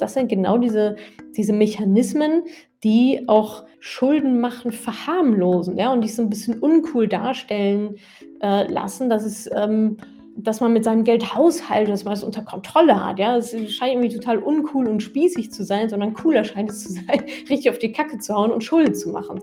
Das 0.00 0.14
sind 0.14 0.28
genau 0.28 0.58
diese, 0.58 0.96
diese 1.36 1.52
Mechanismen, 1.52 2.42
die 2.82 3.24
auch 3.28 3.64
Schulden 3.78 4.40
machen 4.40 4.72
verharmlosen 4.72 5.76
ja, 5.76 5.92
und 5.92 6.02
die 6.02 6.08
so 6.08 6.22
ein 6.22 6.30
bisschen 6.30 6.58
uncool 6.58 7.08
darstellen 7.08 7.96
äh, 8.42 8.70
lassen, 8.70 9.10
dass 9.10 9.24
es. 9.24 9.48
Ähm, 9.54 9.96
dass 10.36 10.60
man 10.60 10.72
mit 10.72 10.84
seinem 10.84 11.04
Geld 11.04 11.34
haushaltet, 11.34 11.92
dass 11.92 12.04
man 12.04 12.14
es 12.14 12.22
unter 12.22 12.42
Kontrolle 12.42 13.04
hat. 13.04 13.18
Ja, 13.18 13.36
es 13.36 13.50
scheint 13.50 13.92
irgendwie 13.92 14.14
total 14.14 14.38
uncool 14.38 14.86
und 14.88 15.02
spießig 15.02 15.52
zu 15.52 15.64
sein, 15.64 15.88
sondern 15.88 16.14
cooler 16.14 16.44
scheint 16.44 16.70
es 16.70 16.84
zu 16.84 16.92
sein, 16.92 17.24
richtig 17.50 17.68
auf 17.68 17.78
die 17.78 17.92
Kacke 17.92 18.18
zu 18.18 18.34
hauen 18.34 18.50
und 18.50 18.64
Schulden 18.64 18.94
zu 18.94 19.10
machen. 19.10 19.40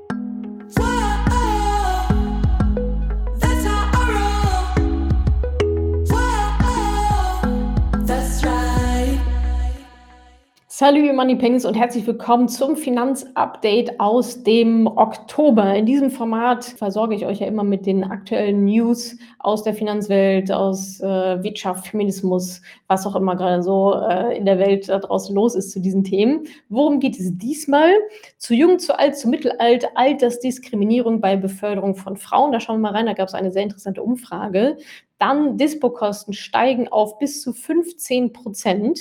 Salut, 10.79 11.11
Money 11.11 11.35
Pennies 11.35 11.65
und 11.65 11.73
herzlich 11.73 12.05
willkommen 12.05 12.47
zum 12.47 12.75
Finanzupdate 12.75 13.99
aus 13.99 14.43
dem 14.43 14.85
Oktober. 14.85 15.73
In 15.73 15.87
diesem 15.87 16.11
Format 16.11 16.65
versorge 16.65 17.15
ich 17.15 17.25
euch 17.25 17.39
ja 17.39 17.47
immer 17.47 17.63
mit 17.63 17.87
den 17.87 18.03
aktuellen 18.03 18.63
News 18.65 19.17
aus 19.39 19.63
der 19.63 19.73
Finanzwelt, 19.73 20.51
aus 20.51 20.99
äh, 20.99 21.41
Wirtschaft, 21.41 21.87
Feminismus, 21.87 22.61
was 22.85 23.07
auch 23.07 23.15
immer 23.15 23.35
gerade 23.35 23.63
so 23.63 23.95
äh, 24.07 24.37
in 24.37 24.45
der 24.45 24.59
Welt 24.59 24.87
da 24.87 24.99
draußen 24.99 25.33
los 25.33 25.55
ist 25.55 25.71
zu 25.71 25.79
diesen 25.79 26.03
Themen. 26.03 26.43
Worum 26.69 26.99
geht 26.99 27.19
es 27.19 27.35
diesmal? 27.35 27.89
Zu 28.37 28.53
jung, 28.53 28.77
zu 28.77 28.99
alt, 28.99 29.17
zu 29.17 29.29
mittelalt, 29.29 29.87
Altersdiskriminierung 29.95 31.21
bei 31.21 31.37
Beförderung 31.37 31.95
von 31.95 32.17
Frauen. 32.17 32.51
Da 32.51 32.59
schauen 32.59 32.81
wir 32.81 32.91
mal 32.91 32.95
rein, 32.95 33.07
da 33.07 33.13
gab 33.13 33.29
es 33.29 33.33
eine 33.33 33.51
sehr 33.51 33.63
interessante 33.63 34.03
Umfrage. 34.03 34.77
Dann 35.19 35.57
Dispo-Kosten 35.57 36.33
steigen 36.33 36.89
auf 36.89 37.17
bis 37.17 37.41
zu 37.41 37.51
15 37.51 38.33
Prozent. 38.33 38.99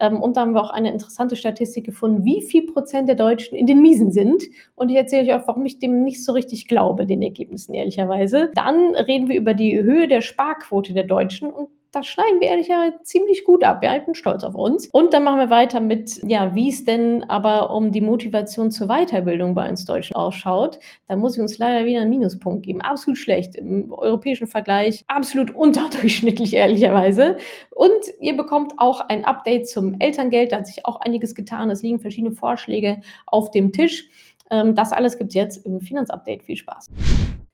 Ähm, 0.00 0.20
und 0.20 0.36
da 0.36 0.42
haben 0.42 0.52
wir 0.52 0.62
auch 0.62 0.70
eine 0.70 0.92
interessante 0.92 1.36
Statistik 1.36 1.84
gefunden, 1.84 2.24
wie 2.24 2.42
viel 2.42 2.66
Prozent 2.66 3.08
der 3.08 3.16
Deutschen 3.16 3.56
in 3.56 3.66
den 3.66 3.80
Miesen 3.82 4.12
sind. 4.12 4.42
Und 4.74 4.90
ich 4.90 4.96
erzähle 4.96 5.34
euch 5.34 5.40
auch, 5.40 5.48
warum 5.48 5.66
ich 5.66 5.78
dem 5.78 6.04
nicht 6.04 6.24
so 6.24 6.32
richtig 6.32 6.68
glaube, 6.68 7.06
den 7.06 7.22
Ergebnissen 7.22 7.74
ehrlicherweise. 7.74 8.50
Dann 8.54 8.94
reden 8.94 9.28
wir 9.28 9.36
über 9.36 9.54
die 9.54 9.82
Höhe 9.82 10.08
der 10.08 10.20
Sparquote 10.20 10.92
der 10.92 11.04
Deutschen 11.04 11.50
und 11.50 11.68
da 11.92 12.02
schneiden 12.02 12.40
wir 12.40 12.48
ehrlicherweise 12.48 13.02
ziemlich 13.02 13.44
gut 13.44 13.64
ab. 13.64 13.82
Ja, 13.82 13.96
ich 13.96 14.04
bin 14.04 14.14
stolz 14.14 14.44
auf 14.44 14.54
uns. 14.54 14.88
Und 14.88 15.14
dann 15.14 15.24
machen 15.24 15.38
wir 15.38 15.50
weiter 15.50 15.80
mit, 15.80 16.20
ja, 16.22 16.54
wie 16.54 16.68
es 16.68 16.84
denn 16.84 17.24
aber 17.24 17.70
um 17.70 17.92
die 17.92 18.00
Motivation 18.00 18.70
zur 18.70 18.88
Weiterbildung 18.88 19.54
bei 19.54 19.68
uns 19.68 19.84
Deutschen 19.84 20.14
ausschaut. 20.14 20.78
Da 21.06 21.16
muss 21.16 21.36
ich 21.36 21.40
uns 21.40 21.56
leider 21.58 21.86
wieder 21.86 22.00
einen 22.00 22.10
Minuspunkt 22.10 22.66
geben. 22.66 22.82
Absolut 22.82 23.18
schlecht. 23.18 23.56
Im 23.56 23.92
europäischen 23.92 24.46
Vergleich 24.46 25.04
absolut 25.08 25.54
unterdurchschnittlich, 25.54 26.54
ehrlicherweise. 26.54 27.38
Und 27.70 27.90
ihr 28.20 28.36
bekommt 28.36 28.74
auch 28.76 29.00
ein 29.08 29.24
Update 29.24 29.68
zum 29.68 29.98
Elterngeld. 29.98 30.52
Da 30.52 30.58
hat 30.58 30.66
sich 30.66 30.84
auch 30.84 31.00
einiges 31.00 31.34
getan. 31.34 31.70
Es 31.70 31.82
liegen 31.82 32.00
verschiedene 32.00 32.34
Vorschläge 32.34 33.00
auf 33.26 33.50
dem 33.50 33.72
Tisch. 33.72 34.08
Ähm, 34.50 34.74
das 34.74 34.92
alles 34.92 35.16
gibt 35.16 35.30
es 35.30 35.34
jetzt 35.34 35.66
im 35.66 35.80
Finanzupdate. 35.80 36.42
Viel 36.42 36.56
Spaß. 36.56 36.90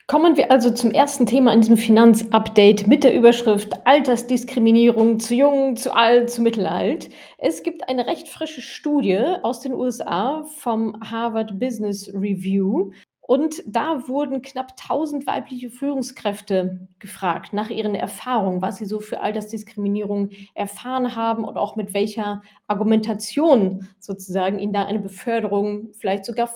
Kommen 0.06 0.36
wir 0.36 0.50
also 0.50 0.70
zum 0.70 0.90
ersten 0.90 1.24
Thema 1.24 1.54
in 1.54 1.62
diesem 1.62 1.78
Finanzupdate 1.78 2.86
mit 2.86 3.04
der 3.04 3.14
Überschrift 3.14 3.86
Altersdiskriminierung 3.86 5.18
zu 5.18 5.34
jung, 5.34 5.76
zu 5.76 5.94
alt, 5.94 6.28
zu 6.28 6.42
mittelalt. 6.42 7.08
Es 7.38 7.62
gibt 7.62 7.88
eine 7.88 8.06
recht 8.06 8.28
frische 8.28 8.60
Studie 8.60 9.18
aus 9.42 9.60
den 9.60 9.72
USA 9.72 10.44
vom 10.58 11.00
Harvard 11.10 11.58
Business 11.58 12.12
Review. 12.12 12.90
Und 13.22 13.62
da 13.66 14.06
wurden 14.06 14.42
knapp 14.42 14.72
1000 14.72 15.26
weibliche 15.26 15.70
Führungskräfte 15.70 16.86
gefragt 16.98 17.54
nach 17.54 17.70
ihren 17.70 17.94
Erfahrungen, 17.94 18.60
was 18.60 18.76
sie 18.76 18.84
so 18.84 19.00
für 19.00 19.20
Altersdiskriminierung 19.20 20.28
erfahren 20.54 21.16
haben 21.16 21.44
und 21.44 21.56
auch 21.56 21.76
mit 21.76 21.94
welcher 21.94 22.42
Argumentation 22.66 23.88
sozusagen 23.98 24.58
ihnen 24.58 24.74
da 24.74 24.84
eine 24.84 24.98
Beförderung 24.98 25.94
vielleicht 25.94 26.26
sogar 26.26 26.50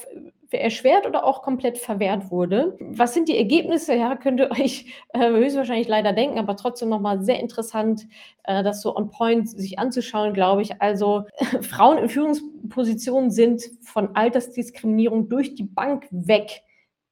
erschwert 0.50 1.06
oder 1.06 1.24
auch 1.24 1.42
komplett 1.42 1.78
verwehrt 1.78 2.30
wurde. 2.30 2.76
Was 2.80 3.12
sind 3.12 3.28
die 3.28 3.36
Ergebnisse? 3.36 3.94
Ja, 3.94 4.16
könnt 4.16 4.40
ihr 4.40 4.50
euch 4.50 4.86
äh, 5.12 5.28
höchstwahrscheinlich 5.28 5.88
leider 5.88 6.12
denken, 6.12 6.38
aber 6.38 6.56
trotzdem 6.56 6.88
nochmal 6.88 7.22
sehr 7.22 7.38
interessant, 7.38 8.06
äh, 8.44 8.62
das 8.62 8.80
so 8.80 8.96
on 8.96 9.10
point 9.10 9.48
sich 9.48 9.78
anzuschauen, 9.78 10.32
glaube 10.32 10.62
ich. 10.62 10.80
Also 10.80 11.24
Frauen 11.60 11.98
in 11.98 12.08
Führungspositionen 12.08 13.30
sind 13.30 13.62
von 13.82 14.16
Altersdiskriminierung 14.16 15.28
durch 15.28 15.54
die 15.54 15.64
Bank 15.64 16.06
weg 16.10 16.62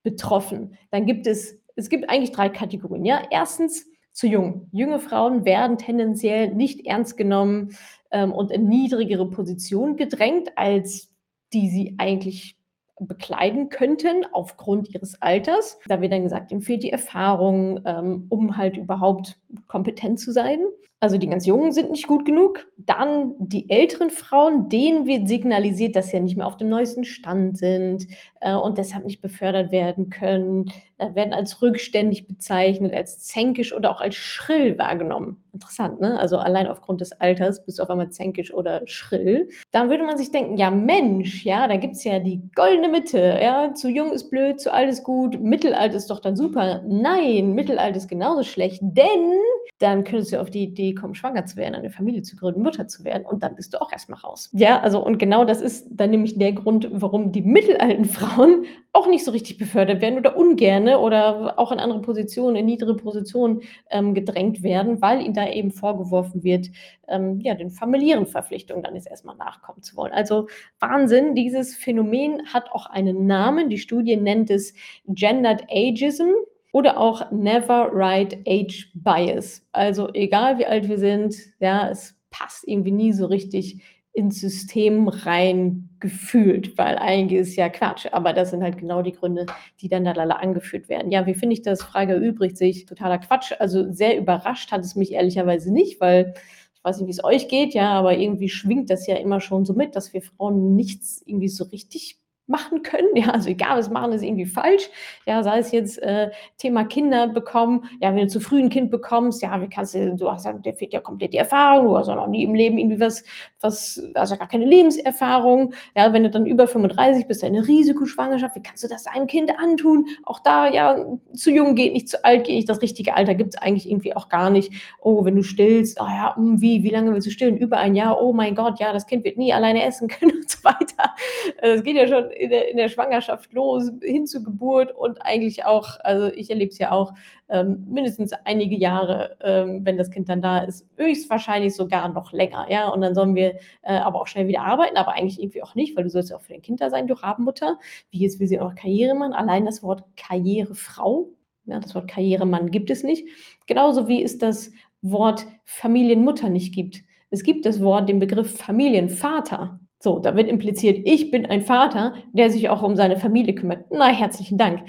betroffen. 0.03 0.79
Dann 0.91 1.05
gibt 1.05 1.27
es, 1.27 1.59
es 1.75 1.89
gibt 1.89 2.09
eigentlich 2.09 2.33
drei 2.33 2.49
Kategorien. 2.49 3.05
Ja, 3.05 3.23
erstens 3.31 3.87
zu 4.13 4.27
jung. 4.27 4.69
Junge 4.73 4.99
Frauen 4.99 5.45
werden 5.45 5.77
tendenziell 5.77 6.55
nicht 6.55 6.87
ernst 6.87 7.19
genommen 7.19 7.77
ähm, 8.11 8.33
und 8.33 8.51
in 8.51 8.67
niedrigere 8.67 9.29
Positionen 9.29 9.97
gedrängt, 9.97 10.57
als 10.57 11.13
die 11.53 11.69
sie 11.69 11.97
eigentlich 11.99 12.56
bekleiden 13.01 13.69
könnten 13.69 14.25
aufgrund 14.33 14.95
ihres 14.95 15.21
Alters. 15.21 15.79
Da 15.87 16.01
wird 16.01 16.13
dann 16.13 16.23
gesagt, 16.23 16.51
ihm 16.51 16.63
fehlt 16.63 16.83
die 16.83 16.93
Erfahrung, 16.93 17.81
ähm, 17.85 18.27
um 18.29 18.57
halt 18.57 18.77
überhaupt 18.77 19.37
kompetent 19.67 20.21
zu 20.21 20.33
sein. 20.33 20.61
Also 20.99 21.19
die 21.19 21.29
ganz 21.29 21.45
Jungen 21.45 21.73
sind 21.73 21.91
nicht 21.91 22.07
gut 22.07 22.25
genug. 22.25 22.67
Dann 22.79 23.35
die 23.39 23.69
älteren 23.69 24.09
Frauen, 24.09 24.71
denen 24.71 25.07
wird 25.07 25.29
signalisiert, 25.29 25.95
dass 25.95 26.09
sie 26.09 26.17
ja 26.17 26.23
nicht 26.23 26.39
mehr 26.39 26.47
auf 26.47 26.57
dem 26.57 26.71
neuesten 26.71 27.05
Stand 27.05 27.59
sind 27.59 28.07
äh, 28.41 28.55
und 28.55 28.79
deshalb 28.79 29.05
nicht 29.05 29.21
befördert 29.21 29.73
werden 29.73 30.09
können, 30.09 30.73
äh, 30.97 31.15
werden 31.15 31.35
als 31.35 31.61
rückständig 31.61 32.27
bezeichnet, 32.27 32.95
als 32.95 33.19
zänkisch 33.19 33.75
oder 33.75 33.91
auch 33.91 34.01
als 34.01 34.15
schrill 34.15 34.79
wahrgenommen. 34.79 35.45
Interessant, 35.53 36.01
ne? 36.01 36.19
Also 36.19 36.39
allein 36.39 36.67
aufgrund 36.67 37.03
des 37.03 37.13
Alters 37.13 37.65
bist 37.67 37.79
du 37.79 37.83
auf 37.83 37.91
einmal 37.91 38.09
zänkisch 38.09 38.53
oder 38.53 38.81
schrill. 38.87 39.51
Dann 39.73 39.91
würde 39.91 40.05
man 40.05 40.17
sich 40.17 40.31
denken, 40.31 40.57
ja 40.57 40.71
Mensch, 40.71 41.45
ja, 41.45 41.69
da 41.69 41.77
gibt 41.77 41.97
es 41.97 42.05
ja 42.05 42.21
die 42.21 42.41
goldene 42.55 42.89
Mitte. 42.89 43.39
Ja, 43.43 43.75
zu 43.75 43.91
jung 43.91 44.13
ist 44.13 44.31
blöd, 44.31 44.61
zu 44.61 44.73
alt 44.73 44.89
ist 44.89 45.05
gut, 45.05 45.39
Mittelalter 45.43 45.97
ist 45.97 46.09
doch 46.09 46.21
dann 46.21 46.37
super. 46.37 46.83
Nein, 46.89 47.53
Mittelalter 47.53 47.99
ist 47.99 48.09
genauso 48.09 48.45
schlecht, 48.45 48.81
denn 48.83 49.33
dann 49.79 50.05
könntest 50.05 50.33
du 50.33 50.41
auf 50.41 50.51
die 50.51 50.63
Idee 50.63 50.95
kommen, 50.95 51.15
schwanger 51.15 51.45
zu 51.45 51.57
werden, 51.57 51.75
eine 51.75 51.91
Familie 51.91 52.23
zu 52.23 52.37
gründen, 52.37 52.63
Mutter 52.63 52.89
zu 52.89 53.05
werden 53.05 53.27
und 53.27 53.43
dann 53.43 53.57
bist 53.57 53.75
du 53.75 53.81
auch 53.83 53.93
erstmal 53.93 54.19
raus. 54.21 54.49
Ja, 54.53 54.81
also 54.81 55.05
und 55.05 55.19
genau 55.19 55.45
das 55.45 55.61
ist 55.61 55.87
dann 55.91 56.11
nämlich 56.11 56.39
der 56.39 56.53
Grund, 56.53 56.89
warum 56.93 57.31
die 57.33 57.43
mittelalten 57.43 58.05
Frauen 58.07 58.65
auch 58.93 59.07
nicht 59.07 59.25
so 59.25 59.31
richtig 59.31 59.59
befördert 59.59 60.01
werden 60.01 60.19
oder 60.19 60.37
ungerne 60.37 60.99
oder 60.99 61.59
auch 61.59 61.73
in 61.73 61.79
andere 61.79 62.01
Positionen, 62.01 62.57
in 62.57 62.65
niedere 62.65 62.97
Positionen 62.97 63.61
ähm, 63.91 64.15
gedrängt 64.15 64.63
werden, 64.63 65.03
weil 65.03 65.21
ihnen 65.21 65.35
da 65.35 65.47
eben 65.47 65.71
vorgeworfen 65.71 66.43
wird, 66.43 66.71
ähm, 67.09 67.41
ja, 67.41 67.55
den 67.55 67.71
familiären 67.71 68.27
Verpflichtungen 68.27 68.83
dann 68.83 68.95
jetzt 68.95 69.09
erstmal 69.09 69.37
nachkommen 69.37 69.83
zu 69.83 69.97
wollen. 69.97 70.13
Also 70.13 70.49
Wahnsinn, 70.81 71.35
dieses 71.35 71.75
Phänomen 71.75 72.47
hat 72.47 72.73
auch 72.73 72.87
einen 72.87 73.27
Namen. 73.27 73.69
Die 73.69 73.79
Studie 73.79 74.17
nennt 74.17 74.51
es 74.51 74.73
Gendered 75.07 75.65
Ageism 75.71 76.31
oder 76.77 77.01
auch 77.01 77.31
Never 77.33 77.89
Right 77.91 78.37
Age 78.47 78.91
Bias. 78.93 79.67
Also 79.73 80.13
egal 80.13 80.59
wie 80.59 80.67
alt 80.67 80.87
wir 80.91 80.99
sind, 80.99 81.35
ja, 81.59 81.89
es 81.89 82.15
passt 82.29 82.69
irgendwie 82.69 82.93
nie 82.93 83.15
so 83.15 83.25
richtig 83.25 83.83
ins 84.13 84.41
System 84.41 85.09
rein 85.09 85.89
gefühlt, 86.01 86.77
weil 86.77 86.99
eigentlich 86.99 87.41
ist 87.41 87.57
ja 87.57 87.71
Quatsch, 87.71 88.09
aber 88.13 88.35
das 88.35 88.51
sind 88.51 88.63
halt 88.63 88.77
genau 88.77 89.01
die 89.01 89.13
Gründe, 89.13 89.47
die 89.81 89.89
dann 89.89 90.05
da 90.05 90.13
alle 90.13 90.39
angeführt 90.39 90.91
werden. 90.91 91.11
Ja, 91.11 91.25
wie 91.25 91.33
finde 91.33 91.55
ich 91.55 91.63
das? 91.63 91.83
Frage 91.83 92.13
erübrigt 92.13 92.59
sich. 92.59 92.85
Totaler 92.85 93.21
Quatsch. 93.21 93.55
Also 93.59 93.91
sehr 93.91 94.19
überrascht 94.19 94.71
hat 94.71 94.83
es 94.83 94.97
mich 94.97 95.13
ehrlicherweise 95.13 95.73
nicht, 95.73 95.99
weil 96.03 96.35
ich 96.75 96.85
weiß 96.85 96.99
nicht, 96.99 97.07
wie 97.07 97.13
es 97.13 97.25
euch 97.25 97.49
geht, 97.49 97.73
ja, 97.73 97.93
aber 97.93 98.19
irgendwie 98.19 98.51
schwingt 98.51 98.91
das 98.91 99.07
ja 99.07 99.17
immer 99.17 99.41
schon 99.41 99.65
so 99.65 99.73
mit, 99.73 99.97
dass 99.97 100.13
wir 100.13 100.21
Frauen 100.21 100.77
nichts 100.77 101.23
irgendwie 101.25 101.49
so 101.49 101.65
richtig 101.65 102.19
machen 102.47 102.83
können. 102.83 103.09
Ja, 103.15 103.31
also 103.31 103.49
egal, 103.49 103.79
was 103.79 103.91
machen, 103.91 104.13
ist 104.13 104.23
irgendwie 104.23 104.47
falsch. 104.47 104.89
Ja, 105.27 105.43
sei 105.43 105.59
es 105.59 105.73
jetzt 105.73 106.01
äh, 106.03 106.31
Thema 106.59 106.85
Kinder 106.85 107.27
bekommen. 107.29 107.85
Ja, 108.01 108.11
wenn 108.11 108.19
du 108.19 108.29
zu 108.29 108.41
früh 108.41 108.61
ein 108.61 108.69
Kind 108.69 108.91
bekommst, 108.91 109.43
ja, 109.43 109.61
wie 109.61 109.69
kannst 109.69 109.95
du, 109.95 110.15
du 110.15 110.31
hast 110.31 110.45
ja, 110.45 110.53
der 110.53 110.75
fehlt 110.75 110.93
ja 110.93 111.01
komplett 111.01 111.33
die 111.33 111.39
Erfahrung, 111.39 111.87
du 111.87 111.97
hast 111.97 112.09
ja 112.09 112.15
noch 112.15 112.29
nie 112.29 112.45
im 112.45 112.55
Leben 112.55 112.79
irgendwie 112.79 113.01
was, 113.01 113.25
was, 113.61 114.03
also 114.15 114.37
gar 114.37 114.49
keine 114.49 114.65
Lebenserfahrung. 114.65 115.75
Ja, 115.97 116.13
wenn 116.13 116.23
du 116.23 116.31
dann 116.31 116.47
über 116.47 116.69
35 116.69 117.27
bist, 117.27 117.43
eine 117.43 117.67
Risikoschwangerschaft, 117.67 118.55
wie 118.55 118.63
kannst 118.63 118.85
du 118.85 118.89
das 118.89 119.07
einem 119.07 119.27
Kind 119.27 119.51
antun? 119.59 120.07
Auch 120.25 120.41
da, 120.41 120.69
ja, 120.69 121.05
zu 121.35 121.51
jung 121.51 121.75
geht 121.75 121.95
nicht, 121.95 122.09
zu 122.09 122.25
alt 122.25 122.45
geht 122.45 122.57
nicht, 122.57 122.69
das 122.69 122.83
richtige 122.83 123.15
Alter 123.15 123.35
gibt 123.35 123.55
es 123.55 123.63
eigentlich 123.63 123.91
irgendwie 123.91 124.15
auch 124.15 124.29
gar 124.29 124.51
nicht. 124.51 124.73
Oh, 125.01 125.25
wenn 125.25 125.37
du 125.37 125.43
stillst, 125.43 126.01
oh 126.01 126.07
ja, 126.07 126.37
hm, 126.37 126.61
wie, 126.61 126.83
wie 126.83 126.91
lange 126.91 127.13
willst 127.13 127.27
du 127.27 127.31
stillen? 127.31 127.57
Über 127.57 127.79
ein 127.79 127.95
Jahr, 127.95 128.23
oh 128.23 128.33
mein 128.33 128.55
Gott, 128.55 128.79
ja, 128.79 128.93
das 128.93 129.07
Kind 129.07 129.25
wird 129.25 129.37
nie 129.37 129.53
alleine 129.53 129.85
essen 129.85 130.09
können 130.09 130.33
und 130.33 130.51
so 130.51 130.63
weiter. 130.63 131.15
Es 131.59 131.83
geht 131.83 131.97
ja 131.97 132.07
schon 132.07 132.31
in 132.39 132.51
der, 132.51 132.71
in 132.71 132.77
der 132.77 132.89
Schwangerschaft 132.89 133.53
los, 133.53 133.91
hin 134.03 134.27
zur 134.27 134.45
Geburt 134.45 134.95
und 134.95 135.23
eigentlich 135.23 135.65
auch, 135.65 135.99
also 136.01 136.27
ich 136.29 136.51
erlebe 136.51 136.71
es 136.71 136.79
ja 136.79 136.93
auch, 136.93 137.13
ähm, 137.49 137.87
mindestens 137.89 138.33
einige 138.45 138.77
Jahre, 138.77 139.37
ähm, 139.43 139.85
wenn 139.85 139.97
das 139.97 140.11
Kind 140.11 140.29
dann 140.29 140.43
da 140.43 140.59
ist, 140.59 140.87
höchstwahrscheinlich 140.97 141.75
sogar 141.75 142.09
noch 142.09 142.33
länger, 142.33 142.67
ja, 142.71 142.89
und 142.89 143.01
dann 143.01 143.15
sollen 143.15 143.35
wir 143.35 143.57
äh, 143.83 143.97
aber 143.97 144.21
auch 144.21 144.27
schnell 144.27 144.49
wieder 144.49 144.63
arbeiten, 144.63 144.97
aber 144.97 145.15
eigentlich 145.15 145.41
irgendwie 145.41 145.63
auch 145.63 145.75
nicht, 145.75 145.97
weil 145.97 146.05
du 146.05 146.11
sollst 146.11 146.31
ja 146.31 146.37
auch 146.37 146.43
für 146.43 146.53
dein 146.53 146.63
Kind 146.63 146.81
da 146.81 146.91
sein, 146.91 147.07
du 147.07 147.15
Rabenmutter, 147.15 147.79
wie 148.11 148.19
jetzt 148.19 148.41
will 148.41 148.49
sie 148.49 148.61
auch 148.61 148.75
Karrieremann, 148.75 149.33
allein 149.33 149.65
das 149.65 149.83
Wort 149.83 150.05
Karrierefrau, 150.17 151.29
ja, 151.67 151.81
das 151.81 151.95
Wort 151.95 152.09
Karrieremann 152.09 152.71
gibt 152.71 152.91
es 152.91 153.03
nicht, 153.03 153.29
genauso 153.67 154.09
wie 154.09 154.23
es 154.23 154.39
das 154.39 154.73
Wort 155.03 155.47
Familienmutter 155.65 156.49
nicht 156.49 156.75
gibt. 156.75 157.03
Es 157.31 157.43
gibt 157.43 157.67
das 157.67 157.81
Wort, 157.81 158.09
den 158.09 158.19
Begriff 158.19 158.57
Familienvater. 158.57 159.81
So, 159.99 160.19
da 160.19 160.37
wird 160.37 160.49
impliziert, 160.49 161.01
ich 161.05 161.31
bin 161.31 161.47
ein 161.47 161.63
Vater, 161.63 162.15
der 162.33 162.51
sich 162.51 162.69
auch 162.69 162.83
um 162.83 162.97
seine 162.97 163.17
Familie 163.17 163.55
kümmert. 163.55 163.87
Na, 163.91 164.09
herzlichen 164.09 164.59
Dank. 164.59 164.83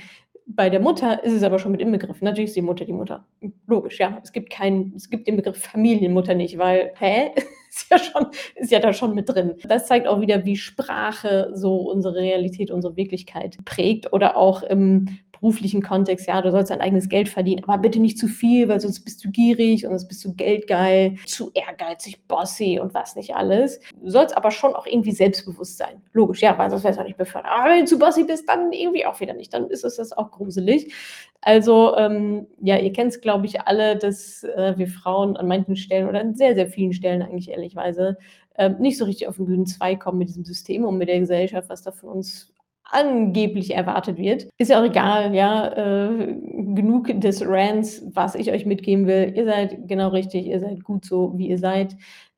Bei 0.45 0.69
der 0.69 0.79
Mutter 0.79 1.23
ist 1.23 1.33
es 1.33 1.43
aber 1.43 1.59
schon 1.59 1.73
mit 1.73 1.81
inbegriffen. 1.81 2.23
Natürlich 2.23 2.49
ist 2.49 2.55
die 2.55 2.61
Mutter 2.61 2.85
die 2.85 2.93
Mutter. 2.93 3.25
Logisch, 3.67 3.99
ja. 3.99 4.19
Es 4.23 4.31
gibt 4.31 4.49
keinen, 4.49 4.93
es 4.95 5.09
gibt 5.09 5.27
den 5.27 5.35
Begriff 5.35 5.61
Familienmutter 5.61 6.35
nicht, 6.35 6.57
weil, 6.57 6.93
hä? 6.97 7.31
ist 7.69 7.91
ja 7.91 7.99
schon, 7.99 8.27
ist 8.55 8.71
ja 8.71 8.79
da 8.79 8.93
schon 8.93 9.13
mit 9.13 9.29
drin. 9.29 9.55
Das 9.67 9.87
zeigt 9.87 10.07
auch 10.07 10.21
wieder, 10.21 10.45
wie 10.45 10.55
Sprache 10.55 11.51
so 11.53 11.89
unsere 11.89 12.15
Realität, 12.15 12.71
unsere 12.71 12.95
Wirklichkeit 12.95 13.57
prägt 13.65 14.13
oder 14.13 14.37
auch 14.37 14.63
im 14.63 15.19
beruflichen 15.39 15.81
Kontext, 15.81 16.27
ja, 16.27 16.41
du 16.41 16.51
sollst 16.51 16.71
dein 16.71 16.81
eigenes 16.81 17.09
Geld 17.09 17.29
verdienen, 17.29 17.63
aber 17.63 17.77
bitte 17.77 17.99
nicht 17.99 18.17
zu 18.17 18.27
viel, 18.27 18.67
weil 18.67 18.79
sonst 18.79 19.01
bist 19.01 19.23
du 19.23 19.31
gierig 19.31 19.85
und 19.85 19.91
sonst 19.91 20.07
bist 20.07 20.23
du 20.25 20.33
geldgeil, 20.33 21.15
zu 21.25 21.51
ehrgeizig, 21.53 22.27
bossy 22.27 22.79
und 22.79 22.93
was 22.93 23.15
nicht 23.15 23.35
alles. 23.35 23.79
Du 24.01 24.09
sollst 24.09 24.35
aber 24.35 24.51
schon 24.51 24.75
auch 24.75 24.85
irgendwie 24.85 25.11
selbstbewusst 25.11 25.77
sein. 25.77 26.01
Logisch, 26.13 26.41
ja, 26.41 26.57
weil 26.57 26.69
sonst 26.69 26.83
wärst 26.83 26.97
du 26.97 27.01
auch 27.01 27.07
nicht 27.07 27.17
befördert. 27.17 27.51
Aber 27.51 27.71
wenn 27.71 27.81
du 27.81 27.85
zu 27.85 27.99
bossy 27.99 28.23
bist, 28.23 28.47
dann 28.47 28.71
irgendwie 28.71 29.05
auch 29.05 29.19
wieder 29.19 29.33
nicht. 29.33 29.53
Dann 29.53 29.69
ist 29.69 29.83
es 29.83 29.95
das 29.97 30.11
auch 30.13 30.31
gruselig. 30.31 30.93
Also, 31.41 31.95
ähm, 31.97 32.47
ja, 32.61 32.77
ihr 32.77 32.91
kennt 32.91 33.13
es, 33.13 33.21
glaube 33.21 33.45
ich, 33.45 33.61
alle, 33.61 33.95
dass 33.95 34.43
äh, 34.43 34.73
wir 34.77 34.87
Frauen 34.87 35.37
an 35.37 35.47
manchen 35.47 35.75
Stellen 35.75 36.09
oder 36.09 36.19
an 36.19 36.35
sehr, 36.35 36.55
sehr 36.55 36.67
vielen 36.67 36.93
Stellen 36.93 37.21
eigentlich 37.21 37.49
ehrlichweise 37.49 38.17
äh, 38.55 38.69
nicht 38.69 38.97
so 38.97 39.05
richtig 39.05 39.27
auf 39.27 39.37
den 39.37 39.45
grünen 39.45 39.65
Zweig 39.65 39.99
kommen 39.99 40.17
mit 40.17 40.29
diesem 40.29 40.43
System 40.43 40.83
und 40.83 40.97
mit 40.97 41.07
der 41.07 41.19
Gesellschaft, 41.19 41.69
was 41.69 41.83
da 41.83 41.91
von 41.91 42.09
uns 42.09 42.53
angeblich 42.91 43.73
erwartet 43.73 44.17
wird. 44.17 44.47
Ist 44.57 44.69
ja 44.69 44.79
auch 44.79 44.85
egal, 44.85 45.35
ja, 45.35 45.67
äh, 45.73 46.35
genug 46.73 47.19
des 47.19 47.45
Rants, 47.45 48.03
was 48.13 48.35
ich 48.35 48.51
euch 48.51 48.65
mitgeben 48.65 49.07
will. 49.07 49.33
Ihr 49.35 49.45
seid 49.45 49.87
genau 49.87 50.09
richtig, 50.09 50.47
ihr 50.47 50.59
seid 50.59 50.83
gut 50.83 51.05
so, 51.05 51.33
wie 51.37 51.49
ihr 51.49 51.57
seid. 51.57 51.95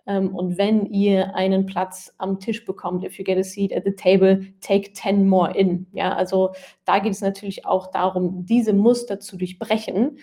Ähm, 0.07 0.35
und 0.35 0.57
wenn 0.57 0.87
ihr 0.87 1.35
einen 1.35 1.65
Platz 1.65 2.13
am 2.17 2.39
Tisch 2.39 2.65
bekommt, 2.65 3.03
if 3.05 3.19
you 3.19 3.23
get 3.23 3.37
a 3.37 3.43
seat 3.43 3.71
at 3.73 3.83
the 3.85 3.91
table, 3.91 4.41
take 4.59 4.93
10 4.93 5.27
more 5.27 5.55
in. 5.55 5.85
Ja, 5.93 6.13
also 6.13 6.51
da 6.85 6.99
geht 6.99 7.13
es 7.13 7.21
natürlich 7.21 7.65
auch 7.65 7.91
darum, 7.91 8.45
diese 8.45 8.73
Muster 8.73 9.19
zu 9.19 9.37
durchbrechen 9.37 10.17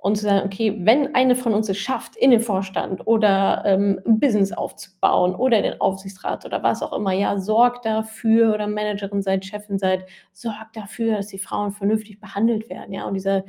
und 0.00 0.16
zu 0.16 0.22
sagen, 0.22 0.46
okay, 0.46 0.78
wenn 0.84 1.14
eine 1.16 1.34
von 1.34 1.52
uns 1.54 1.68
es 1.68 1.76
schafft, 1.76 2.16
in 2.16 2.30
den 2.30 2.40
Vorstand 2.40 3.04
oder 3.06 3.64
ähm, 3.66 4.00
ein 4.06 4.20
Business 4.20 4.52
aufzubauen 4.52 5.34
oder 5.34 5.60
den 5.60 5.80
Aufsichtsrat 5.80 6.46
oder 6.46 6.62
was 6.62 6.82
auch 6.82 6.92
immer, 6.92 7.12
ja, 7.12 7.38
sorgt 7.38 7.84
dafür 7.84 8.54
oder 8.54 8.68
Managerin 8.68 9.22
seid, 9.22 9.44
Chefin 9.44 9.78
seid, 9.78 10.06
sorgt 10.32 10.76
dafür, 10.76 11.16
dass 11.16 11.26
die 11.26 11.38
Frauen 11.38 11.72
vernünftig 11.72 12.20
behandelt 12.20 12.70
werden, 12.70 12.92
ja, 12.92 13.06
und 13.06 13.14
dieser 13.14 13.44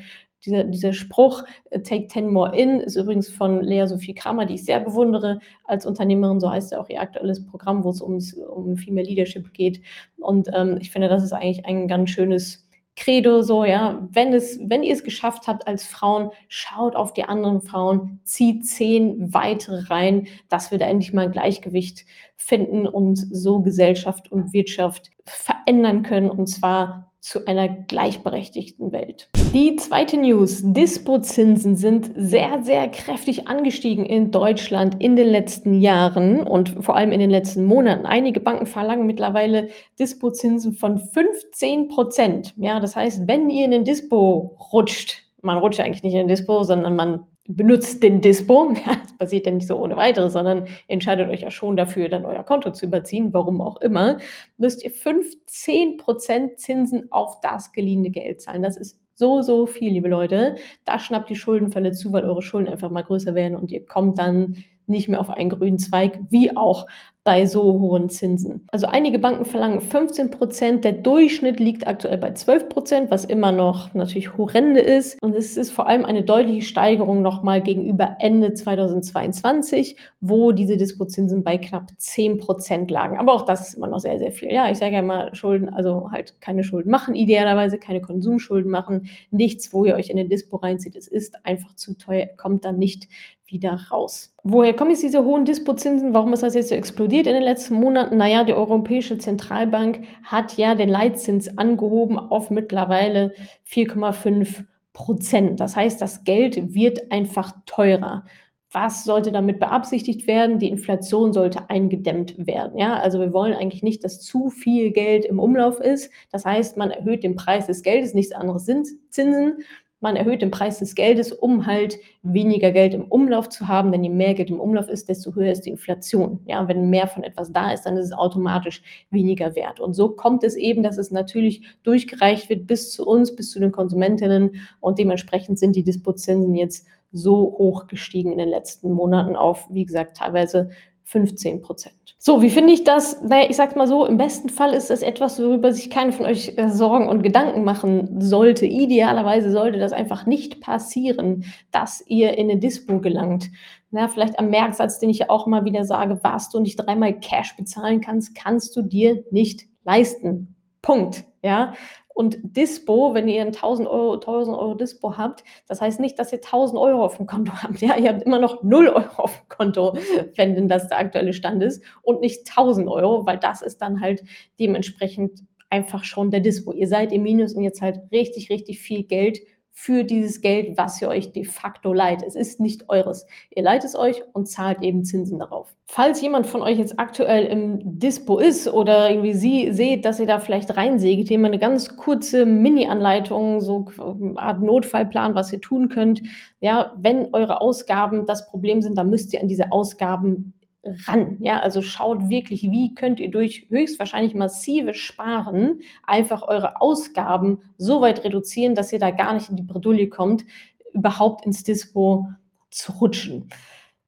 dieser, 0.46 0.64
dieser 0.64 0.94
Spruch, 0.94 1.44
äh, 1.70 1.82
Take 1.82 2.08
10 2.08 2.32
More 2.32 2.56
In, 2.56 2.80
ist 2.80 2.96
übrigens 2.96 3.30
von 3.30 3.62
Lea 3.62 3.86
Sophie 3.86 4.14
Kramer, 4.14 4.46
die 4.46 4.56
ich 4.56 4.66
sehr 4.66 4.80
bewundere 4.80 5.40
als 5.66 5.86
Unternehmerin. 5.86 6.40
So 6.40 6.50
heißt 6.50 6.72
ja 6.72 6.80
auch 6.80 6.90
ihr 6.90 7.02
aktuelles 7.02 7.46
Programm, 7.46 7.84
wo 7.84 7.90
es 7.90 8.02
ums, 8.02 8.34
um 8.34 8.78
Female 8.78 9.06
Leadership 9.06 9.54
geht. 9.54 9.82
Und 10.18 10.48
ähm, 10.54 10.78
ich 10.80 10.92
finde, 10.92 11.10
das 11.10 11.24
ist 11.24 11.34
eigentlich 11.34 11.66
ein 11.66 11.88
ganz 11.88 12.10
schönes 12.10 12.69
Credo, 13.00 13.42
so, 13.42 13.64
ja, 13.64 14.06
wenn 14.12 14.34
es, 14.34 14.60
wenn 14.62 14.84
ihr 14.84 14.94
es 14.94 15.06
geschafft 15.06 15.48
habt 15.48 15.68
als 15.68 15.86
Frauen, 15.88 16.32
schaut 16.50 16.98
auf 16.98 17.14
die 17.14 17.24
anderen 17.24 17.62
Frauen, 17.62 18.20
zieht 18.26 18.68
zehn 18.68 19.34
weitere 19.34 19.88
rein, 19.90 20.28
dass 20.50 20.70
wir 20.70 20.80
da 20.80 20.86
endlich 20.86 21.14
mal 21.14 21.26
ein 21.26 21.32
Gleichgewicht 21.32 22.06
finden 22.36 22.86
und 22.86 23.16
so 23.16 23.62
Gesellschaft 23.62 24.30
und 24.30 24.52
Wirtschaft 24.52 25.12
verändern 25.24 26.04
können. 26.04 26.30
Und 26.30 26.48
zwar 26.48 27.09
zu 27.20 27.46
einer 27.48 27.68
gleichberechtigten 27.68 28.92
Welt. 28.92 29.30
Die 29.54 29.76
zweite 29.76 30.18
News. 30.18 30.62
Dispozinsen 30.64 31.76
sind 31.76 32.12
sehr, 32.16 32.64
sehr 32.64 32.88
kräftig 32.88 33.48
angestiegen 33.48 34.06
in 34.06 34.32
Deutschland 34.32 35.02
in 35.02 35.16
den 35.16 35.28
letzten 35.28 35.82
Jahren 35.82 36.44
und 36.44 36.84
vor 36.84 36.96
allem 36.96 37.12
in 37.12 37.20
den 37.20 37.30
letzten 37.30 37.66
Monaten. 37.66 38.06
Einige 38.06 38.40
Banken 38.40 38.66
verlangen 38.66 39.06
mittlerweile 39.06 39.70
Dispozinsen 40.00 40.74
von 40.74 41.00
15 41.00 41.90
Prozent. 41.90 42.54
Ja, 42.58 42.80
das 42.80 42.96
heißt, 42.96 43.28
wenn 43.28 43.50
ihr 43.50 43.66
in 43.66 43.72
den 43.72 43.84
Dispo 43.84 44.58
rutscht, 44.72 45.24
man 45.42 45.58
rutscht 45.58 45.80
eigentlich 45.80 46.04
nicht 46.04 46.14
in 46.14 46.20
den 46.20 46.28
Dispo, 46.28 46.64
sondern 46.64 46.96
man 46.96 47.26
benutzt 47.50 48.02
den 48.04 48.22
Dispo. 48.22 48.74
Das 48.86 49.18
passiert 49.18 49.46
ja 49.48 49.52
nicht 49.52 49.68
so 49.68 49.76
ohne 49.78 49.98
weiteres, 49.98 50.34
sondern 50.34 50.66
entscheidet 50.88 51.30
euch 51.30 51.42
ja 51.42 51.52
schon 51.52 51.76
dafür, 51.76 52.08
dann 52.08 52.26
euer 52.26 52.44
Konto 52.44 52.72
zu 52.72 52.86
überziehen, 52.86 53.34
warum 53.34 53.60
auch 53.60 53.82
immer, 53.82 54.18
müsst 54.58 54.84
ihr 54.84 54.92
15% 54.92 56.56
Zinsen 56.56 57.12
auf 57.12 57.42
das 57.42 57.74
geliehene 57.74 58.12
Geld 58.12 58.42
zahlen. 58.42 58.64
Das 58.64 58.78
ist 58.78 58.98
so, 59.16 59.42
so 59.42 59.66
viel, 59.66 59.92
liebe 59.92 60.08
Leute. 60.08 60.56
Da 60.86 61.00
schnappt 61.00 61.30
die 61.30 61.36
Schuldenfälle 61.36 61.92
zu, 61.92 62.14
weil 62.14 62.24
eure 62.24 62.42
Schulden 62.42 62.70
einfach 62.70 62.92
mal 62.92 63.02
größer 63.02 63.36
werden 63.36 63.58
und 63.58 63.72
ihr 63.72 63.86
kommt 63.86 64.18
dann 64.20 64.64
nicht 64.88 65.10
mehr 65.10 65.20
auf 65.20 65.30
einen 65.30 65.50
grünen 65.50 65.80
Zweig, 65.80 66.20
wie 66.30 66.56
auch 66.56 66.88
bei 67.30 67.46
so 67.46 67.62
hohen 67.62 68.10
Zinsen. 68.10 68.66
Also 68.72 68.88
einige 68.88 69.20
Banken 69.20 69.46
verlangen 69.46 69.82
15 69.82 70.32
Prozent, 70.32 70.84
der 70.84 70.94
Durchschnitt 70.94 71.60
liegt 71.60 71.86
aktuell 71.86 72.18
bei 72.18 72.32
12 72.32 72.70
Prozent, 72.70 73.12
was 73.12 73.24
immer 73.24 73.52
noch 73.52 73.94
natürlich 73.94 74.36
horrende 74.36 74.80
ist. 74.80 75.22
Und 75.22 75.36
es 75.36 75.56
ist 75.56 75.70
vor 75.70 75.86
allem 75.88 76.06
eine 76.06 76.24
deutliche 76.24 76.64
Steigerung 76.64 77.22
nochmal 77.22 77.62
gegenüber 77.62 78.16
Ende 78.18 78.56
2022, 78.56 79.96
wo 80.22 80.52
diese 80.54 80.76
Dispozinsen 80.76 81.44
bei 81.44 81.60
knapp 81.60 81.92
10 81.98 82.40
Prozent 82.40 82.90
lagen. 82.90 83.20
Aber 83.20 83.34
auch 83.34 83.46
das 83.46 83.68
ist 83.68 83.76
immer 83.76 83.86
noch 83.86 84.00
sehr, 84.00 84.18
sehr 84.18 84.32
viel. 84.32 84.52
Ja, 84.52 84.72
ich 84.72 84.80
sage 84.80 84.96
ja 84.96 85.04
mal, 85.04 85.36
Schulden, 85.36 85.70
also 85.70 86.10
halt 86.10 86.42
keine 86.42 86.64
Schulden 86.64 86.90
machen, 86.90 87.14
idealerweise 87.14 87.78
keine 87.78 88.02
Konsumschulden 88.02 88.72
machen, 88.72 89.08
nichts, 89.30 89.72
wo 89.72 89.86
ihr 89.86 89.94
euch 89.94 90.10
in 90.10 90.18
den 90.18 90.30
Dispo 90.30 90.58
reinzieht. 90.58 90.96
Es 90.96 91.08
ist 91.08 91.46
einfach 91.46 91.76
zu 91.76 91.96
teuer, 91.96 92.26
kommt 92.38 92.66
dann 92.66 92.80
nicht 92.80 93.08
wieder 93.52 93.80
raus. 93.92 94.34
Woher 94.44 94.74
kommen 94.76 94.92
jetzt 94.92 95.04
diese 95.04 95.24
hohen 95.24 95.46
Dispozinsen? 95.46 96.14
Warum 96.14 96.34
ist 96.34 96.44
das 96.44 96.56
jetzt 96.56 96.70
so 96.70 96.76
explodiert 96.76 97.28
in 97.28 97.34
den 97.34 97.44
letzten 97.44 97.76
Monaten? 97.76 98.18
Naja, 98.18 98.44
die 98.44 98.54
Europäische 98.54 99.18
Zentralbank 99.18 100.06
hat 100.24 100.58
ja 100.58 100.76
den 100.76 100.90
Leitzins 100.90 101.58
angehoben 101.58 102.18
auf 102.18 102.50
mittlerweile 102.50 103.34
4,5 103.68 104.66
Prozent. 104.94 105.60
Das 105.60 105.76
heißt, 105.76 106.02
das 106.02 106.24
Geld 106.24 106.74
wird 106.74 107.12
einfach 107.12 107.54
teurer. 107.66 108.26
Was 108.72 109.04
sollte 109.04 109.32
damit 109.32 109.60
beabsichtigt 109.60 110.28
werden? 110.28 110.60
Die 110.60 110.70
Inflation 110.70 111.34
sollte 111.34 111.70
eingedämmt 111.72 112.46
werden. 112.46 112.78
Ja, 112.78 113.00
also 113.00 113.20
wir 113.20 113.34
wollen 113.34 113.54
eigentlich 113.54 113.82
nicht, 113.82 114.04
dass 114.04 114.22
zu 114.22 114.50
viel 114.50 114.92
Geld 114.92 115.26
im 115.26 115.40
Umlauf 115.40 115.80
ist. 115.80 116.12
Das 116.32 116.46
heißt, 116.46 116.78
man 116.78 116.92
erhöht 116.92 117.24
den 117.24 117.36
Preis 117.36 117.66
des 117.66 117.82
Geldes, 117.82 118.14
nichts 118.14 118.32
anderes 118.32 118.66
sind 118.66 118.88
Zinsen 119.10 119.64
man 120.02 120.16
erhöht 120.16 120.42
den 120.42 120.52
Preis 120.52 120.80
des 120.80 120.96
Geldes, 120.96 121.32
um 121.32 121.66
halt 121.66 121.98
weniger 122.24 122.72
Geld 122.72 122.94
im 122.94 123.06
Umlauf 123.06 123.50
zu 123.50 123.68
haben. 123.68 123.92
Denn 123.92 124.04
je 124.04 124.10
mehr 124.10 124.34
Geld 124.34 124.50
im 124.50 124.60
Umlauf 124.60 124.88
ist, 124.88 125.10
desto 125.10 125.36
höher 125.36 125.52
ist 125.52 125.62
die 125.62 125.72
Inflation. 125.72 126.40
Ja, 126.46 126.68
wenn 126.68 126.90
mehr 126.90 127.08
von 127.08 127.24
etwas 127.24 127.52
da 127.52 127.72
ist, 127.72 127.84
dann 127.84 127.98
ist 127.98 128.06
es 128.06 128.14
automatisch 128.14 128.82
weniger 129.10 129.56
wert. 129.56 129.80
Und 129.80 129.94
so 129.94 130.10
kommt 130.10 130.44
es 130.44 130.56
eben, 130.56 130.84
dass 130.84 130.98
es 130.98 131.12
natürlich 131.12 131.64
durchgereicht 131.84 132.50
wird 132.50 132.66
bis 132.66 132.92
zu 132.92 133.06
uns, 133.06 133.36
bis 133.36 133.52
zu 133.52 133.60
den 133.60 133.72
Konsumentinnen. 133.72 134.62
Und 134.80 135.00
dementsprechend 135.00 135.60
sind 135.60 135.76
die 135.76 135.84
Dispozinsen 135.84 136.56
jetzt 136.56 136.88
so 137.12 137.56
hoch 137.58 137.88
gestiegen 137.88 138.32
in 138.32 138.38
den 138.38 138.50
letzten 138.50 138.94
Monaten 138.94 139.36
auf, 139.36 139.68
wie 139.72 139.86
gesagt, 139.86 140.18
teilweise 140.18 140.70
15 141.10 141.64
Prozent. 141.64 141.96
So, 142.20 142.44
wie 142.44 142.52
finde 142.52 142.72
ich 142.72 142.84
das? 142.84 143.20
Naja, 143.24 143.50
ich 143.50 143.56
sag's 143.56 143.76
mal 143.76 143.88
so, 143.88 144.06
im 144.06 144.18
besten 144.18 144.50
Fall 144.50 144.74
ist 144.74 144.92
das 144.92 145.02
etwas, 145.02 145.42
worüber 145.42 145.74
sich 145.74 145.90
keiner 145.90 146.12
von 146.12 146.28
euch 146.28 146.54
äh, 146.56 146.70
Sorgen 146.70 147.10
und 147.10 147.24
Gedanken 147.24 147.64
machen 147.64 148.22
sollte. 148.22 148.68
Idealerweise 148.68 149.52
sollte 149.52 149.80
das 149.80 149.92
einfach 149.92 150.28
nicht 150.28 150.62
passieren, 150.62 151.46
dass 151.72 152.04
ihr 152.06 152.38
in 152.38 152.52
eine 152.52 152.60
Dispo 152.60 153.00
gelangt. 153.00 153.50
Na, 153.90 154.08
vielleicht 154.08 154.38
am 154.38 154.52
Merksatz, 154.52 155.00
den 155.00 155.10
ich 155.10 155.18
ja 155.18 155.30
auch 155.32 155.48
immer 155.48 155.66
wieder 155.66 155.84
sage, 155.84 156.20
was 156.22 156.52
du 156.52 156.60
nicht 156.60 156.76
dreimal 156.76 157.20
Cash 157.20 157.58
bezahlen 157.58 158.02
kannst, 158.02 158.36
kannst 158.36 158.76
du 158.76 158.84
dir 158.84 159.24
nicht 159.32 159.66
leisten. 159.86 160.56
Punkt. 160.84 161.26
Ja, 161.42 161.74
und 162.20 162.38
Dispo, 162.44 163.14
wenn 163.14 163.30
ihr 163.30 163.40
ein 163.40 163.54
1000 163.54 163.88
Euro, 163.88 164.16
1000 164.16 164.58
Euro 164.58 164.74
Dispo 164.74 165.18
habt, 165.18 165.46
das 165.70 165.80
heißt 165.80 166.02
nicht, 166.02 166.20
dass 166.20 166.34
ihr 166.34 166.40
1000 166.40 166.78
Euro 166.78 167.06
auf 167.06 167.16
dem 167.16 167.28
Konto 167.28 167.54
habt. 167.64 167.80
Ja, 167.80 167.96
ihr 167.96 168.10
habt 168.10 168.24
immer 168.24 168.40
noch 168.40 168.62
0 168.62 168.90
Euro 168.90 169.22
auf 169.24 169.40
dem 169.40 169.48
Konto, 169.48 169.98
wenn 170.36 170.54
denn 170.54 170.68
das 170.68 170.90
der 170.90 170.98
aktuelle 171.00 171.32
Stand 171.32 171.64
ist 171.64 171.82
und 172.02 172.20
nicht 172.20 172.42
1000 172.50 172.90
Euro, 172.90 173.26
weil 173.26 173.38
das 173.38 173.62
ist 173.62 173.78
dann 173.78 174.02
halt 174.02 174.22
dementsprechend 174.60 175.46
einfach 175.70 176.04
schon 176.04 176.30
der 176.30 176.42
Dispo. 176.42 176.74
Ihr 176.74 176.90
seid 176.90 177.14
im 177.14 177.24
Minus 177.24 177.54
und 177.54 177.64
jetzt 177.64 177.82
halt 177.82 178.02
richtig, 178.12 178.50
richtig 178.50 178.80
viel 178.80 179.04
Geld 179.04 179.40
für 179.82 180.04
dieses 180.04 180.42
Geld, 180.42 180.78
was 180.78 181.02
ihr 181.02 181.08
euch 181.08 181.32
de 181.32 181.46
facto 181.46 181.94
leiht. 181.94 182.22
Es 182.22 182.36
ist 182.36 182.60
nicht 182.60 182.90
eures. 182.90 183.26
Ihr 183.56 183.64
leiht 183.64 183.86
es 183.86 183.96
euch 183.96 184.22
und 184.34 184.50
zahlt 184.50 184.82
eben 184.82 185.06
Zinsen 185.06 185.40
darauf. 185.40 185.74
Falls 185.88 186.20
jemand 186.20 186.48
von 186.48 186.62
euch 186.62 186.78
jetzt 186.78 187.00
aktuell 187.00 187.46
im 187.46 187.98
Dispo 187.98 188.40
ist 188.40 188.68
oder 188.68 189.10
irgendwie 189.10 189.34
sie 189.34 189.72
seht, 189.72 190.04
dass 190.04 190.20
ihr 190.20 190.26
da 190.26 190.40
vielleicht 190.40 190.76
reinsägt, 190.76 191.30
hier 191.30 191.40
mal 191.40 191.48
eine 191.48 191.60
ganz 191.60 191.96
kurze 191.96 192.46
Mini-Anleitung, 192.46 193.62
so 193.62 193.86
eine 193.98 194.38
Art 194.38 194.62
Notfallplan, 194.62 195.34
was 195.34 195.54
ihr 195.54 195.62
tun 195.62 195.88
könnt. 195.88 196.24
Ja, 196.60 196.92
wenn 196.98 197.34
eure 197.34 197.62
Ausgaben 197.62 198.26
das 198.26 198.50
Problem 198.50 198.82
sind, 198.82 198.98
dann 198.98 199.10
müsst 199.10 199.34
ihr 199.34 199.40
an 199.40 199.48
diese 199.48 199.72
Ausgaben 199.72 200.59
ran. 200.84 201.38
Ja, 201.42 201.60
also 201.60 201.82
schaut 201.82 202.30
wirklich, 202.30 202.64
wie 202.64 202.94
könnt 202.96 203.20
ihr 203.20 203.30
durch 203.32 203.68
höchstwahrscheinlich 203.70 204.34
massive 204.34 204.94
Sparen 204.94 205.82
einfach 206.04 206.44
eure 206.44 206.82
Ausgaben 206.82 207.60
so 207.78 208.02
weit 208.02 208.24
reduzieren, 208.24 208.76
dass 208.76 208.94
ihr 208.94 209.00
da 209.00 209.12
gar 209.12 209.34
nicht 209.34 209.50
in 209.50 209.56
die 209.58 209.64
Bredouille 209.64 210.08
kommt, 210.10 210.46
überhaupt 210.94 211.46
ins 211.46 211.64
Dispo 211.64 212.28
zu 212.72 212.94
rutschen. 212.94 213.50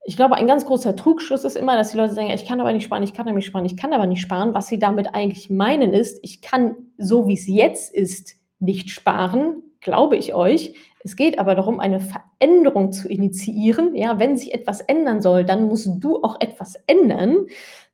Ich 0.05 0.15
glaube, 0.17 0.35
ein 0.35 0.47
ganz 0.47 0.65
großer 0.65 0.95
Trugschluss 0.95 1.43
ist 1.43 1.55
immer, 1.57 1.75
dass 1.77 1.91
die 1.91 1.97
Leute 1.97 2.13
sagen: 2.15 2.29
„Ich 2.31 2.45
kann 2.47 2.59
aber 2.59 2.73
nicht 2.73 2.85
sparen, 2.85 3.03
ich 3.03 3.13
kann 3.13 3.27
aber 3.27 3.35
nicht 3.35 3.45
sparen, 3.45 3.65
ich 3.65 3.77
kann 3.77 3.93
aber 3.93 4.07
nicht 4.07 4.21
sparen.“ 4.21 4.53
Was 4.53 4.67
sie 4.67 4.79
damit 4.79 5.13
eigentlich 5.13 5.49
meinen 5.49 5.93
ist: 5.93 6.19
„Ich 6.23 6.41
kann, 6.41 6.75
so 6.97 7.27
wie's 7.27 7.47
jetzt 7.47 7.93
ist, 7.93 8.35
nicht 8.59 8.89
sparen“, 8.89 9.61
glaube 9.81 10.17
ich 10.17 10.33
euch. 10.33 10.73
Es 11.03 11.15
geht 11.15 11.39
aber 11.39 11.55
darum, 11.55 11.79
eine 11.79 11.99
Veränderung 11.99 12.91
zu 12.91 13.09
initiieren. 13.09 13.95
Ja, 13.95 14.19
wenn 14.19 14.37
sich 14.37 14.53
etwas 14.53 14.81
ändern 14.81 15.21
soll, 15.21 15.43
dann 15.45 15.63
musst 15.63 15.89
du 15.99 16.23
auch 16.23 16.37
etwas 16.39 16.75
ändern 16.87 17.47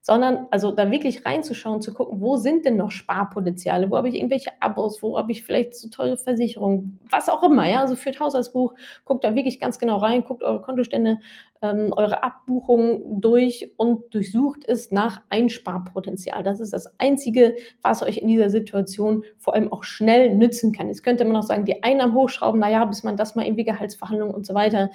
sondern 0.07 0.47
also 0.51 0.71
da 0.71 0.89
wirklich 0.89 1.25
reinzuschauen, 1.25 1.81
zu 1.81 1.93
gucken, 1.93 2.21
wo 2.21 2.37
sind 2.37 2.63
denn 2.63 2.77
noch 2.77 2.91
Sparpotenziale, 2.91 3.91
wo 3.91 3.97
habe 3.97 4.07
ich 4.07 4.15
irgendwelche 4.15 4.51
Abos, 4.61 5.03
wo 5.03 5.17
habe 5.17 5.33
ich 5.33 5.43
vielleicht 5.43 5.75
so 5.75 5.89
teure 5.89 6.15
Versicherungen, 6.15 6.97
was 7.09 7.27
auch 7.27 7.43
immer, 7.43 7.69
ja, 7.69 7.81
also 7.81 7.97
führt 7.97 8.17
Haushaltsbuch, 8.21 8.73
guckt 9.03 9.25
da 9.25 9.35
wirklich 9.35 9.59
ganz 9.59 9.79
genau 9.79 9.97
rein, 9.97 10.23
guckt 10.23 10.43
eure 10.43 10.61
Kontostände, 10.61 11.17
ähm, 11.61 11.93
eure 11.95 12.23
Abbuchungen 12.23 13.21
durch 13.21 13.71
und 13.77 14.13
durchsucht 14.13 14.63
es 14.65 14.91
nach 14.91 15.21
Einsparpotenzial. 15.29 16.43
Das 16.43 16.59
ist 16.59 16.73
das 16.73 16.87
Einzige, 16.99 17.55
was 17.81 18.03
euch 18.03 18.17
in 18.17 18.27
dieser 18.27 18.49
Situation 18.49 19.23
vor 19.37 19.55
allem 19.55 19.71
auch 19.71 19.83
schnell 19.83 20.35
nützen 20.35 20.71
kann. 20.71 20.87
Jetzt 20.87 21.03
könnte 21.03 21.25
man 21.25 21.35
auch 21.35 21.43
sagen, 21.43 21.65
die 21.65 21.83
Einnahmen 21.83 22.13
hochschrauben, 22.13 22.59
naja, 22.59 22.85
bis 22.85 23.03
man 23.03 23.17
das 23.17 23.35
mal 23.35 23.45
irgendwie 23.45 23.63
Gehaltsverhandlungen 23.63 24.35
und 24.35 24.45
so 24.45 24.53
weiter, 24.53 24.89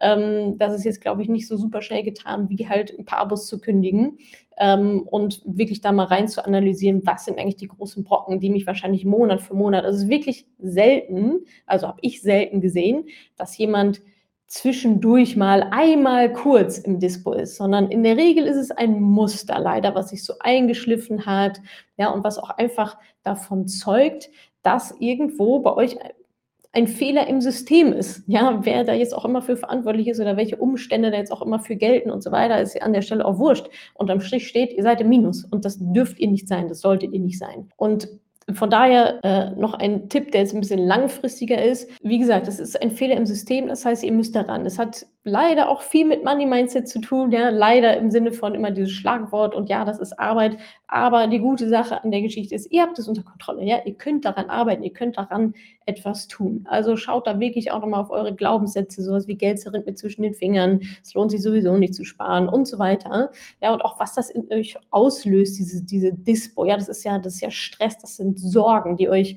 ähm, 0.00 0.58
das 0.58 0.74
ist 0.74 0.84
jetzt, 0.84 1.00
glaube 1.00 1.22
ich, 1.22 1.28
nicht 1.28 1.48
so 1.48 1.56
super 1.56 1.82
schnell 1.82 2.02
getan, 2.02 2.48
wie 2.48 2.68
halt 2.68 2.96
ein 2.98 3.04
paar 3.04 3.18
Abos 3.18 3.46
zu 3.46 3.60
kündigen 3.60 4.18
ähm, 4.58 5.02
und 5.02 5.42
wirklich 5.44 5.80
da 5.80 5.92
mal 5.92 6.04
rein 6.04 6.28
zu 6.28 6.44
analysieren, 6.44 7.02
was 7.04 7.24
sind 7.24 7.38
eigentlich 7.38 7.56
die 7.56 7.68
großen 7.68 8.04
Brocken, 8.04 8.40
die 8.40 8.50
mich 8.50 8.66
wahrscheinlich 8.66 9.04
Monat 9.04 9.40
für 9.40 9.54
Monat, 9.54 9.84
also 9.84 9.96
es 9.96 10.04
ist 10.04 10.10
wirklich 10.10 10.46
selten, 10.58 11.40
also 11.66 11.88
habe 11.88 11.98
ich 12.02 12.22
selten 12.22 12.60
gesehen, 12.60 13.06
dass 13.36 13.56
jemand 13.56 14.02
zwischendurch 14.48 15.36
mal 15.36 15.68
einmal 15.70 16.32
kurz 16.32 16.78
im 16.78 16.98
Dispo 16.98 17.32
ist, 17.32 17.56
sondern 17.56 17.90
in 17.90 18.02
der 18.02 18.16
Regel 18.16 18.46
ist 18.46 18.56
es 18.56 18.70
ein 18.70 19.00
Muster 19.00 19.58
leider, 19.60 19.94
was 19.94 20.08
sich 20.08 20.24
so 20.24 20.34
eingeschliffen 20.40 21.26
hat, 21.26 21.60
ja, 21.98 22.08
und 22.10 22.24
was 22.24 22.38
auch 22.38 22.50
einfach 22.50 22.96
davon 23.22 23.68
zeugt, 23.68 24.30
dass 24.62 24.94
irgendwo 24.98 25.60
bei 25.60 25.74
euch 25.74 25.98
ein 26.72 26.86
Fehler 26.86 27.26
im 27.26 27.40
System 27.40 27.92
ist. 27.92 28.22
Ja, 28.26 28.60
wer 28.64 28.84
da 28.84 28.94
jetzt 28.94 29.14
auch 29.14 29.24
immer 29.24 29.42
für 29.42 29.56
verantwortlich 29.56 30.08
ist 30.08 30.20
oder 30.20 30.36
welche 30.36 30.56
Umstände 30.56 31.10
da 31.10 31.16
jetzt 31.16 31.32
auch 31.32 31.42
immer 31.42 31.60
für 31.60 31.76
gelten 31.76 32.10
und 32.10 32.22
so 32.22 32.32
weiter, 32.32 32.60
ist 32.60 32.80
an 32.82 32.92
der 32.92 33.02
Stelle 33.02 33.24
auch 33.24 33.38
wurscht. 33.38 33.68
Unterm 33.94 34.20
Strich 34.20 34.48
steht, 34.48 34.72
ihr 34.72 34.82
seid 34.82 35.00
im 35.00 35.08
Minus 35.08 35.44
und 35.44 35.64
das 35.64 35.78
dürft 35.78 36.18
ihr 36.18 36.28
nicht 36.28 36.48
sein, 36.48 36.68
das 36.68 36.80
solltet 36.80 37.12
ihr 37.12 37.20
nicht 37.20 37.38
sein. 37.38 37.70
Und 37.76 38.08
von 38.54 38.70
daher 38.70 39.22
äh, 39.24 39.50
noch 39.50 39.74
ein 39.74 40.08
Tipp, 40.08 40.32
der 40.32 40.42
jetzt 40.42 40.54
ein 40.54 40.60
bisschen 40.60 40.86
langfristiger 40.86 41.62
ist. 41.62 41.88
Wie 42.02 42.18
gesagt, 42.18 42.46
das 42.46 42.58
ist 42.58 42.80
ein 42.80 42.90
Fehler 42.90 43.16
im 43.16 43.26
System, 43.26 43.68
das 43.68 43.84
heißt, 43.84 44.02
ihr 44.02 44.12
müsst 44.12 44.34
daran. 44.34 44.64
Es 44.64 44.78
hat 44.78 45.06
leider 45.28 45.68
auch 45.68 45.82
viel 45.82 46.06
mit 46.06 46.24
Money 46.24 46.46
Mindset 46.46 46.88
zu 46.88 47.00
tun, 47.00 47.30
ja, 47.30 47.50
leider 47.50 47.96
im 47.96 48.10
Sinne 48.10 48.32
von 48.32 48.54
immer 48.54 48.70
dieses 48.70 48.92
Schlagwort 48.92 49.54
und 49.54 49.68
ja, 49.68 49.84
das 49.84 49.98
ist 49.98 50.18
Arbeit, 50.18 50.56
aber 50.88 51.26
die 51.26 51.38
gute 51.38 51.68
Sache 51.68 52.02
an 52.02 52.10
der 52.10 52.22
Geschichte 52.22 52.54
ist, 52.54 52.72
ihr 52.72 52.82
habt 52.82 52.98
es 52.98 53.06
unter 53.06 53.22
Kontrolle, 53.22 53.64
ja, 53.64 53.78
ihr 53.84 53.94
könnt 53.94 54.24
daran 54.24 54.50
arbeiten, 54.50 54.82
ihr 54.82 54.92
könnt 54.92 55.18
daran 55.18 55.54
etwas 55.86 56.28
tun. 56.28 56.66
Also 56.68 56.96
schaut 56.96 57.26
da 57.26 57.38
wirklich 57.38 57.70
auch 57.70 57.80
nochmal 57.80 58.00
auf 58.00 58.10
eure 58.10 58.34
Glaubenssätze, 58.34 59.02
sowas 59.02 59.28
wie 59.28 59.36
Geld 59.36 59.60
zerrinnt 59.60 59.86
mir 59.86 59.94
zwischen 59.94 60.22
den 60.22 60.34
Fingern, 60.34 60.80
es 61.02 61.14
lohnt 61.14 61.30
sich 61.30 61.42
sowieso 61.42 61.76
nicht 61.76 61.94
zu 61.94 62.04
sparen 62.04 62.48
und 62.48 62.66
so 62.66 62.78
weiter. 62.78 63.30
Ja, 63.62 63.72
und 63.72 63.82
auch 63.82 64.00
was 64.00 64.14
das 64.14 64.30
in 64.30 64.50
euch 64.50 64.76
auslöst, 64.90 65.58
diese, 65.58 65.84
diese 65.84 66.12
Dispo, 66.12 66.64
ja, 66.64 66.76
das 66.76 66.88
ist 66.88 67.04
ja, 67.04 67.18
das 67.18 67.34
ist 67.34 67.42
ja 67.42 67.50
Stress, 67.50 67.98
das 67.98 68.16
sind 68.16 68.40
Sorgen, 68.40 68.96
die 68.96 69.08
euch 69.08 69.36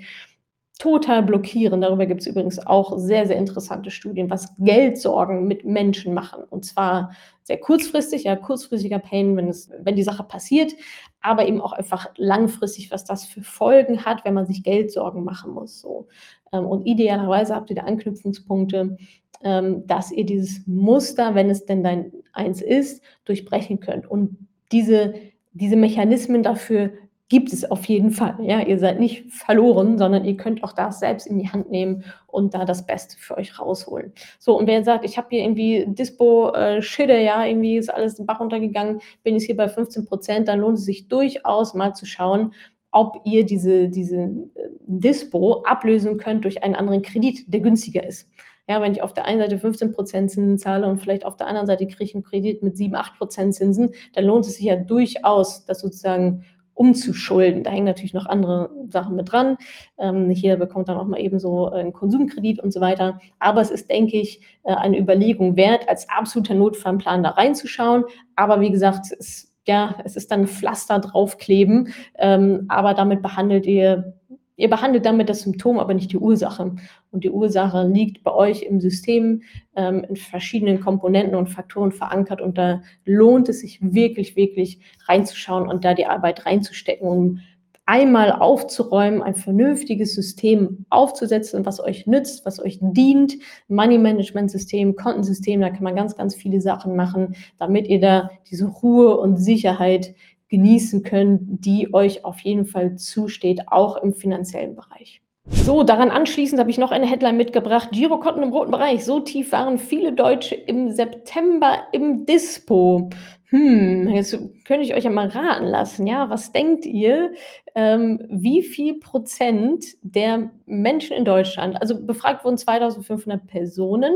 total 0.80 1.24
blockieren. 1.24 1.82
Darüber 1.82 2.06
gibt 2.06 2.22
es 2.22 2.28
übrigens 2.28 2.66
auch 2.66 2.98
sehr, 2.98 3.28
sehr 3.28 3.38
interessante 3.38 3.92
Studien, 3.92 4.30
was 4.30 4.56
Geldsorgen 4.58 5.48
mit 5.48 5.64
Menschen 5.64 6.14
machen. 6.14 6.44
Und 6.50 6.66
zwar 6.66 7.12
sehr 7.44 7.60
kurzfristig, 7.60 8.24
ja, 8.24 8.36
kurzfristiger 8.36 9.00
Pain, 9.00 9.38
wenn, 9.38 9.48
es, 9.48 9.70
wenn 9.80 9.96
die 9.96 10.04
Sache 10.04 10.24
passiert, 10.24 10.74
aber 11.22 11.48
eben 11.48 11.62
auch 11.62 11.74
einfach 11.74 12.10
langfristig, 12.18 12.92
was 12.92 13.06
das 13.06 13.26
für 13.26 13.42
Folgen 13.42 14.06
hat, 14.06 14.26
wenn 14.26 14.34
man 14.34 14.48
sich 14.48 14.64
Geldsorgen 14.64 15.24
machen 15.24 15.52
muss. 15.52 15.82
So. 15.82 16.08
Ähm, 16.52 16.66
und 16.66 16.86
idealerweise 16.86 17.56
habt 17.56 17.70
ihr 17.70 17.76
da 17.76 17.84
Anknüpfungspunkte, 17.84 18.98
ähm, 19.44 19.86
dass 19.88 20.12
ihr 20.12 20.26
dieses 20.26 20.66
Muster, 20.66 21.36
wenn 21.36 21.50
es 21.50 21.66
denn 21.66 21.84
dein 21.84 22.12
eins 22.34 22.62
ist, 22.62 23.04
durchbrechen 23.26 23.80
könnt. 23.80 24.10
Und 24.10 24.48
diese, 24.72 25.14
diese 25.54 25.76
Mechanismen 25.76 26.44
dafür 26.44 26.92
gibt 27.32 27.54
es 27.54 27.72
auf 27.72 27.86
jeden 27.86 28.12
Fall. 28.12 28.36
Ja, 28.42 28.60
ihr 28.60 28.78
seid 28.78 29.00
nicht 29.00 29.32
verloren, 29.32 29.98
sondern 29.98 30.26
ihr 30.26 30.36
könnt 30.36 30.66
auch 30.66 30.74
das 30.74 31.00
selbst 31.00 31.26
in 31.26 31.40
die 31.40 31.48
Hand 31.48 31.72
nehmen 31.72 32.04
und 32.28 32.54
da 32.54 32.66
das 32.66 32.86
Beste 32.86 33.18
für 33.18 33.38
euch 33.38 33.58
rausholen. 33.58 34.12
So, 34.38 34.60
und 34.60 34.68
wer 34.68 34.84
sagt, 34.84 35.06
ich 35.06 35.18
habe 35.18 35.30
hier 35.30 35.40
irgendwie 35.40 35.86
Dispo, 35.88 36.52
äh, 36.54 36.82
ja, 37.24 37.46
irgendwie 37.46 37.78
ist 37.78 37.88
alles 37.88 38.16
den 38.16 38.26
Bach 38.26 38.42
runtergegangen, 38.42 39.00
bin 39.24 39.38
ich 39.38 39.46
hier 39.46 39.56
bei 39.56 39.70
15 39.70 40.06
Prozent, 40.06 40.50
dann 40.50 40.60
lohnt 40.60 40.78
es 40.78 40.84
sich 40.84 41.08
durchaus 41.08 41.74
mal 41.74 41.94
zu 41.94 42.06
schauen, 42.06 42.54
ob 42.92 43.22
ihr 43.24 43.46
diese, 43.46 43.88
diese 43.88 44.18
äh, 44.18 44.68
Dispo 44.82 45.64
ablösen 45.64 46.18
könnt 46.18 46.44
durch 46.44 46.64
einen 46.64 46.76
anderen 46.76 47.02
Kredit, 47.02 47.46
der 47.48 47.62
günstiger 47.62 48.06
ist. 48.06 48.28
Ja, 48.68 48.82
wenn 48.82 48.92
ich 48.92 49.02
auf 49.02 49.14
der 49.14 49.24
einen 49.24 49.40
Seite 49.40 49.56
15% 49.56 50.28
Zinsen 50.28 50.58
zahle 50.58 50.86
und 50.86 50.98
vielleicht 50.98 51.24
auf 51.26 51.38
der 51.38 51.48
anderen 51.48 51.68
Seite 51.68 51.88
kriege 51.88 52.04
ich 52.04 52.14
einen 52.14 52.26
Kredit 52.26 52.62
mit 52.62 52.76
7, 52.76 52.94
8% 52.94 53.52
Zinsen, 53.52 53.92
dann 54.16 54.26
lohnt 54.26 54.46
es 54.46 54.56
sich 54.56 54.66
ja 54.66 54.76
durchaus, 54.76 55.64
das 55.64 55.80
sozusagen 55.80 56.44
umzuschulden. 56.74 57.64
Da 57.64 57.72
hängen 57.72 57.86
natürlich 57.86 58.14
noch 58.14 58.26
andere 58.26 58.70
Sachen 58.90 59.16
mit 59.16 59.32
dran. 59.32 59.58
Ähm, 59.98 60.30
hier 60.30 60.58
bekommt 60.58 60.90
dann 60.90 60.98
auch 60.98 61.06
mal 61.06 61.20
eben 61.20 61.40
so 61.40 61.70
einen 61.70 61.94
Konsumkredit 61.94 62.60
und 62.60 62.72
so 62.74 62.82
weiter. 62.82 63.20
Aber 63.40 63.62
es 63.62 63.72
ist, 63.72 63.90
denke 63.90 64.18
ich, 64.18 64.42
äh, 64.64 64.74
eine 64.74 65.00
Überlegung 65.00 65.56
wert, 65.56 65.88
als 65.90 66.10
absoluter 66.10 66.56
Notfallplan 66.56 67.24
da 67.24 67.30
reinzuschauen. 67.32 68.06
Aber 68.36 68.62
wie 68.62 68.72
gesagt, 68.72 69.08
es, 69.18 69.52
ja, 69.68 69.96
es 70.04 70.16
ist 70.16 70.32
dann 70.32 70.48
Pflaster 70.48 71.00
draufkleben. 71.00 71.94
Ähm, 72.18 72.66
aber 72.70 72.94
damit 72.94 73.22
behandelt 73.22 73.66
ihr 73.66 74.14
Ihr 74.62 74.70
behandelt 74.70 75.06
damit 75.06 75.28
das 75.28 75.42
Symptom, 75.42 75.80
aber 75.80 75.96
nicht 75.96 76.12
die 76.12 76.20
Ursache. 76.20 76.76
Und 77.10 77.24
die 77.24 77.32
Ursache 77.32 77.88
liegt 77.88 78.24
bei 78.24 78.32
euch 78.32 78.62
im 78.62 78.80
System 78.80 79.42
ähm, 79.76 80.06
in 80.08 80.16
verschiedenen 80.16 80.80
Komponenten 80.80 81.36
und 81.36 81.50
Faktoren 81.50 81.92
verankert. 81.92 82.42
Und 82.42 82.60
da 82.60 82.84
lohnt 83.04 83.50
es 83.50 83.62
sich 83.62 83.80
wirklich, 83.82 84.36
wirklich 84.36 84.80
reinzuschauen 85.08 85.68
und 85.68 85.84
da 85.84 85.96
die 85.96 86.06
Arbeit 86.06 86.46
reinzustecken, 86.46 87.08
um 87.08 87.40
einmal 87.88 88.32
aufzuräumen, 88.32 89.24
ein 89.24 89.34
vernünftiges 89.34 90.14
System 90.14 90.86
aufzusetzen, 90.92 91.66
was 91.66 91.80
euch 91.80 92.06
nützt, 92.06 92.46
was 92.46 92.64
euch 92.64 92.78
dient. 92.80 93.34
Money 93.68 93.98
Management 93.98 94.52
System, 94.52 94.96
Kontensystem, 94.96 95.60
da 95.60 95.72
kann 95.72 95.84
man 95.84 95.96
ganz, 95.96 96.16
ganz 96.16 96.36
viele 96.36 96.62
Sachen 96.62 96.96
machen, 96.96 97.36
damit 97.58 97.88
ihr 97.88 98.00
da 98.00 98.30
diese 98.50 98.66
Ruhe 98.68 99.18
und 99.18 99.38
Sicherheit 99.38 100.14
genießen 100.52 101.02
könnt, 101.02 101.40
die 101.66 101.92
euch 101.94 102.24
auf 102.24 102.42
jeden 102.42 102.66
Fall 102.66 102.96
zusteht, 102.98 103.62
auch 103.68 103.98
im 103.98 104.14
finanziellen 104.14 104.76
Bereich. 104.76 105.22
So, 105.48 105.84
daran 105.84 106.12
anschließend 106.12 106.60
habe 106.60 106.70
ich 106.70 106.78
noch 106.78 106.92
eine 106.92 107.08
Headline 107.08 107.36
mitgebracht. 107.36 107.90
Girokonten 107.92 108.44
im 108.44 108.52
roten 108.52 108.70
Bereich. 108.70 109.04
So 109.04 109.22
tief 109.22 109.52
waren 109.52 109.80
viele 109.80 110.14
Deutsche 110.14 110.54
im 110.54 110.92
September 110.92 111.88
im 111.92 112.26
Dispo. 112.28 113.10
Hm, 113.46 114.08
jetzt 114.10 114.38
könnte 114.66 114.84
ich 114.84 114.96
euch 114.96 115.04
ja 115.04 115.10
mal 115.10 115.28
raten 115.28 115.66
lassen, 115.66 116.08
ja, 116.08 116.30
was 116.30 116.54
denkt 116.54 116.86
ihr, 116.86 117.34
ähm, 117.76 118.22
wie 118.30 118.62
viel 118.62 119.00
Prozent 119.00 119.84
der 120.04 120.52
Menschen 120.66 121.18
in 121.18 121.26
Deutschland, 121.26 121.82
also 121.82 122.02
befragt 122.06 122.46
wurden 122.46 122.58
2500 122.58 123.46
Personen, 123.48 124.14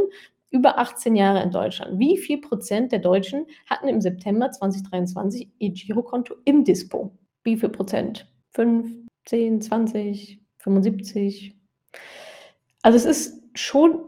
über 0.56 0.80
18 0.80 1.18
Jahre 1.18 1.44
in 1.44 1.52
Deutschland. 1.52 2.00
Wie 2.00 2.18
viel 2.18 2.40
Prozent 2.40 2.94
der 2.94 3.00
Deutschen 3.00 3.46
hatten 3.70 3.90
im 3.90 4.00
September 4.00 4.50
2023 4.50 5.50
ihr 5.60 5.72
Girokonto 5.72 6.36
im 6.46 6.64
Dispo? 6.64 7.12
Wie 7.44 7.58
viel 7.58 7.68
Prozent? 7.68 8.32
5, 8.54 9.06
10, 9.26 9.62
20, 9.62 10.40
75? 10.60 11.58
Also 12.84 12.98
es 12.98 13.06
ist 13.06 13.44
schon 13.54 14.06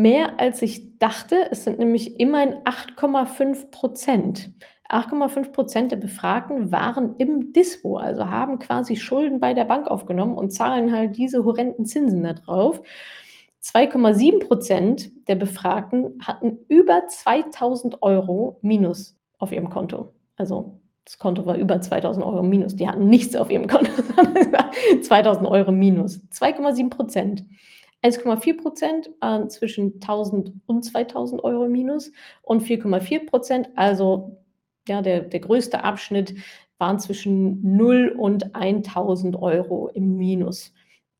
mehr, 0.00 0.40
als 0.40 0.62
ich 0.62 0.98
dachte. 0.98 1.50
Es 1.50 1.64
sind 1.64 1.78
nämlich 1.78 2.18
immerhin 2.18 2.54
8,5 2.64 3.70
Prozent. 3.70 4.50
8,5 4.88 5.52
Prozent 5.52 5.92
der 5.92 5.96
Befragten 5.96 6.72
waren 6.72 7.16
im 7.16 7.52
Dispo, 7.52 7.96
also 7.96 8.30
haben 8.30 8.58
quasi 8.58 8.96
Schulden 8.96 9.40
bei 9.40 9.52
der 9.52 9.64
Bank 9.64 9.88
aufgenommen 9.88 10.36
und 10.36 10.52
zahlen 10.52 10.92
halt 10.92 11.16
diese 11.18 11.44
horrenden 11.44 11.84
Zinsen 11.84 12.22
da 12.22 12.32
drauf. 12.32 12.82
2,7 13.62 14.46
Prozent 14.46 15.10
der 15.28 15.36
Befragten 15.36 16.18
hatten 16.20 16.58
über 16.68 17.06
2000 17.06 18.02
Euro 18.02 18.58
Minus 18.60 19.16
auf 19.38 19.52
ihrem 19.52 19.70
Konto. 19.70 20.12
Also 20.36 20.80
das 21.04 21.18
Konto 21.18 21.46
war 21.46 21.56
über 21.56 21.80
2000 21.80 22.24
Euro 22.24 22.42
Minus. 22.42 22.76
Die 22.76 22.88
hatten 22.88 23.08
nichts 23.08 23.36
auf 23.36 23.50
ihrem 23.50 23.66
Konto, 23.66 23.90
2000 25.02 25.48
Euro 25.48 25.72
Minus. 25.72 26.20
2,7 26.32 26.90
Prozent. 26.90 27.44
1,4 28.04 28.60
Prozent 28.60 29.10
waren 29.20 29.48
zwischen 29.48 29.94
1000 29.94 30.52
und 30.66 30.84
2000 30.84 31.44
Euro 31.44 31.68
Minus 31.68 32.10
und 32.42 32.62
4,4 32.62 33.26
Prozent, 33.26 33.68
also 33.76 34.42
ja, 34.88 35.02
der, 35.02 35.20
der 35.20 35.38
größte 35.38 35.84
Abschnitt, 35.84 36.34
waren 36.78 36.98
zwischen 36.98 37.76
0 37.76 38.16
und 38.18 38.56
1000 38.56 39.36
Euro 39.36 39.88
im 39.94 40.16
Minus. 40.16 40.72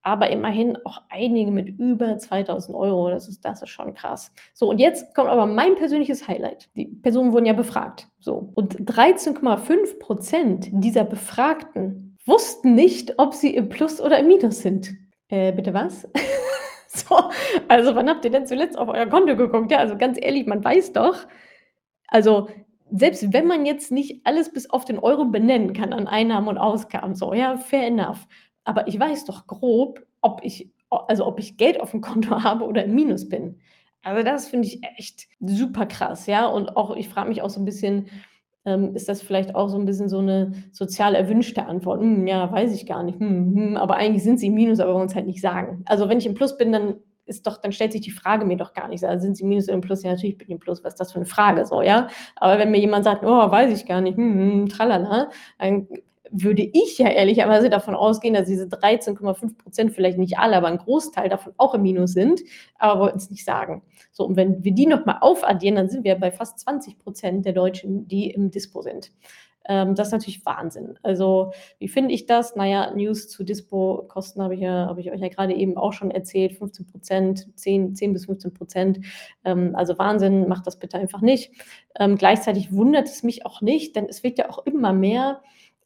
Aber 0.03 0.31
immerhin 0.31 0.77
auch 0.85 1.03
einige 1.09 1.51
mit 1.51 1.69
über 1.79 2.19
2000 2.19 2.77
Euro. 2.77 3.11
Das 3.11 3.29
ist, 3.29 3.45
das 3.45 3.63
ist 3.63 3.71
schon 3.71 3.95
krass. 3.95 4.33
So, 4.53 4.69
und 4.69 4.79
jetzt 4.79 5.15
kommt 5.15 5.31
aber 5.31 5.47
mein 5.47 5.77
persönliches 5.77 6.27
Highlight. 6.27 6.69
Die 6.75 6.87
Personen 6.87 7.33
wurden 7.33 7.47
ja 7.47 7.53
befragt. 7.53 8.09
So, 8.19 8.51
und 8.55 8.77
13,5 8.91 9.99
Prozent 9.99 10.69
dieser 10.73 11.05
Befragten 11.05 12.19
wussten 12.27 12.75
nicht, 12.75 13.19
ob 13.19 13.35
sie 13.35 13.55
im 13.55 13.69
Plus 13.69 14.01
oder 14.01 14.19
im 14.19 14.27
Minus 14.27 14.61
sind. 14.61 14.95
Äh, 15.29 15.53
bitte 15.53 15.73
was? 15.73 16.09
so, 16.89 17.31
also 17.69 17.95
wann 17.95 18.09
habt 18.09 18.25
ihr 18.25 18.31
denn 18.31 18.47
zuletzt 18.47 18.77
auf 18.77 18.89
euer 18.89 19.07
Konto 19.07 19.37
geguckt? 19.37 19.71
Ja, 19.71 19.79
also 19.79 19.97
ganz 19.97 20.19
ehrlich, 20.21 20.47
man 20.47 20.65
weiß 20.65 20.93
doch, 20.93 21.27
also 22.09 22.49
selbst 22.91 23.33
wenn 23.33 23.47
man 23.47 23.65
jetzt 23.65 23.91
nicht 23.91 24.27
alles 24.27 24.53
bis 24.53 24.69
auf 24.69 24.85
den 24.85 24.99
Euro 24.99 25.25
benennen 25.25 25.73
kann 25.73 25.93
an 25.93 26.07
Einnahmen 26.07 26.49
und 26.49 26.59
Ausgaben, 26.59 27.15
so, 27.15 27.33
ja, 27.33 27.57
fair 27.57 27.87
enough. 27.87 28.27
Aber 28.65 28.87
ich 28.89 28.99
weiß 28.99 29.25
doch 29.25 29.47
grob, 29.47 30.05
ob 30.21 30.41
ich, 30.45 30.71
also 30.91 31.27
ob 31.27 31.39
ich 31.39 31.57
Geld 31.57 31.81
auf 31.81 31.91
dem 31.91 32.01
Konto 32.01 32.31
habe 32.43 32.65
oder 32.65 32.85
im 32.85 32.95
Minus 32.95 33.29
bin. 33.29 33.61
Also 34.03 34.25
das 34.25 34.49
finde 34.49 34.67
ich 34.67 34.81
echt 34.99 35.29
super 35.41 35.87
krass, 35.87 36.27
ja. 36.27 36.47
Und 36.47 36.77
auch, 36.77 36.97
ich 36.97 37.09
frage 37.09 37.29
mich 37.29 37.43
auch 37.43 37.51
so 37.51 37.61
ein 37.61 37.65
bisschen, 37.65 38.07
ähm, 38.65 38.95
ist 38.95 39.09
das 39.09 39.23
vielleicht 39.23 39.55
auch 39.55 39.69
so 39.69 39.79
ein 39.79 39.87
bisschen 39.87 40.09
so 40.09 40.19
eine 40.19 40.53
sozial 40.73 41.15
erwünschte 41.15 41.67
Antwort? 41.67 42.01
Hm, 42.01 42.27
ja, 42.27 42.51
weiß 42.51 42.75
ich 42.75 42.87
gar 42.87 43.03
nicht. 43.03 43.19
Hm, 43.21 43.55
hm, 43.57 43.77
aber 43.77 43.97
eigentlich 43.97 44.23
sind 44.23 44.39
sie 44.39 44.49
im 44.49 44.55
Minus, 44.55 44.81
aber 44.81 44.95
wollen 44.95 45.09
es 45.09 45.15
halt 45.15 45.27
nicht 45.27 45.41
sagen. 45.41 45.83
Also 45.87 46.09
wenn 46.09 46.19
ich 46.19 46.27
im 46.27 46.35
Plus 46.35 46.57
bin, 46.57 46.73
dann 46.73 46.97
ist 47.27 47.47
doch, 47.47 47.59
dann 47.59 47.73
stellt 47.73 47.93
sich 47.93 48.01
die 48.01 48.11
Frage 48.11 48.45
mir 48.45 48.57
doch 48.57 48.73
gar 48.73 48.89
nicht. 48.89 49.05
Also 49.05 49.23
sind 49.23 49.37
sie 49.37 49.45
Minus 49.45 49.65
oder 49.65 49.75
im 49.75 49.81
Plus? 49.81 50.03
Ja, 50.03 50.11
natürlich 50.11 50.39
bin 50.39 50.49
ich 50.49 50.53
im 50.53 50.61
Plus. 50.61 50.83
Was 50.85 50.95
ist 50.95 51.01
das 51.01 51.13
für 51.13 51.17
eine 51.17 51.27
Frage? 51.27 51.65
So, 51.67 51.83
ja. 51.83 52.09
Aber 52.37 52.59
wenn 52.59 52.71
mir 52.71 52.81
jemand 52.81 53.05
sagt, 53.05 53.25
oh, 53.25 53.51
weiß 53.51 53.73
ich 53.73 53.87
gar 53.87 54.01
nicht, 54.01 54.17
hm, 54.17 54.35
hm 54.35 54.69
tralala, 54.69 55.31
dann 55.59 55.89
würde 56.33 56.63
ich 56.63 56.99
ja 56.99 57.09
ehrlicherweise 57.09 57.71
davon 57.71 57.95
ausgehen, 57.95 58.35
dass 58.35 58.49
diese 58.49 58.65
13,5 58.65 59.59
Prozent 59.59 59.93
vielleicht 59.93 60.19
nicht 60.19 60.39
alle, 60.39 60.57
aber 60.57 60.69
ein 60.69 60.79
Großteil 60.79 61.29
davon 61.29 61.53
auch 61.59 61.75
im 61.75 61.83
Minus 61.83 62.13
sind, 62.13 62.41
aber 62.79 63.01
wollten 63.01 63.19
es 63.19 63.31
nicht 63.31 63.45
sagen. 63.45 63.83
So, 64.11 64.25
und 64.25 64.37
wenn 64.37 64.65
wir 64.65 64.73
die 64.73 64.87
nochmal 64.87 65.19
aufaddieren, 65.21 65.77
dann 65.77 65.89
sind 65.89 66.05
wir 66.05 66.15
bei 66.17 66.31
fast 66.31 66.59
20 66.61 66.99
Prozent 66.99 67.45
der 67.45 67.53
Deutschen, 67.53 68.09
die 68.09 68.31
im 68.31 68.51
Dispo 68.51 68.83
sind. 68.83 69.13
Ähm, 69.69 69.95
das 69.95 70.09
ist 70.09 70.13
natürlich 70.13 70.45
Wahnsinn. 70.45 70.99
Also, 71.03 71.53
wie 71.79 71.89
finde 71.89 72.15
ich 72.15 72.27
das? 72.27 72.57
Naja, 72.57 72.93
News 72.95 73.29
zu 73.29 73.45
Dispo-Kosten 73.45 74.43
habe 74.43 74.55
ich, 74.55 74.61
ja, 74.61 74.87
hab 74.87 74.99
ich 74.99 75.13
euch 75.13 75.21
ja 75.21 75.29
gerade 75.29 75.55
eben 75.55 75.77
auch 75.77 75.93
schon 75.93 76.11
erzählt. 76.11 76.55
15 76.55 76.87
Prozent, 76.87 77.49
10, 77.59 77.95
10 77.95 78.13
bis 78.13 78.27
15 78.27 78.55
Prozent. 78.55 79.01
Ähm, 79.45 79.75
also 79.77 79.99
Wahnsinn, 79.99 80.49
macht 80.49 80.67
das 80.67 80.79
bitte 80.79 80.99
einfach 80.99 81.21
nicht. 81.21 81.53
Ähm, 81.99 82.17
gleichzeitig 82.17 82.73
wundert 82.73 83.09
es 83.09 83.23
mich 83.23 83.47
auch 83.47 83.61
nicht, 83.61 83.95
denn 83.97 84.07
es 84.09 84.23
wird 84.23 84.39
ja 84.39 84.51
auch 84.51 84.65
immer 84.67 84.93
mehr 84.93 85.43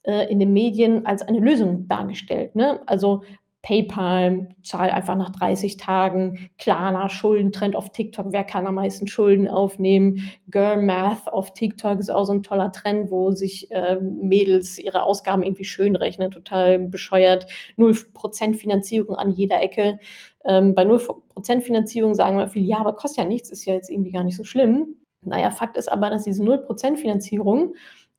äh, 0.06 0.30
in 0.30 0.38
den 0.38 0.52
Medien 0.52 1.04
als 1.06 1.22
eine 1.22 1.40
Lösung 1.40 1.88
dargestellt. 1.88 2.54
Ne? 2.54 2.80
Also 2.86 3.22
PayPal, 3.66 4.48
zahl 4.62 4.90
einfach 4.90 5.16
nach 5.16 5.30
30 5.30 5.76
Tagen, 5.76 6.50
Klarna, 6.56 7.08
Schuldentrend 7.08 7.75
auf 7.75 7.90
TikTok, 7.90 8.26
wer 8.30 8.44
kann 8.44 8.64
am 8.64 8.76
meisten 8.76 9.08
Schulden 9.08 9.48
aufnehmen? 9.48 10.30
Girl 10.48 10.80
Math 10.80 11.26
auf 11.32 11.52
TikTok 11.52 11.98
ist 11.98 12.08
auch 12.08 12.26
so 12.26 12.32
ein 12.32 12.44
toller 12.44 12.70
Trend, 12.70 13.10
wo 13.10 13.32
sich 13.32 13.68
äh, 13.72 13.96
Mädels 14.00 14.78
ihre 14.78 15.02
Ausgaben 15.02 15.42
irgendwie 15.42 15.64
schön 15.64 15.96
rechnen, 15.96 16.30
total 16.30 16.78
bescheuert. 16.78 17.48
0% 17.76 18.54
Finanzierung 18.54 19.16
an 19.16 19.32
jeder 19.32 19.60
Ecke. 19.60 19.98
Ähm, 20.44 20.76
bei 20.76 20.84
0% 20.84 21.60
Finanzierung 21.62 22.14
sagen 22.14 22.38
wir 22.38 22.46
viele, 22.46 22.66
ja, 22.66 22.78
aber 22.78 22.94
kostet 22.94 23.25
ja 23.25 23.28
nichts, 23.28 23.50
ist 23.50 23.64
ja 23.64 23.75
jetzt 23.75 23.90
irgendwie 23.90 24.12
gar 24.12 24.22
nicht 24.22 24.36
so 24.36 24.44
schlimm. 24.44 24.94
Naja, 25.22 25.50
Fakt 25.50 25.76
ist 25.76 25.90
aber, 25.90 26.08
dass 26.10 26.22
diese 26.22 26.44
0% 26.44 26.96
Finanzierung, 26.98 27.75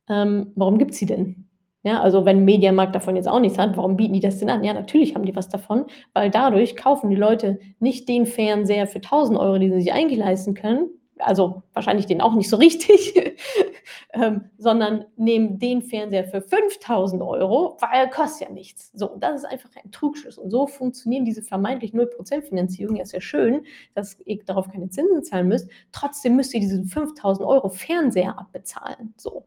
ähm, 0.09 0.51
warum 0.55 0.77
gibt 0.77 0.91
es 0.91 0.97
sie 0.97 1.05
denn? 1.05 1.46
Ja, 1.87 2.01
also 2.01 2.25
wenn 2.25 2.43
Mediamarkt 2.43 2.93
davon 2.95 3.15
jetzt 3.15 3.29
auch 3.29 3.39
nichts 3.39 3.57
hat, 3.57 3.77
warum 3.77 3.95
bieten 3.95 4.11
die 4.13 4.19
das 4.19 4.39
denn 4.39 4.49
an? 4.49 4.61
Ja, 4.65 4.73
natürlich 4.73 5.15
haben 5.15 5.23
die 5.25 5.33
was 5.37 5.47
davon, 5.47 5.85
weil 6.13 6.29
dadurch 6.29 6.75
kaufen 6.75 7.09
die 7.09 7.15
Leute 7.15 7.59
nicht 7.79 8.09
den 8.09 8.25
Fernseher 8.25 8.87
für 8.87 8.99
1000 8.99 9.39
Euro, 9.39 9.57
den 9.57 9.71
sie 9.71 9.79
sich 9.83 9.93
eigentlich 9.93 10.19
leisten 10.19 10.53
können, 10.53 10.89
also 11.19 11.63
wahrscheinlich 11.73 12.05
den 12.05 12.21
auch 12.21 12.33
nicht 12.33 12.49
so 12.49 12.57
richtig, 12.57 13.15
ähm, 14.13 14.49
sondern 14.57 15.05
nehmen 15.15 15.59
den 15.59 15.81
Fernseher 15.81 16.25
für 16.25 16.41
5000 16.41 17.21
Euro, 17.21 17.77
weil 17.79 18.01
er 18.01 18.07
kostet 18.07 18.47
ja 18.47 18.53
nichts. 18.53 18.91
So, 18.93 19.11
und 19.11 19.23
das 19.23 19.43
ist 19.43 19.45
einfach 19.45 19.69
ein 19.83 19.91
Trugschluss. 19.91 20.37
Und 20.37 20.51
so 20.51 20.67
funktionieren 20.67 21.25
diese 21.25 21.41
vermeintlich 21.41 21.93
0% 21.93 22.41
Finanzierung. 22.41 22.95
Ja, 22.95 23.03
ist 23.03 23.13
ja 23.13 23.21
schön, 23.21 23.65
dass 23.93 24.19
ihr 24.25 24.43
darauf 24.45 24.69
keine 24.69 24.89
Zinsen 24.89 25.23
zahlen 25.23 25.47
müsst. 25.47 25.69
Trotzdem 25.91 26.35
müsst 26.35 26.53
ihr 26.53 26.59
diesen 26.59 26.85
5000 26.85 27.47
Euro 27.47 27.69
Fernseher 27.69 28.37
abbezahlen. 28.37 29.13
So. 29.17 29.45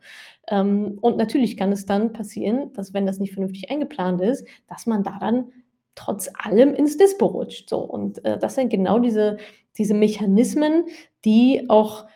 Ähm, 0.48 0.98
und 1.00 1.16
natürlich 1.16 1.56
kann 1.56 1.72
es 1.72 1.86
dann 1.86 2.12
passieren, 2.12 2.72
dass 2.72 2.94
wenn 2.94 3.06
das 3.06 3.18
nicht 3.18 3.32
vernünftig 3.32 3.70
eingeplant 3.70 4.20
ist, 4.20 4.46
dass 4.68 4.86
man 4.86 5.02
da 5.02 5.18
dann 5.18 5.52
trotz 5.94 6.30
allem 6.38 6.74
ins 6.74 6.96
Dispo 6.96 7.26
rutscht. 7.26 7.68
So. 7.68 7.78
Und 7.78 8.24
äh, 8.24 8.38
das 8.38 8.54
sind 8.54 8.70
genau 8.70 8.98
diese, 8.98 9.36
diese 9.78 9.94
Mechanismen, 9.94 10.84
die 11.24 11.66
auch, 11.68 12.06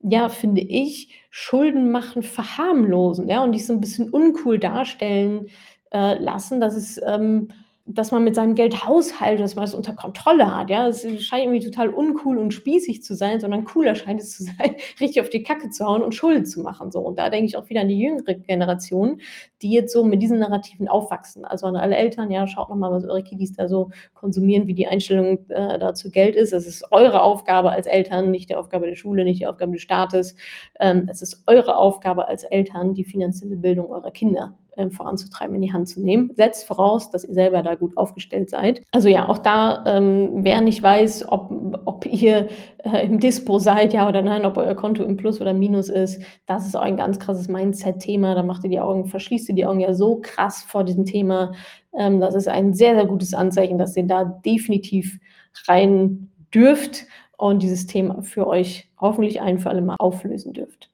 ja, 0.00 0.28
finde 0.28 0.62
ich, 0.62 1.10
Schulden 1.30 1.90
machen 1.90 2.22
verharmlosen, 2.22 3.28
ja, 3.28 3.42
und 3.42 3.52
die 3.52 3.60
so 3.60 3.72
ein 3.72 3.80
bisschen 3.80 4.10
uncool 4.10 4.58
darstellen 4.58 5.48
äh, 5.92 6.18
lassen, 6.18 6.60
dass 6.60 6.74
es 6.74 7.00
ähm, 7.04 7.48
dass 7.84 8.12
man 8.12 8.22
mit 8.22 8.36
seinem 8.36 8.54
Geld 8.54 8.86
haushaltet, 8.86 9.44
dass 9.44 9.56
man 9.56 9.64
es 9.64 9.74
unter 9.74 9.92
Kontrolle 9.92 10.56
hat. 10.56 10.70
Ja, 10.70 10.86
es 10.86 11.02
scheint 11.24 11.44
irgendwie 11.44 11.64
total 11.64 11.88
uncool 11.88 12.38
und 12.38 12.54
spießig 12.54 13.02
zu 13.02 13.14
sein, 13.14 13.40
sondern 13.40 13.64
cooler 13.64 13.96
scheint 13.96 14.20
es 14.20 14.36
zu 14.36 14.44
sein, 14.58 14.76
richtig 15.00 15.20
auf 15.20 15.30
die 15.30 15.42
Kacke 15.42 15.70
zu 15.70 15.84
hauen 15.84 16.02
und 16.02 16.14
Schulden 16.14 16.46
zu 16.46 16.60
machen. 16.60 16.92
So. 16.92 17.00
Und 17.00 17.18
da 17.18 17.28
denke 17.28 17.46
ich 17.46 17.56
auch 17.56 17.68
wieder 17.68 17.80
an 17.80 17.88
die 17.88 17.98
jüngere 17.98 18.34
Generation, 18.34 19.20
die 19.62 19.72
jetzt 19.72 19.92
so 19.92 20.04
mit 20.04 20.22
diesen 20.22 20.38
Narrativen 20.38 20.86
aufwachsen. 20.86 21.44
Also 21.44 21.66
an 21.66 21.76
alle 21.76 21.96
Eltern, 21.96 22.30
ja, 22.30 22.46
schaut 22.46 22.68
nochmal, 22.68 22.92
was 22.92 23.04
eure 23.04 23.24
Kiddies 23.24 23.54
da 23.54 23.66
so 23.66 23.90
konsumieren, 24.14 24.68
wie 24.68 24.74
die 24.74 24.86
Einstellung 24.86 25.38
äh, 25.48 25.78
dazu 25.78 26.10
Geld 26.10 26.36
ist. 26.36 26.52
Es 26.52 26.66
ist 26.68 26.84
eure 26.92 27.22
Aufgabe 27.22 27.72
als 27.72 27.86
Eltern, 27.88 28.30
nicht 28.30 28.50
die 28.50 28.54
Aufgabe 28.54 28.86
der 28.86 28.96
Schule, 28.96 29.24
nicht 29.24 29.40
die 29.40 29.46
Aufgabe 29.46 29.72
des 29.72 29.82
Staates. 29.82 30.36
Ähm, 30.78 31.08
es 31.10 31.20
ist 31.20 31.42
eure 31.48 31.76
Aufgabe 31.76 32.28
als 32.28 32.44
Eltern, 32.44 32.94
die 32.94 33.04
finanzielle 33.04 33.56
Bildung 33.56 33.90
eurer 33.90 34.12
Kinder 34.12 34.54
äh, 34.76 34.88
voranzutreiben, 34.90 35.54
in 35.54 35.62
die 35.62 35.72
Hand 35.72 35.88
zu 35.88 36.00
nehmen. 36.00 36.30
Setzt 36.34 36.66
voraus, 36.66 37.10
dass 37.10 37.24
ihr 37.24 37.34
selber 37.34 37.62
da 37.62 37.74
gut 37.74 37.96
aufgestellt 37.96 38.50
seid. 38.50 38.82
Also 38.90 39.08
ja, 39.08 39.28
auch 39.28 39.38
da, 39.38 39.84
ähm, 39.86 40.44
wer 40.44 40.60
nicht 40.60 40.82
weiß, 40.82 41.28
ob, 41.28 41.50
ob 41.84 42.06
ihr 42.06 42.48
äh, 42.78 43.06
im 43.06 43.20
Dispo 43.20 43.58
seid, 43.58 43.92
ja 43.92 44.08
oder 44.08 44.22
nein, 44.22 44.44
ob 44.44 44.56
euer 44.56 44.74
Konto 44.74 45.02
im 45.02 45.16
Plus 45.16 45.40
oder 45.40 45.52
Minus 45.52 45.88
ist, 45.88 46.22
das 46.46 46.66
ist 46.66 46.76
auch 46.76 46.82
ein 46.82 46.96
ganz 46.96 47.18
krasses 47.18 47.48
Mindset-Thema. 47.48 48.34
Da 48.34 48.42
macht 48.42 48.64
ihr 48.64 48.70
die 48.70 48.80
Augen, 48.80 49.06
verschließt 49.06 49.48
ihr 49.50 49.54
die 49.54 49.66
Augen 49.66 49.80
ja 49.80 49.94
so 49.94 50.20
krass 50.22 50.62
vor 50.62 50.84
diesem 50.84 51.04
Thema. 51.04 51.52
Ähm, 51.96 52.20
das 52.20 52.34
ist 52.34 52.48
ein 52.48 52.74
sehr, 52.74 52.94
sehr 52.94 53.06
gutes 53.06 53.34
Anzeichen, 53.34 53.78
dass 53.78 53.96
ihr 53.96 54.06
da 54.06 54.24
definitiv 54.24 55.18
rein 55.66 56.30
dürft 56.54 57.06
und 57.36 57.62
dieses 57.62 57.86
Thema 57.86 58.22
für 58.22 58.46
euch 58.46 58.88
hoffentlich 59.00 59.40
ein 59.40 59.58
für 59.58 59.70
alle 59.70 59.82
Mal 59.82 59.96
auflösen 59.98 60.52
dürft. 60.52 60.91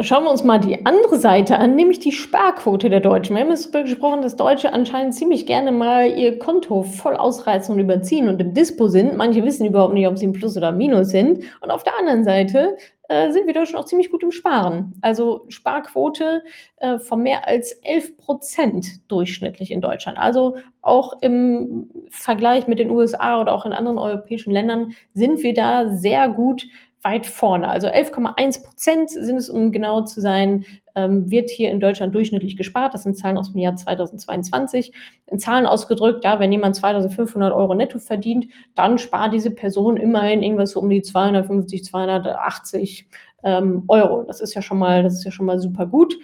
Schauen 0.00 0.22
wir 0.22 0.30
uns 0.30 0.44
mal 0.44 0.60
die 0.60 0.86
andere 0.86 1.18
Seite 1.18 1.58
an, 1.58 1.74
nämlich 1.74 1.98
die 1.98 2.12
Sparquote 2.12 2.88
der 2.88 3.00
Deutschen. 3.00 3.34
Wir 3.34 3.42
haben 3.42 3.50
jetzt 3.50 3.74
darüber 3.74 3.88
gesprochen, 3.88 4.22
dass 4.22 4.36
Deutsche 4.36 4.72
anscheinend 4.72 5.14
ziemlich 5.14 5.44
gerne 5.44 5.72
mal 5.72 6.08
ihr 6.16 6.38
Konto 6.38 6.84
voll 6.84 7.16
ausreizen 7.16 7.74
und 7.74 7.80
überziehen 7.80 8.28
und 8.28 8.40
im 8.40 8.54
Dispo 8.54 8.86
sind. 8.86 9.16
Manche 9.16 9.44
wissen 9.44 9.66
überhaupt 9.66 9.94
nicht, 9.94 10.06
ob 10.06 10.16
sie 10.16 10.26
im 10.26 10.32
Plus 10.32 10.56
oder 10.56 10.70
Minus 10.70 11.08
sind. 11.08 11.42
Und 11.60 11.72
auf 11.72 11.82
der 11.82 11.98
anderen 11.98 12.22
Seite 12.22 12.76
äh, 13.08 13.32
sind 13.32 13.48
wir 13.48 13.54
Deutschen 13.54 13.76
auch 13.76 13.86
ziemlich 13.86 14.10
gut 14.10 14.22
im 14.22 14.30
Sparen. 14.30 14.94
Also 15.00 15.46
Sparquote 15.48 16.44
äh, 16.76 17.00
von 17.00 17.22
mehr 17.22 17.48
als 17.48 17.72
11 17.72 18.18
Prozent 18.18 19.10
durchschnittlich 19.10 19.72
in 19.72 19.80
Deutschland. 19.80 20.16
Also 20.16 20.58
auch 20.80 21.20
im 21.22 21.90
Vergleich 22.10 22.68
mit 22.68 22.78
den 22.78 22.90
USA 22.90 23.40
oder 23.40 23.52
auch 23.52 23.66
in 23.66 23.72
anderen 23.72 23.98
europäischen 23.98 24.52
Ländern 24.52 24.92
sind 25.12 25.42
wir 25.42 25.54
da 25.54 25.88
sehr 25.88 26.28
gut 26.28 26.66
weit 27.02 27.26
vorne. 27.26 27.68
Also 27.68 27.88
11,1 27.88 28.64
Prozent 28.64 29.10
sind 29.10 29.36
es, 29.36 29.48
um 29.48 29.72
genau 29.72 30.02
zu 30.02 30.20
sein, 30.20 30.64
ähm, 30.94 31.30
wird 31.30 31.48
hier 31.48 31.70
in 31.70 31.80
Deutschland 31.80 32.14
durchschnittlich 32.14 32.56
gespart. 32.56 32.92
Das 32.94 33.04
sind 33.04 33.16
Zahlen 33.16 33.38
aus 33.38 33.52
dem 33.52 33.60
Jahr 33.60 33.76
2022. 33.76 34.92
In 35.26 35.38
Zahlen 35.38 35.66
ausgedrückt, 35.66 36.24
ja, 36.24 36.40
wenn 36.40 36.50
jemand 36.50 36.76
2500 36.76 37.52
Euro 37.52 37.74
netto 37.74 37.98
verdient, 37.98 38.46
dann 38.74 38.98
spart 38.98 39.32
diese 39.32 39.50
Person 39.50 39.96
immerhin 39.96 40.42
irgendwas 40.42 40.72
so 40.72 40.80
um 40.80 40.90
die 40.90 41.02
250, 41.02 41.84
280 41.84 43.08
ähm, 43.44 43.84
Euro. 43.88 44.24
Das 44.24 44.40
ist 44.40 44.54
ja 44.54 44.62
schon 44.62 44.78
mal, 44.78 45.02
das 45.02 45.14
ist 45.14 45.24
ja 45.24 45.30
schon 45.30 45.46
mal 45.46 45.58
super 45.60 45.86
gut. 45.86 46.16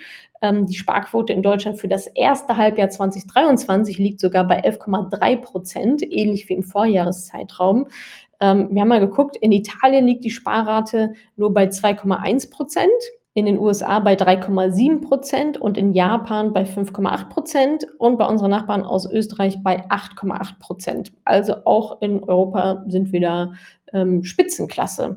Ähm, 0.42 0.66
die 0.66 0.74
Sparquote 0.74 1.32
in 1.32 1.42
Deutschland 1.42 1.78
für 1.78 1.88
das 1.88 2.06
erste 2.08 2.56
Halbjahr 2.56 2.90
2023 2.90 3.98
liegt 3.98 4.20
sogar 4.20 4.44
bei 4.46 4.64
11,3 4.64 5.36
Prozent, 5.36 6.02
ähnlich 6.02 6.48
wie 6.48 6.54
im 6.54 6.62
Vorjahreszeitraum. 6.62 7.86
Ähm, 8.40 8.68
wir 8.70 8.80
haben 8.80 8.88
mal 8.88 9.00
geguckt, 9.00 9.36
in 9.36 9.52
Italien 9.52 10.06
liegt 10.06 10.24
die 10.24 10.30
Sparrate 10.30 11.14
nur 11.36 11.52
bei 11.52 11.66
2,1 11.66 12.50
Prozent, 12.50 12.90
in 13.34 13.46
den 13.46 13.58
USA 13.58 13.98
bei 13.98 14.14
3,7 14.14 15.00
Prozent 15.00 15.58
und 15.58 15.76
in 15.76 15.92
Japan 15.92 16.52
bei 16.52 16.62
5,8 16.62 17.28
Prozent 17.28 17.86
und 17.98 18.16
bei 18.16 18.26
unseren 18.26 18.50
Nachbarn 18.50 18.84
aus 18.84 19.10
Österreich 19.10 19.58
bei 19.62 19.84
8,8 19.88 20.58
Prozent. 20.60 21.12
Also 21.24 21.56
auch 21.64 22.00
in 22.00 22.22
Europa 22.22 22.84
sind 22.86 23.12
wir 23.12 23.20
da 23.20 23.52
ähm, 23.92 24.22
Spitzenklasse. 24.22 25.16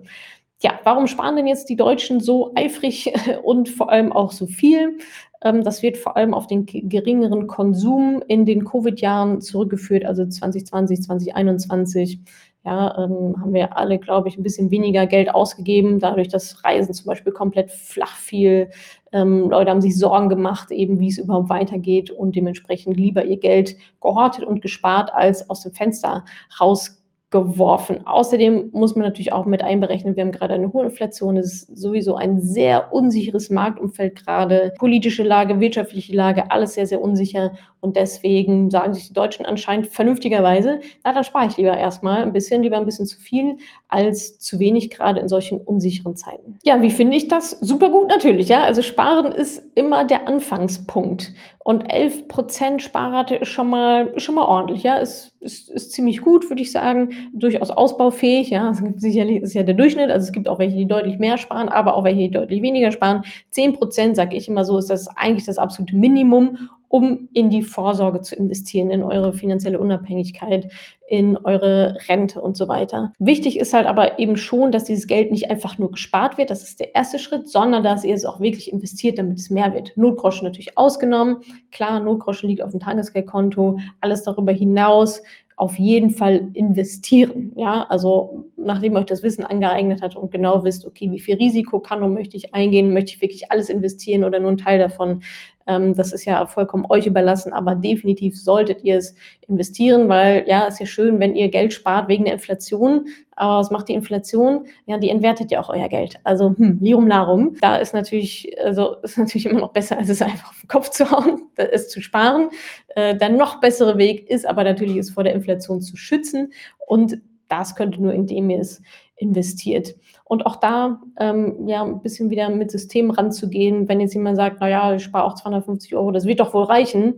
Ja, 0.63 0.80
warum 0.84 1.06
sparen 1.06 1.36
denn 1.36 1.45
jetzt 1.45 1.69
die 1.69 1.75
Deutschen 1.75 2.19
so 2.19 2.51
eifrig 2.56 3.13
und 3.43 3.69
vor 3.69 3.91
allem 3.91 4.12
auch 4.12 4.32
so 4.32 4.47
viel? 4.47 4.97
Ähm, 5.43 5.63
das 5.63 5.84
wird 5.84 5.97
vor 5.97 6.17
allem 6.17 6.34
auf 6.34 6.47
den 6.47 6.65
geringeren 6.65 7.45
Konsum 7.45 8.23
in 8.27 8.45
den 8.45 8.65
Covid-Jahren 8.65 9.41
zurückgeführt, 9.41 10.06
also 10.06 10.25
2020, 10.25 11.03
2021. 11.03 12.19
Ja, 12.67 12.97
ähm, 12.97 13.38
haben 13.39 13.53
wir 13.53 13.77
alle, 13.77 13.97
glaube 13.97 14.27
ich, 14.27 14.38
ein 14.38 14.43
bisschen 14.43 14.71
weniger 14.71 15.08
Geld 15.08 15.34
ausgegeben, 15.34 15.99
dadurch, 15.99 16.27
dass 16.27 16.65
Reisen 16.65 16.93
zum 16.93 17.06
Beispiel 17.06 17.32
komplett 17.32 17.71
flach 17.71 18.17
fiel. 18.17 18.71
Ähm, 19.13 19.49
Leute 19.49 19.71
haben 19.71 19.80
sich 19.80 19.97
Sorgen 19.97 20.27
gemacht, 20.27 20.69
eben 20.71 20.99
wie 20.99 21.08
es 21.08 21.17
überhaupt 21.17 21.47
weitergeht 21.47 22.12
und 22.12 22.36
dementsprechend 22.36 22.97
lieber 22.97 23.23
ihr 23.23 23.38
Geld 23.38 23.77
gehortet 24.01 24.43
und 24.43 24.62
gespart, 24.62 25.13
als 25.13 25.49
aus 25.49 25.63
dem 25.63 25.71
Fenster 25.71 26.25
raus 26.60 27.01
geworfen. 27.30 28.06
Außerdem 28.06 28.69
muss 28.73 28.95
man 28.95 29.06
natürlich 29.06 29.32
auch 29.32 29.45
mit 29.45 29.62
einberechnen, 29.62 30.17
wir 30.17 30.23
haben 30.23 30.34
gerade 30.34 30.53
eine 30.53 30.71
hohe 30.73 30.86
Inflation, 30.86 31.38
es 31.38 31.63
ist 31.63 31.77
sowieso 31.77 32.15
ein 32.15 32.41
sehr 32.41 32.91
unsicheres 32.93 33.49
Marktumfeld 33.49 34.15
gerade, 34.25 34.73
politische 34.77 35.23
Lage, 35.23 35.62
wirtschaftliche 35.62 36.13
Lage, 36.13 36.51
alles 36.51 36.73
sehr, 36.73 36.88
sehr 36.88 37.01
unsicher 37.01 37.53
und 37.79 37.95
deswegen 37.95 38.71
sagen 38.71 38.93
sich 38.93 39.07
die 39.07 39.13
Deutschen 39.13 39.45
anscheinend 39.45 39.87
vernünftigerweise, 39.87 40.79
na, 41.03 41.13
dann 41.13 41.23
spare 41.23 41.47
ich 41.47 41.57
lieber 41.57 41.77
erstmal 41.77 42.23
ein 42.23 42.33
bisschen, 42.33 42.63
lieber 42.63 42.77
ein 42.77 42.85
bisschen 42.85 43.05
zu 43.05 43.19
viel 43.19 43.57
als 43.87 44.39
zu 44.39 44.59
wenig, 44.59 44.89
gerade 44.89 45.19
in 45.19 45.27
solchen 45.27 45.61
unsicheren 45.61 46.15
Zeiten. 46.15 46.57
Ja, 46.63 46.81
wie 46.81 46.89
finde 46.89 47.15
ich 47.15 47.27
das? 47.27 47.51
Super 47.51 47.89
gut 47.89 48.09
natürlich, 48.09 48.49
ja. 48.49 48.63
Also 48.63 48.81
sparen 48.81 49.31
ist 49.31 49.63
immer 49.75 50.05
der 50.05 50.27
Anfangspunkt. 50.27 51.33
Und 51.59 51.91
11% 51.91 52.79
Sparrate 52.79 53.35
ist 53.35 53.49
schon 53.49 53.69
mal, 53.69 54.17
schon 54.17 54.35
mal 54.35 54.45
ordentlich, 54.45 54.83
ja. 54.83 54.95
Ist, 54.95 55.35
ist, 55.41 55.69
ist 55.69 55.91
ziemlich 55.91 56.21
gut, 56.21 56.49
würde 56.49 56.61
ich 56.61 56.71
sagen. 56.71 57.09
Durchaus 57.33 57.71
ausbaufähig, 57.71 58.49
ja. 58.49 58.69
Es 58.71 58.81
gibt 58.81 59.01
sicherlich, 59.01 59.43
ist 59.43 59.53
ja 59.53 59.63
der 59.63 59.75
Durchschnitt. 59.75 60.09
Also 60.09 60.25
es 60.27 60.31
gibt 60.31 60.47
auch 60.47 60.59
welche, 60.59 60.77
die 60.77 60.87
deutlich 60.87 61.19
mehr 61.19 61.37
sparen, 61.37 61.69
aber 61.69 61.95
auch 61.95 62.03
welche, 62.03 62.21
die 62.21 62.31
deutlich 62.31 62.61
weniger 62.61 62.91
sparen. 62.91 63.23
10%, 63.53 64.15
sage 64.15 64.35
ich 64.35 64.47
immer 64.47 64.65
so, 64.65 64.77
ist 64.77 64.89
das 64.89 65.07
eigentlich 65.15 65.45
das 65.45 65.57
absolute 65.57 65.95
Minimum 65.95 66.57
um 66.89 67.30
in 67.34 67.50
die 67.50 67.63
Vorsorge 67.63 68.21
zu 68.21 68.36
investieren, 68.36 68.89
in 68.89 69.04
eure 69.04 69.34
finanzielle 69.34 69.80
Unabhängigkeit, 69.80 70.71
in 71.08 71.38
eure 71.38 71.97
Rente 72.08 72.41
und 72.41 72.58
so 72.58 72.67
weiter. 72.67 73.13
Wichtig 73.19 73.60
ist 73.60 73.73
halt 73.73 73.88
aber 73.88 74.19
eben 74.19 74.38
schon, 74.38 74.71
dass 74.71 74.84
dieses 74.84 75.08
Geld 75.08 75.32
nicht 75.32 75.50
einfach 75.50 75.78
nur 75.78 75.91
gespart 75.91 76.38
wird, 76.38 76.50
das 76.50 76.63
ist 76.63 76.80
der 76.80 76.95
erste 76.95 77.19
Schritt, 77.19 77.47
sondern 77.50 77.84
dass 77.84 78.04
ihr 78.04 78.15
es 78.15 78.26
auch 78.26 78.39
wirklich 78.39 78.71
investiert, 78.71 79.17
damit 79.17 79.39
es 79.39 79.50
mehr 79.50 79.73
wird. 79.73 79.93
Notgroschen 79.95 80.45
natürlich 80.45 80.78
ausgenommen. 80.78 81.38
Klar, 81.71 82.00
Notgroschen 82.00 82.50
liegt 82.50 82.62
auf 82.62 82.71
dem 82.71 82.80
Tagesgeldkonto. 82.80 83.80
Alles 84.02 84.23
darüber 84.23 84.52
hinaus 84.52 85.21
auf 85.58 85.80
jeden 85.80 86.12
Fall 86.12 86.50
investieren. 86.54 87.52
Ja, 87.56 87.88
also 87.89 88.45
nachdem 88.58 88.95
euch 88.95 89.06
das 89.06 89.23
Wissen 89.23 89.43
angeeignet 89.43 90.04
hat 90.04 90.15
und 90.15 90.32
genau 90.32 90.63
wisst, 90.63 90.86
okay, 90.86 91.12
wie 91.12 91.19
viel 91.19 91.36
Risiko 91.36 91.80
kann 91.80 92.04
und 92.04 92.13
möchte 92.13 92.38
ich 92.38 92.54
eingehen, 92.54 92.93
möchte 92.93 93.13
ich 93.13 93.21
wirklich 93.21 93.52
alles 93.52 93.69
investieren 93.69 94.23
oder 94.23 94.39
nur 94.39 94.50
einen 94.50 94.60
Teil 94.60 94.78
davon, 94.78 95.23
ähm, 95.67 95.93
das 95.93 96.13
ist 96.13 96.25
ja 96.25 96.45
vollkommen 96.47 96.86
euch 96.89 97.06
überlassen, 97.06 97.53
aber 97.53 97.75
definitiv 97.75 98.39
solltet 98.39 98.84
ihr 98.84 98.97
es 98.97 99.15
investieren, 99.47 100.10
weil 100.10 100.45
ja, 100.47 100.65
ist 100.65 100.80
ja 100.80 100.86
schön, 100.86 101.19
wenn 101.19 101.36
ihr 101.36 101.49
Geld 101.49 101.73
spart 101.73 102.08
wegen 102.08 102.25
der 102.25 102.34
Inflation, 102.34 103.08
aber 103.38 103.60
was 103.60 103.69
macht 103.69 103.88
die 103.88 103.93
Inflation? 103.93 104.65
Ja, 104.88 104.97
die 104.97 105.10
entwertet 105.10 105.51
ja 105.51 105.62
auch 105.62 105.69
euer 105.69 105.88
Geld. 105.89 106.19
Also, 106.23 106.56
hm, 106.58 106.80
Lirum 106.82 107.08
Larum. 107.08 107.56
Da 107.62 107.77
ist 107.77 107.93
natürlich, 107.93 108.51
also 108.63 108.95
ist 109.03 109.17
natürlich 109.17 109.45
immer 109.45 109.60
noch 109.60 109.73
besser, 109.73 109.97
als 109.97 110.10
es 110.10 110.23
einfach 110.23 110.49
auf 110.49 110.60
den 110.60 110.67
Kopf 110.67 110.89
zu 110.89 111.10
hauen, 111.12 111.43
es 111.56 111.88
zu 111.89 112.01
sparen. 112.01 112.49
Äh, 112.95 113.15
der 113.15 113.30
noch 113.30 113.60
bessere 113.60 113.97
Weg 113.99 114.27
ist 114.27 114.47
aber 114.47 114.63
natürlich, 114.63 114.97
es 114.97 115.12
vor 115.12 115.23
der 115.23 115.34
Inflation 115.34 115.82
zu 115.82 115.95
schützen. 115.97 116.51
Und 116.88 117.19
das 117.47 117.75
könnte 117.75 118.01
nur, 118.01 118.13
indem 118.13 118.49
ihr 118.49 118.60
es 118.60 118.82
investiert. 119.17 119.95
Und 120.23 120.45
auch 120.45 120.58
da 120.58 121.01
ähm, 121.19 121.67
ja 121.67 121.84
ein 121.84 122.01
bisschen 122.01 122.30
wieder 122.30 122.49
mit 122.49 122.71
Systemen 122.71 123.12
ranzugehen, 123.12 123.88
wenn 123.89 123.99
jetzt 123.99 124.13
jemand 124.13 124.38
sagt, 124.38 124.62
naja, 124.62 124.95
ich 124.95 125.03
spare 125.03 125.25
auch 125.25 125.36
250 125.36 125.95
Euro, 125.95 126.12
das 126.12 126.25
wird 126.25 126.39
doch 126.39 126.53
wohl 126.53 126.63
reichen, 126.63 127.15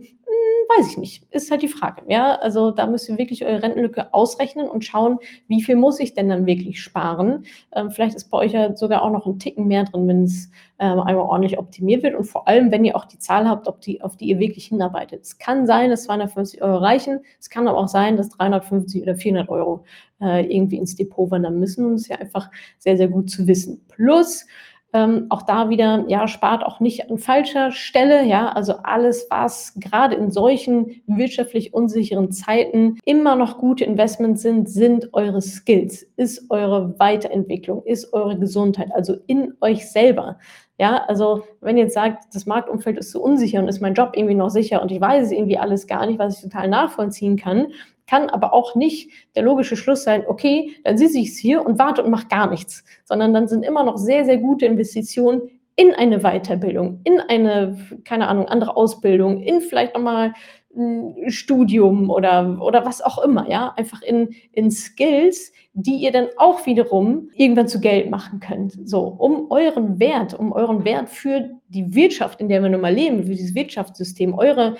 weiß 0.78 0.92
ich 0.92 0.98
nicht. 0.98 1.24
Ist 1.30 1.50
halt 1.50 1.62
die 1.62 1.68
Frage. 1.68 2.02
Ja, 2.08 2.34
also 2.36 2.70
da 2.70 2.86
müsst 2.86 3.08
ihr 3.08 3.18
wirklich 3.18 3.44
eure 3.44 3.62
Rentenlücke 3.62 4.12
ausrechnen 4.14 4.68
und 4.68 4.84
schauen, 4.84 5.18
wie 5.48 5.62
viel 5.62 5.76
muss 5.76 6.00
ich 6.00 6.14
denn 6.14 6.28
dann 6.28 6.46
wirklich 6.46 6.80
sparen. 6.80 7.44
Ähm, 7.72 7.90
vielleicht 7.90 8.14
ist 8.14 8.30
bei 8.30 8.38
euch 8.38 8.52
ja 8.52 8.76
sogar 8.76 9.02
auch 9.02 9.10
noch 9.10 9.26
ein 9.26 9.38
Ticken 9.38 9.66
mehr 9.66 9.84
drin, 9.84 10.06
wenn 10.08 10.24
es 10.24 10.50
ähm, 10.78 11.00
einmal 11.00 11.26
ordentlich 11.26 11.58
optimiert 11.58 12.02
wird 12.02 12.14
und 12.14 12.24
vor 12.24 12.48
allem, 12.48 12.70
wenn 12.70 12.84
ihr 12.84 12.96
auch 12.96 13.04
die 13.04 13.18
Zahl 13.18 13.48
habt, 13.48 13.68
ob 13.68 13.80
die, 13.80 14.00
auf 14.00 14.16
die 14.16 14.26
ihr 14.26 14.38
wirklich 14.38 14.66
hinarbeitet. 14.66 15.22
Es 15.22 15.38
kann 15.38 15.66
sein, 15.66 15.90
dass 15.90 16.04
250 16.04 16.62
Euro 16.62 16.78
reichen. 16.78 17.20
Es 17.38 17.50
kann 17.50 17.68
aber 17.68 17.78
auch 17.78 17.88
sein, 17.88 18.16
dass 18.16 18.30
350 18.30 19.02
oder 19.02 19.14
400 19.14 19.48
Euro 19.48 19.84
äh, 20.20 20.46
irgendwie 20.46 20.78
ins 20.78 20.96
Depot 20.96 21.30
wandern 21.30 21.58
müssen. 21.58 21.84
Und 21.84 21.94
es 21.94 22.02
ist 22.02 22.08
ja 22.08 22.16
einfach 22.16 22.50
sehr, 22.78 22.96
sehr 22.96 23.08
gut 23.08 23.30
zu 23.30 23.46
wissen. 23.46 23.84
Plus, 23.88 24.46
ähm, 24.92 25.26
auch 25.28 25.42
da 25.42 25.68
wieder, 25.68 26.04
ja, 26.08 26.26
spart 26.26 26.64
auch 26.64 26.80
nicht 26.80 27.10
an 27.10 27.18
falscher 27.18 27.70
Stelle, 27.70 28.24
ja, 28.24 28.48
also 28.48 28.74
alles, 28.82 29.26
was 29.30 29.74
gerade 29.76 30.16
in 30.16 30.30
solchen 30.30 31.02
wirtschaftlich 31.06 31.72
unsicheren 31.74 32.32
Zeiten 32.32 32.98
immer 33.04 33.36
noch 33.36 33.58
gute 33.58 33.84
Investments 33.84 34.42
sind, 34.42 34.68
sind 34.68 35.10
eure 35.12 35.40
Skills, 35.40 36.06
ist 36.16 36.50
eure 36.50 36.98
Weiterentwicklung, 36.98 37.84
ist 37.84 38.12
eure 38.12 38.38
Gesundheit, 38.38 38.90
also 38.94 39.16
in 39.26 39.54
euch 39.60 39.90
selber. 39.90 40.38
Ja, 40.78 41.04
also 41.08 41.44
wenn 41.60 41.76
ihr 41.76 41.84
jetzt 41.84 41.94
sagt, 41.94 42.34
das 42.34 42.46
Marktumfeld 42.46 42.96
ist 42.98 43.12
so 43.12 43.22
unsicher 43.22 43.58
und 43.58 43.68
ist 43.68 43.82
mein 43.82 43.92
Job 43.92 44.12
irgendwie 44.14 44.34
noch 44.34 44.48
sicher 44.48 44.80
und 44.80 44.90
ich 44.90 45.00
weiß 45.00 45.26
es 45.26 45.32
irgendwie 45.32 45.58
alles 45.58 45.86
gar 45.86 46.06
nicht, 46.06 46.18
was 46.18 46.36
ich 46.36 46.42
total 46.42 46.68
nachvollziehen 46.68 47.36
kann, 47.36 47.68
kann 48.10 48.28
aber 48.28 48.52
auch 48.52 48.74
nicht 48.74 49.10
der 49.36 49.44
logische 49.44 49.76
Schluss 49.76 50.02
sein, 50.02 50.24
okay, 50.26 50.72
dann 50.82 50.98
sitze 50.98 51.18
ich 51.18 51.38
hier 51.38 51.64
und 51.64 51.78
warte 51.78 52.02
und 52.02 52.10
mache 52.10 52.26
gar 52.26 52.50
nichts, 52.50 52.84
sondern 53.04 53.32
dann 53.32 53.46
sind 53.46 53.62
immer 53.62 53.84
noch 53.84 53.96
sehr, 53.96 54.24
sehr 54.24 54.38
gute 54.38 54.66
Investitionen 54.66 55.42
in 55.76 55.94
eine 55.94 56.18
Weiterbildung, 56.18 57.00
in 57.04 57.20
eine, 57.20 57.78
keine 58.04 58.26
Ahnung, 58.26 58.48
andere 58.48 58.76
Ausbildung, 58.76 59.40
in 59.40 59.60
vielleicht 59.60 59.94
nochmal 59.94 60.34
ein 60.76 61.30
Studium 61.30 62.10
oder, 62.10 62.58
oder 62.60 62.84
was 62.84 63.00
auch 63.00 63.22
immer, 63.24 63.48
ja, 63.48 63.72
einfach 63.76 64.02
in, 64.02 64.34
in 64.52 64.70
Skills, 64.70 65.52
die 65.72 65.96
ihr 65.96 66.12
dann 66.12 66.28
auch 66.36 66.66
wiederum 66.66 67.30
irgendwann 67.34 67.68
zu 67.68 67.80
Geld 67.80 68.10
machen 68.10 68.40
könnt. 68.40 68.76
So, 68.88 69.00
um 69.02 69.50
euren 69.50 69.98
Wert, 69.98 70.34
um 70.34 70.52
euren 70.52 70.84
Wert 70.84 71.08
für 71.08 71.50
die 71.68 71.94
Wirtschaft, 71.94 72.40
in 72.40 72.48
der 72.48 72.62
wir 72.62 72.70
nun 72.70 72.80
mal 72.80 72.94
leben, 72.94 73.24
für 73.24 73.30
dieses 73.30 73.54
Wirtschaftssystem, 73.54 74.34
eure 74.34 74.76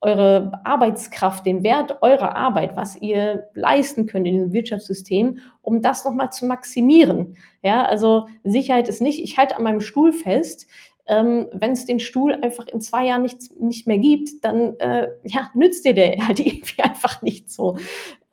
eure 0.00 0.60
Arbeitskraft, 0.64 1.44
den 1.44 1.64
Wert 1.64 2.02
eurer 2.02 2.36
Arbeit, 2.36 2.76
was 2.76 2.96
ihr 2.96 3.48
leisten 3.54 4.06
könnt 4.06 4.26
in 4.26 4.34
diesem 4.34 4.52
Wirtschaftssystem, 4.52 5.38
um 5.62 5.82
das 5.82 6.04
nochmal 6.04 6.30
zu 6.30 6.46
maximieren. 6.46 7.36
Ja, 7.62 7.84
also 7.84 8.28
Sicherheit 8.44 8.88
ist 8.88 9.02
nicht, 9.02 9.22
ich 9.22 9.38
halte 9.38 9.56
an 9.56 9.64
meinem 9.64 9.80
Stuhl 9.80 10.12
fest, 10.12 10.66
ähm, 11.08 11.46
wenn 11.52 11.72
es 11.72 11.86
den 11.86 12.00
Stuhl 12.00 12.34
einfach 12.34 12.66
in 12.68 12.80
zwei 12.80 13.06
Jahren 13.06 13.22
nicht, 13.22 13.58
nicht 13.58 13.86
mehr 13.86 13.98
gibt, 13.98 14.44
dann 14.44 14.78
äh, 14.78 15.08
ja, 15.24 15.50
nützt 15.54 15.84
dir 15.84 15.94
der 15.94 16.16
halt 16.28 16.38
irgendwie 16.38 16.82
einfach 16.82 17.22
nicht 17.22 17.50
so. 17.50 17.78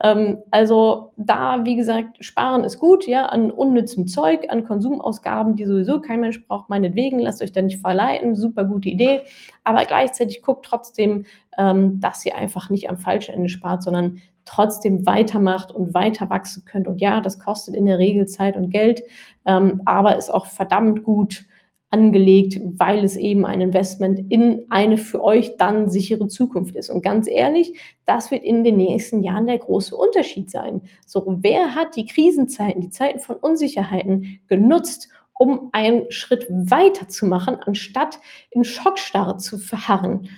Ähm, 0.02 0.38
also 0.50 1.12
da, 1.16 1.64
wie 1.64 1.74
gesagt, 1.74 2.22
sparen 2.22 2.64
ist 2.64 2.78
gut, 2.78 3.06
ja, 3.06 3.26
an 3.26 3.50
unnützem 3.50 4.06
Zeug, 4.06 4.46
an 4.50 4.64
Konsumausgaben, 4.64 5.56
die 5.56 5.64
sowieso 5.64 6.00
kein 6.00 6.20
Mensch 6.20 6.46
braucht, 6.46 6.68
meinetwegen, 6.68 7.18
lasst 7.18 7.42
euch 7.42 7.52
da 7.52 7.62
nicht 7.62 7.80
verleiten, 7.80 8.36
super 8.36 8.64
gute 8.64 8.90
Idee, 8.90 9.22
aber 9.64 9.86
gleichzeitig 9.86 10.42
guckt 10.42 10.66
trotzdem, 10.66 11.24
ähm, 11.58 12.00
dass 12.00 12.24
ihr 12.24 12.36
einfach 12.36 12.70
nicht 12.70 12.88
am 12.90 12.98
falschen 12.98 13.34
Ende 13.34 13.48
spart, 13.48 13.82
sondern 13.82 14.20
trotzdem 14.44 15.04
weitermacht 15.06 15.72
und 15.72 15.92
weiter 15.92 16.30
wachsen 16.30 16.64
könnt. 16.64 16.86
Und 16.86 17.00
ja, 17.00 17.20
das 17.20 17.38
kostet 17.38 17.74
in 17.74 17.86
der 17.86 17.98
Regel 17.98 18.26
Zeit 18.26 18.56
und 18.56 18.70
Geld, 18.70 19.02
ähm, 19.44 19.82
aber 19.84 20.16
ist 20.16 20.32
auch 20.32 20.46
verdammt 20.46 21.02
gut 21.02 21.46
angelegt, 21.90 22.60
weil 22.78 23.04
es 23.04 23.16
eben 23.16 23.46
ein 23.46 23.60
Investment 23.60 24.30
in 24.30 24.66
eine 24.70 24.98
für 24.98 25.22
euch 25.22 25.56
dann 25.56 25.88
sichere 25.88 26.26
Zukunft 26.28 26.74
ist. 26.74 26.90
Und 26.90 27.02
ganz 27.02 27.28
ehrlich, 27.28 27.78
das 28.06 28.30
wird 28.30 28.42
in 28.42 28.64
den 28.64 28.76
nächsten 28.76 29.22
Jahren 29.22 29.46
der 29.46 29.58
große 29.58 29.96
Unterschied 29.96 30.50
sein. 30.50 30.82
So, 31.06 31.24
wer 31.40 31.74
hat 31.74 31.96
die 31.96 32.06
Krisenzeiten, 32.06 32.82
die 32.82 32.90
Zeiten 32.90 33.20
von 33.20 33.36
Unsicherheiten 33.36 34.40
genutzt, 34.48 35.08
um 35.38 35.68
einen 35.72 36.10
Schritt 36.10 36.46
weiter 36.50 37.08
zu 37.08 37.26
machen, 37.26 37.56
anstatt 37.64 38.18
in 38.50 38.64
Schockstarre 38.64 39.36
zu 39.36 39.58
verharren? 39.58 40.28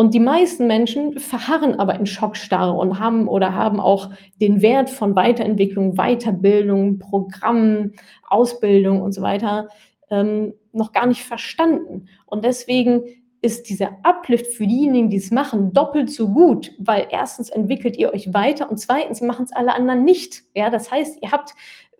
Und 0.00 0.14
die 0.14 0.18
meisten 0.18 0.66
Menschen 0.66 1.18
verharren 1.18 1.78
aber 1.78 1.94
in 1.96 2.06
Schockstarre 2.06 2.72
und 2.72 2.98
haben 2.98 3.28
oder 3.28 3.54
haben 3.54 3.80
auch 3.80 4.08
den 4.40 4.62
Wert 4.62 4.88
von 4.88 5.14
Weiterentwicklung, 5.14 5.96
Weiterbildung, 5.96 6.98
Programmen, 6.98 7.92
Ausbildung 8.26 9.02
und 9.02 9.12
so 9.12 9.20
weiter 9.20 9.68
ähm, 10.08 10.54
noch 10.72 10.92
gar 10.92 11.04
nicht 11.04 11.22
verstanden. 11.22 12.06
Und 12.24 12.46
deswegen 12.46 13.02
ist 13.42 13.68
dieser 13.68 13.98
Uplift 14.02 14.46
für 14.46 14.66
diejenigen, 14.66 15.10
die 15.10 15.18
es 15.18 15.30
machen, 15.32 15.74
doppelt 15.74 16.10
so 16.10 16.30
gut, 16.30 16.72
weil 16.78 17.08
erstens 17.10 17.50
entwickelt 17.50 17.98
ihr 17.98 18.10
euch 18.14 18.32
weiter 18.32 18.70
und 18.70 18.78
zweitens 18.78 19.20
machen 19.20 19.44
es 19.44 19.52
alle 19.52 19.74
anderen 19.74 20.04
nicht. 20.04 20.44
Ja, 20.54 20.70
das 20.70 20.90
heißt, 20.90 21.18
ihr 21.20 21.30
habt 21.30 21.52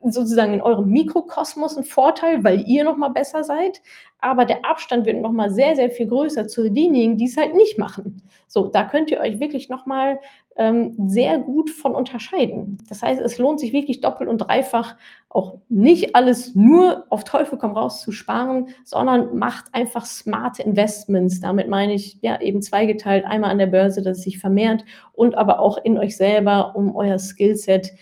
sozusagen 0.05 0.55
in 0.55 0.63
eurem 0.63 0.89
Mikrokosmos 0.91 1.77
ein 1.77 1.85
Vorteil, 1.85 2.45
weil 2.45 2.67
ihr 2.67 2.85
noch 2.85 2.97
mal 2.97 3.09
besser 3.09 3.45
seid, 3.45 3.83
aber 4.21 4.45
der 4.45 4.65
Abstand 4.65 5.07
wird 5.07 5.21
noch 5.21 5.33
mal 5.33 5.51
sehr, 5.51 5.77
sehr 5.77 5.91
viel 5.91 6.07
größer 6.07 6.47
zu 6.47 6.65
denjenigen, 6.65 7.17
die 7.17 7.27
es 7.27 7.37
halt 7.37 7.55
nicht 7.55 7.79
machen. 7.79 8.23
So, 8.47 8.67
da 8.67 8.85
könnt 8.85 9.11
ihr 9.11 9.21
euch 9.21 9.41
wirklich 9.41 9.69
noch 9.69 9.87
mal 9.87 10.19
ähm, 10.57 10.95
sehr 11.09 11.39
gut 11.39 11.71
von 11.71 11.95
unterscheiden. 11.95 12.79
Das 12.89 13.03
heißt, 13.03 13.21
es 13.21 13.39
lohnt 13.39 13.61
sich 13.61 13.73
wirklich 13.73 14.01
doppelt 14.01 14.29
und 14.29 14.39
dreifach 14.39 14.97
auch 15.29 15.59
nicht 15.69 16.15
alles 16.17 16.55
nur 16.55 17.07
auf 17.09 17.25
Teufel 17.25 17.59
komm 17.59 17.73
raus 17.73 18.03
zu 18.03 18.13
sparen, 18.13 18.69
sondern 18.85 19.39
macht 19.39 19.67
einfach 19.73 20.05
smarte 20.05 20.63
Investments. 20.63 21.41
Damit 21.41 21.69
meine 21.69 21.95
ich 21.95 22.19
ja 22.21 22.41
eben 22.41 22.61
zweigeteilt, 22.61 23.25
einmal 23.25 23.51
an 23.51 23.59
der 23.59 23.69
Börse, 23.69 24.03
dass 24.03 24.19
es 24.19 24.25
sich 24.25 24.39
vermehrt 24.39 24.85
und 25.13 25.37
aber 25.39 25.61
auch 25.61 25.79
in 25.79 25.97
euch 25.97 26.17
selber, 26.17 26.75
um 26.75 26.95
euer 26.95 27.19
Skillset 27.19 27.93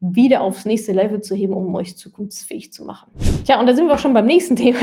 wieder 0.00 0.42
aufs 0.42 0.66
nächste 0.66 0.92
Level 0.92 1.22
zu 1.22 1.34
heben, 1.34 1.54
um 1.54 1.74
euch 1.74 1.96
zukunftsfähig 1.96 2.72
zu 2.72 2.84
machen. 2.84 3.10
Tja, 3.44 3.58
und 3.58 3.66
da 3.66 3.74
sind 3.74 3.86
wir 3.86 3.94
auch 3.94 3.98
schon 3.98 4.12
beim 4.12 4.26
nächsten 4.26 4.56
Thema. 4.56 4.78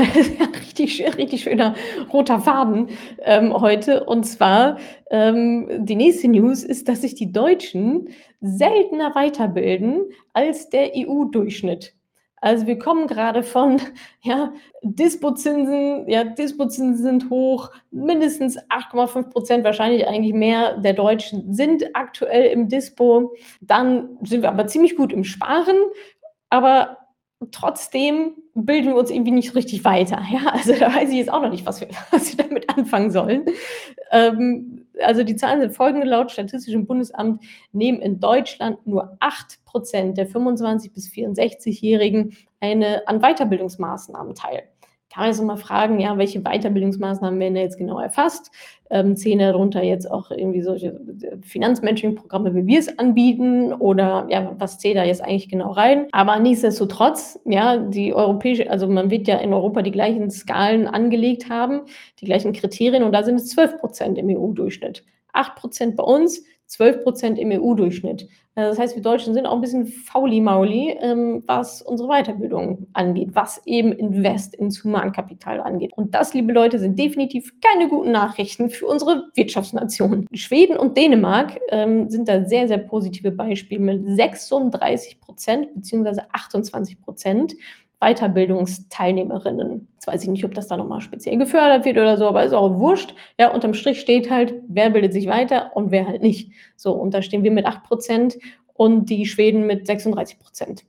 Richtig, 0.60 1.04
richtig 1.16 1.42
schöner 1.42 1.74
roter 2.12 2.40
Faden 2.40 2.88
ähm, 3.22 3.52
heute. 3.52 4.04
Und 4.04 4.24
zwar 4.24 4.78
ähm, 5.10 5.68
die 5.78 5.94
nächste 5.94 6.28
News 6.28 6.64
ist, 6.64 6.88
dass 6.88 7.02
sich 7.02 7.14
die 7.14 7.32
Deutschen 7.32 8.08
seltener 8.40 9.14
weiterbilden 9.14 10.02
als 10.32 10.68
der 10.68 10.92
EU-Durchschnitt. 10.96 11.93
Also 12.44 12.66
wir 12.66 12.78
kommen 12.78 13.06
gerade 13.06 13.42
von 13.42 13.80
ja, 14.20 14.52
Dispozinsen, 14.82 16.06
ja, 16.10 16.24
Dispozinsen 16.24 17.02
sind 17.02 17.30
hoch, 17.30 17.70
mindestens 17.90 18.58
8,5 18.68 19.30
Prozent, 19.30 19.64
wahrscheinlich 19.64 20.06
eigentlich 20.06 20.34
mehr 20.34 20.76
der 20.76 20.92
Deutschen 20.92 21.54
sind 21.54 21.96
aktuell 21.96 22.52
im 22.52 22.68
Dispo. 22.68 23.34
Dann 23.62 24.18
sind 24.22 24.42
wir 24.42 24.50
aber 24.50 24.66
ziemlich 24.66 24.94
gut 24.94 25.10
im 25.10 25.24
Sparen, 25.24 25.76
aber 26.50 26.98
trotzdem 27.50 28.34
bilden 28.54 28.88
wir 28.88 28.96
uns 28.96 29.10
irgendwie 29.10 29.30
nicht 29.30 29.54
richtig 29.54 29.82
weiter. 29.86 30.22
Ja, 30.30 30.50
also 30.52 30.74
da 30.74 30.94
weiß 30.94 31.08
ich 31.08 31.16
jetzt 31.16 31.32
auch 31.32 31.40
noch 31.40 31.50
nicht, 31.50 31.64
was 31.64 31.80
wir, 31.80 31.88
was 32.10 32.36
wir 32.36 32.44
damit 32.44 32.68
anfangen 32.68 33.10
sollen. 33.10 33.46
Ähm, 34.10 34.83
also 35.00 35.24
die 35.24 35.36
Zahlen 35.36 35.60
sind 35.60 35.74
folgende, 35.74 36.06
laut 36.06 36.30
Statistischem 36.30 36.86
Bundesamt 36.86 37.42
nehmen 37.72 38.00
in 38.00 38.20
Deutschland 38.20 38.86
nur 38.86 39.16
8 39.20 39.64
Prozent 39.64 40.18
der 40.18 40.28
25- 40.28 40.92
bis 40.92 41.08
64-Jährigen 41.08 42.36
eine, 42.60 43.06
an 43.08 43.20
Weiterbildungsmaßnahmen 43.20 44.34
teil. 44.34 44.68
Kann 45.14 45.22
man 45.22 45.30
jetzt 45.30 45.42
mal 45.44 45.56
fragen, 45.56 46.00
ja, 46.00 46.18
welche 46.18 46.40
Weiterbildungsmaßnahmen 46.40 47.38
werden 47.38 47.54
da 47.54 47.60
jetzt 47.60 47.78
genau 47.78 48.00
erfasst? 48.00 48.50
Ähm, 48.90 49.16
zählen 49.16 49.38
darunter 49.38 49.80
jetzt 49.80 50.10
auch 50.10 50.32
irgendwie 50.32 50.60
solche 50.60 50.88
äh, 50.88 51.36
Finanzmentoring-Programme, 51.40 52.52
wie 52.56 52.66
wir 52.66 52.80
es 52.80 52.98
anbieten? 52.98 53.72
Oder 53.74 54.26
ja, 54.28 54.56
was 54.58 54.80
zählt 54.80 54.96
da 54.96 55.04
jetzt 55.04 55.22
eigentlich 55.22 55.48
genau 55.48 55.70
rein? 55.70 56.08
Aber 56.10 56.40
nichtsdestotrotz, 56.40 57.38
ja, 57.44 57.76
die 57.76 58.12
europäische, 58.12 58.68
also 58.68 58.88
man 58.88 59.08
wird 59.08 59.28
ja 59.28 59.36
in 59.36 59.52
Europa 59.52 59.82
die 59.82 59.92
gleichen 59.92 60.32
Skalen 60.32 60.88
angelegt 60.88 61.48
haben, 61.48 61.82
die 62.20 62.24
gleichen 62.24 62.52
Kriterien 62.52 63.04
und 63.04 63.12
da 63.12 63.22
sind 63.22 63.36
es 63.36 63.50
12 63.50 63.78
Prozent 63.78 64.18
im 64.18 64.28
EU-Durchschnitt. 64.28 65.04
8 65.32 65.54
Prozent 65.54 65.96
bei 65.96 66.02
uns, 66.02 66.42
12 66.66 67.02
Prozent 67.02 67.38
im 67.38 67.50
EU-Durchschnitt. 67.50 68.28
Äh, 68.54 68.62
das 68.62 68.78
heißt, 68.78 68.94
wir 68.94 69.02
Deutschen 69.02 69.34
sind 69.34 69.46
auch 69.46 69.54
ein 69.54 69.60
bisschen 69.60 69.86
fauli-mauli, 69.86 70.96
ähm, 71.00 71.42
was 71.46 71.82
unsere 71.82 72.08
Weiterbildung 72.08 72.86
angeht, 72.92 73.30
was 73.32 73.60
eben 73.66 73.92
Invest 73.92 74.54
ins 74.54 74.82
Humankapital 74.84 75.60
angeht. 75.60 75.92
Und 75.94 76.14
das, 76.14 76.34
liebe 76.34 76.52
Leute, 76.52 76.78
sind 76.78 76.98
definitiv 76.98 77.52
keine 77.60 77.88
guten 77.88 78.12
Nachrichten 78.12 78.70
für 78.70 78.86
unsere 78.86 79.24
Wirtschaftsnation. 79.34 80.26
Schweden 80.32 80.76
und 80.76 80.96
Dänemark 80.96 81.58
ähm, 81.68 82.08
sind 82.08 82.28
da 82.28 82.44
sehr, 82.44 82.68
sehr 82.68 82.78
positive 82.78 83.30
Beispiele 83.30 83.80
mit 83.80 84.16
36 84.16 85.20
Prozent 85.20 85.74
bzw. 85.74 86.22
28 86.32 87.00
Prozent 87.00 87.54
Weiterbildungsteilnehmerinnen. 88.00 89.88
Jetzt 89.94 90.06
weiß 90.06 90.22
ich 90.22 90.28
nicht, 90.28 90.44
ob 90.44 90.54
das 90.54 90.68
da 90.68 90.76
nochmal 90.76 91.00
speziell 91.00 91.38
gefördert 91.38 91.84
wird 91.84 91.96
oder 91.96 92.16
so, 92.16 92.26
aber 92.26 92.44
ist 92.44 92.52
auch 92.52 92.78
wurscht. 92.78 93.14
Ja, 93.38 93.50
unterm 93.50 93.74
Strich 93.74 94.00
steht 94.00 94.30
halt, 94.30 94.54
wer 94.68 94.90
bildet 94.90 95.12
sich 95.12 95.26
weiter 95.26 95.70
und 95.74 95.90
wer 95.90 96.06
halt 96.06 96.22
nicht. 96.22 96.52
So, 96.76 96.92
und 96.92 97.14
da 97.14 97.22
stehen 97.22 97.44
wir 97.44 97.50
mit 97.50 97.66
8 97.66 97.84
Prozent 97.84 98.38
und 98.74 99.08
die 99.08 99.26
Schweden 99.26 99.66
mit 99.66 99.86
36 99.86 100.38
Prozent. 100.38 100.84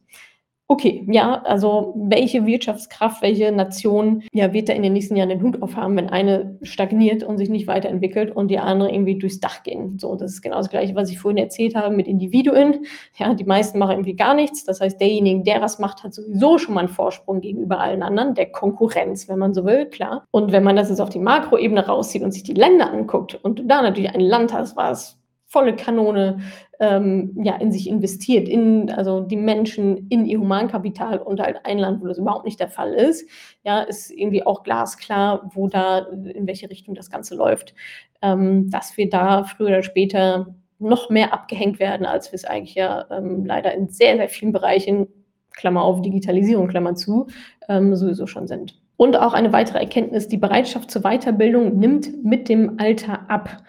Okay, 0.67 1.06
ja, 1.12 1.43
also 1.43 1.93
welche 1.95 2.47
Wirtschaftskraft, 2.47 3.21
welche 3.21 3.51
Nation 3.51 4.23
ja, 4.34 4.51
wird 4.51 4.67
da 4.67 4.73
in 4.73 4.82
den 4.82 4.93
nächsten 4.93 5.15
Jahren 5.15 5.30
den 5.30 5.43
Hut 5.43 5.62
aufhaben, 5.62 5.95
wenn 5.95 6.10
eine 6.10 6.58
stagniert 6.63 7.23
und 7.23 7.38
sich 7.38 7.49
nicht 7.49 7.67
weiterentwickelt 7.67 8.36
und 8.36 8.47
die 8.49 8.58
andere 8.58 8.91
irgendwie 8.91 9.19
durchs 9.19 9.39
Dach 9.39 9.62
gehen? 9.62 9.99
So, 9.99 10.15
das 10.15 10.32
ist 10.32 10.41
genau 10.41 10.58
das 10.58 10.71
Gleiche, 10.71 10.95
was 10.95 11.12
ich 11.12 11.19
vorhin 11.19 11.38
erzählt 11.38 11.75
habe 11.75 11.95
mit 11.95 12.08
Individuen. 12.08 12.88
Ja, 13.15 13.36
die 13.36 13.43
meisten 13.43 13.78
machen 13.78 13.91
irgendwie 13.91 14.15
gar 14.15 14.34
nichts. 14.34 14.63
Das 14.63 14.82
heißt, 14.82 14.99
derjenige, 14.99 15.43
der 15.43 15.62
was 15.62 15.78
macht, 15.78 16.04
hat 16.04 16.15
sowieso 16.15 16.58
schon 16.58 16.73
mal 16.73 16.80
einen 16.80 16.89
Vorsprung 16.89 17.41
gegenüber 17.41 17.80
allen 17.80 18.01
anderen, 18.01 18.34
der 18.34 18.47
Konkurrenz, 18.47 19.30
wenn 19.30 19.38
man 19.38 19.54
so 19.54 19.65
will, 19.65 19.86
klar. 19.86 20.25
Und 20.32 20.51
wenn 20.51 20.63
man 20.63 20.75
das 20.75 20.89
jetzt 20.89 20.99
auf 20.99 21.10
die 21.10 21.19
Makroebene 21.19 21.86
rauszieht 21.86 22.23
und 22.23 22.32
sich 22.32 22.41
die 22.41 22.56
Länder 22.56 22.91
anguckt 22.91 23.36
und 23.36 23.60
du 23.60 23.63
da 23.65 23.84
natürlich 23.84 24.15
ein 24.15 24.19
Land 24.19 24.51
hast, 24.51 24.75
was 24.75 25.19
volle 25.56 25.75
Kanone 25.75 26.39
ähm, 26.79 27.38
ja, 27.43 27.55
in 27.55 27.71
sich 27.71 27.88
investiert, 27.88 28.47
in, 28.49 28.89
also 28.89 29.21
die 29.21 29.38
Menschen 29.38 30.07
in 30.09 30.25
ihr 30.25 30.39
Humankapital 30.39 31.19
und 31.19 31.39
halt 31.39 31.59
ein 31.63 31.77
Land, 31.77 32.01
wo 32.01 32.07
das 32.07 32.17
überhaupt 32.17 32.45
nicht 32.45 32.59
der 32.59 32.69
Fall 32.69 32.93
ist, 32.93 33.29
ja, 33.63 33.81
ist 33.81 34.11
irgendwie 34.11 34.45
auch 34.45 34.63
glasklar, 34.63 35.49
wo 35.53 35.67
da, 35.67 35.99
in 35.99 36.47
welche 36.47 36.69
Richtung 36.69 36.95
das 36.95 37.09
Ganze 37.09 37.35
läuft. 37.35 37.73
Ähm, 38.21 38.69
dass 38.69 38.97
wir 38.97 39.09
da 39.09 39.43
früher 39.43 39.67
oder 39.67 39.83
später 39.83 40.55
noch 40.79 41.09
mehr 41.09 41.33
abgehängt 41.33 41.79
werden, 41.79 42.05
als 42.05 42.31
wir 42.31 42.35
es 42.35 42.45
eigentlich 42.45 42.75
ja 42.75 43.05
ähm, 43.09 43.45
leider 43.45 43.73
in 43.73 43.88
sehr, 43.89 44.17
sehr 44.17 44.29
vielen 44.29 44.51
Bereichen, 44.51 45.07
Klammer 45.55 45.83
auf 45.83 46.01
Digitalisierung, 46.01 46.67
Klammer 46.67 46.95
zu, 46.95 47.27
ähm, 47.69 47.95
sowieso 47.95 48.27
schon 48.27 48.47
sind. 48.47 48.77
Und 48.97 49.17
auch 49.17 49.33
eine 49.33 49.51
weitere 49.51 49.79
Erkenntnis, 49.79 50.27
die 50.27 50.38
Bereitschaft 50.38 50.89
zur 50.89 51.01
Weiterbildung 51.01 51.77
nimmt 51.77 52.23
mit 52.23 52.47
dem 52.47 52.79
Alter 52.79 53.29
ab. 53.29 53.63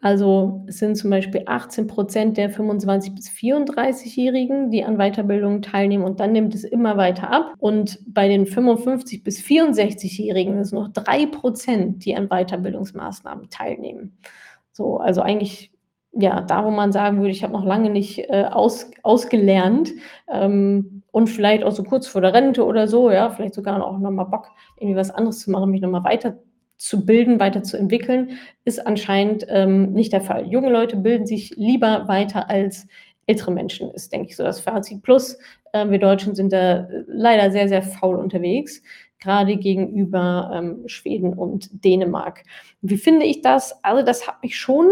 Also 0.00 0.64
es 0.68 0.78
sind 0.78 0.96
zum 0.96 1.10
Beispiel 1.10 1.42
18 1.46 1.88
Prozent 1.88 2.36
der 2.36 2.52
25- 2.52 3.16
bis 3.16 3.28
34-Jährigen, 3.30 4.70
die 4.70 4.84
an 4.84 4.96
Weiterbildung 4.96 5.60
teilnehmen 5.60 6.04
und 6.04 6.20
dann 6.20 6.32
nimmt 6.32 6.54
es 6.54 6.62
immer 6.62 6.96
weiter 6.96 7.30
ab. 7.30 7.54
Und 7.58 7.98
bei 8.06 8.28
den 8.28 8.46
55- 8.46 9.24
bis 9.24 9.40
64-Jährigen 9.40 10.52
sind 10.54 10.62
es 10.62 10.72
noch 10.72 10.88
drei 10.88 11.26
Prozent, 11.26 12.04
die 12.04 12.14
an 12.14 12.28
Weiterbildungsmaßnahmen 12.28 13.50
teilnehmen. 13.50 14.18
So, 14.72 14.98
also 14.98 15.20
eigentlich 15.20 15.72
ja, 16.12 16.40
da 16.40 16.64
wo 16.64 16.70
man 16.70 16.90
sagen 16.90 17.18
würde, 17.18 17.30
ich 17.30 17.42
habe 17.42 17.52
noch 17.52 17.64
lange 17.64 17.90
nicht 17.90 18.18
äh, 18.30 18.44
aus, 18.50 18.90
ausgelernt 19.02 19.92
ähm, 20.28 21.02
und 21.10 21.28
vielleicht 21.28 21.62
auch 21.64 21.72
so 21.72 21.84
kurz 21.84 22.06
vor 22.06 22.20
der 22.20 22.34
Rente 22.34 22.64
oder 22.64 22.88
so, 22.88 23.10
ja, 23.10 23.30
vielleicht 23.30 23.54
sogar 23.54 23.84
auch 23.84 23.98
nochmal 23.98 24.24
Bock, 24.24 24.48
irgendwie 24.76 24.96
was 24.96 25.10
anderes 25.10 25.40
zu 25.40 25.50
machen, 25.50 25.70
mich 25.70 25.80
nochmal 25.80 26.04
weiter 26.04 26.38
zu 26.78 27.04
bilden, 27.04 27.40
weiterzuentwickeln, 27.40 28.38
ist 28.64 28.86
anscheinend 28.86 29.44
ähm, 29.48 29.92
nicht 29.92 30.12
der 30.12 30.20
Fall. 30.20 30.46
Junge 30.46 30.70
Leute 30.70 30.96
bilden 30.96 31.26
sich 31.26 31.50
lieber 31.56 32.08
weiter 32.08 32.48
als 32.48 32.86
ältere 33.26 33.50
Menschen, 33.50 33.90
ist, 33.90 34.12
denke 34.12 34.30
ich, 34.30 34.36
so 34.36 34.44
das 34.44 34.60
Fazit. 34.60 35.02
Plus, 35.02 35.38
äh, 35.72 35.88
wir 35.88 35.98
Deutschen 35.98 36.34
sind 36.34 36.52
da 36.52 36.84
äh, 36.84 37.04
leider 37.06 37.50
sehr, 37.50 37.68
sehr 37.68 37.82
faul 37.82 38.16
unterwegs, 38.16 38.82
gerade 39.20 39.56
gegenüber 39.56 40.50
ähm, 40.54 40.82
Schweden 40.86 41.34
und 41.34 41.68
Dänemark. 41.84 42.44
Wie 42.80 42.96
finde 42.96 43.26
ich 43.26 43.42
das? 43.42 43.84
Also, 43.84 44.04
das 44.04 44.26
hat 44.26 44.42
mich 44.42 44.56
schon, 44.56 44.88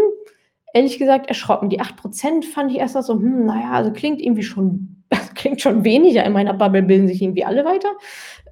ehrlich 0.76 0.98
gesagt, 0.98 1.28
erschrocken. 1.28 1.70
Die 1.70 1.80
8% 1.80 2.44
fand 2.44 2.70
ich 2.70 2.78
erst 2.78 3.02
so, 3.02 3.14
hm, 3.14 3.46
naja, 3.46 3.72
also 3.72 3.92
klingt 3.92 4.20
irgendwie 4.20 4.42
schon, 4.42 5.02
klingt 5.34 5.60
schon 5.62 5.84
weniger. 5.84 6.24
In 6.24 6.32
meiner 6.32 6.54
Bubble 6.54 6.82
bilden 6.82 7.08
sich 7.08 7.22
irgendwie 7.22 7.44
alle 7.44 7.64
weiter. 7.64 7.88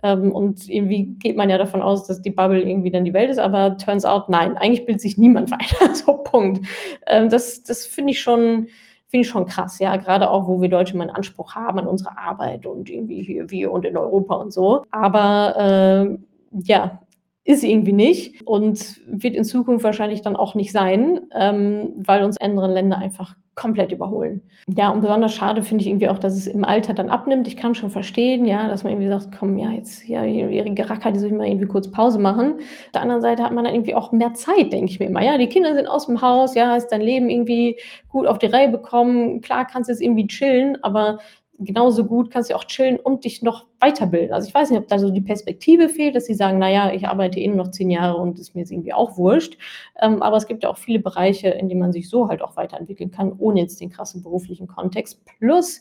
Ähm, 0.02 0.32
und 0.32 0.68
irgendwie 0.68 1.04
geht 1.18 1.36
man 1.36 1.50
ja 1.50 1.58
davon 1.58 1.82
aus, 1.82 2.06
dass 2.06 2.22
die 2.22 2.30
Bubble 2.30 2.62
irgendwie 2.62 2.90
dann 2.90 3.04
die 3.04 3.12
Welt 3.12 3.30
ist, 3.30 3.38
aber 3.38 3.76
turns 3.76 4.04
out, 4.04 4.28
nein, 4.28 4.56
eigentlich 4.56 4.86
bildet 4.86 5.02
sich 5.02 5.18
niemand 5.18 5.50
weiter. 5.50 5.94
so, 5.94 6.14
Punkt. 6.14 6.66
Ähm, 7.06 7.28
das 7.28 7.62
das 7.62 7.86
finde 7.86 8.12
ich 8.12 8.20
schon 8.20 8.68
finde 9.08 9.26
ich 9.26 9.28
schon 9.28 9.46
krass, 9.46 9.78
ja, 9.78 9.94
gerade 9.96 10.28
auch, 10.28 10.48
wo 10.48 10.60
wir 10.60 10.68
Deutsche 10.68 10.96
mal 10.96 11.04
einen 11.04 11.14
Anspruch 11.14 11.54
haben 11.54 11.78
an 11.78 11.86
unsere 11.86 12.18
Arbeit 12.18 12.66
und 12.66 12.90
irgendwie 12.90 13.22
hier, 13.22 13.48
wir 13.48 13.70
und 13.70 13.84
in 13.84 13.96
Europa 13.96 14.34
und 14.34 14.52
so. 14.52 14.82
Aber 14.90 16.08
äh, 16.10 16.18
ja, 16.64 17.00
ist 17.44 17.62
irgendwie 17.62 17.92
nicht 17.92 18.46
und 18.46 19.00
wird 19.06 19.34
in 19.34 19.44
Zukunft 19.44 19.84
wahrscheinlich 19.84 20.22
dann 20.22 20.34
auch 20.36 20.54
nicht 20.54 20.72
sein, 20.72 21.20
ähm, 21.34 21.92
weil 21.96 22.24
uns 22.24 22.38
andere 22.38 22.72
Länder 22.72 22.98
einfach 22.98 23.36
komplett 23.54 23.92
überholen. 23.92 24.42
Ja, 24.66 24.90
und 24.90 25.00
besonders 25.00 25.34
schade 25.34 25.62
finde 25.62 25.82
ich 25.82 25.88
irgendwie 25.88 26.08
auch, 26.08 26.18
dass 26.18 26.34
es 26.34 26.46
im 26.46 26.64
Alter 26.64 26.94
dann 26.94 27.10
abnimmt. 27.10 27.46
Ich 27.46 27.56
kann 27.56 27.74
schon 27.74 27.90
verstehen, 27.90 28.46
ja, 28.46 28.66
dass 28.68 28.82
man 28.82 28.94
irgendwie 28.94 29.10
sagt, 29.10 29.36
komm, 29.38 29.58
ja, 29.58 29.70
jetzt 29.70 30.08
ja, 30.08 30.24
ihre 30.24 30.74
Geracker, 30.74 31.12
die 31.12 31.20
soll 31.20 31.28
ich 31.28 31.36
mal 31.36 31.46
irgendwie 31.46 31.66
kurz 31.66 31.90
Pause 31.90 32.18
machen. 32.18 32.54
Auf 32.54 32.92
der 32.94 33.02
anderen 33.02 33.22
Seite 33.22 33.42
hat 33.44 33.52
man 33.52 33.64
dann 33.64 33.74
irgendwie 33.74 33.94
auch 33.94 34.10
mehr 34.10 34.34
Zeit, 34.34 34.72
denke 34.72 34.90
ich 34.90 34.98
mir 34.98 35.06
immer. 35.06 35.22
Ja, 35.22 35.38
die 35.38 35.48
Kinder 35.48 35.74
sind 35.74 35.86
aus 35.86 36.06
dem 36.06 36.20
Haus, 36.20 36.54
ja, 36.54 36.70
hast 36.70 36.88
dein 36.88 37.02
Leben 37.02 37.28
irgendwie 37.28 37.78
gut 38.08 38.26
auf 38.26 38.38
die 38.38 38.46
Reihe 38.46 38.70
bekommen. 38.70 39.40
Klar 39.40 39.66
kannst 39.66 39.88
du 39.88 39.92
jetzt 39.92 40.02
irgendwie 40.02 40.26
chillen, 40.26 40.82
aber 40.82 41.18
genauso 41.58 42.04
gut 42.04 42.30
kannst 42.30 42.50
du 42.50 42.56
auch 42.56 42.64
chillen 42.64 42.98
und 42.98 43.24
dich 43.24 43.42
noch 43.42 43.66
weiterbilden. 43.80 44.32
Also 44.32 44.48
ich 44.48 44.54
weiß 44.54 44.70
nicht, 44.70 44.80
ob 44.80 44.88
da 44.88 44.98
so 44.98 45.10
die 45.10 45.20
Perspektive 45.20 45.88
fehlt, 45.88 46.16
dass 46.16 46.26
sie 46.26 46.34
sagen, 46.34 46.58
naja, 46.58 46.92
ich 46.92 47.06
arbeite 47.06 47.38
eh 47.38 47.48
noch 47.48 47.70
zehn 47.70 47.90
Jahre 47.90 48.16
und 48.18 48.38
ist 48.38 48.54
mir 48.54 48.62
irgendwie 48.62 48.92
auch 48.92 49.16
wurscht. 49.16 49.56
Ähm, 50.00 50.22
aber 50.22 50.36
es 50.36 50.46
gibt 50.46 50.64
ja 50.64 50.70
auch 50.70 50.78
viele 50.78 50.98
Bereiche, 50.98 51.48
in 51.48 51.68
denen 51.68 51.80
man 51.80 51.92
sich 51.92 52.08
so 52.08 52.28
halt 52.28 52.42
auch 52.42 52.56
weiterentwickeln 52.56 53.10
kann, 53.10 53.32
ohne 53.38 53.60
jetzt 53.60 53.80
den 53.80 53.90
krassen 53.90 54.22
beruflichen 54.22 54.66
Kontext. 54.66 55.24
Plus, 55.38 55.80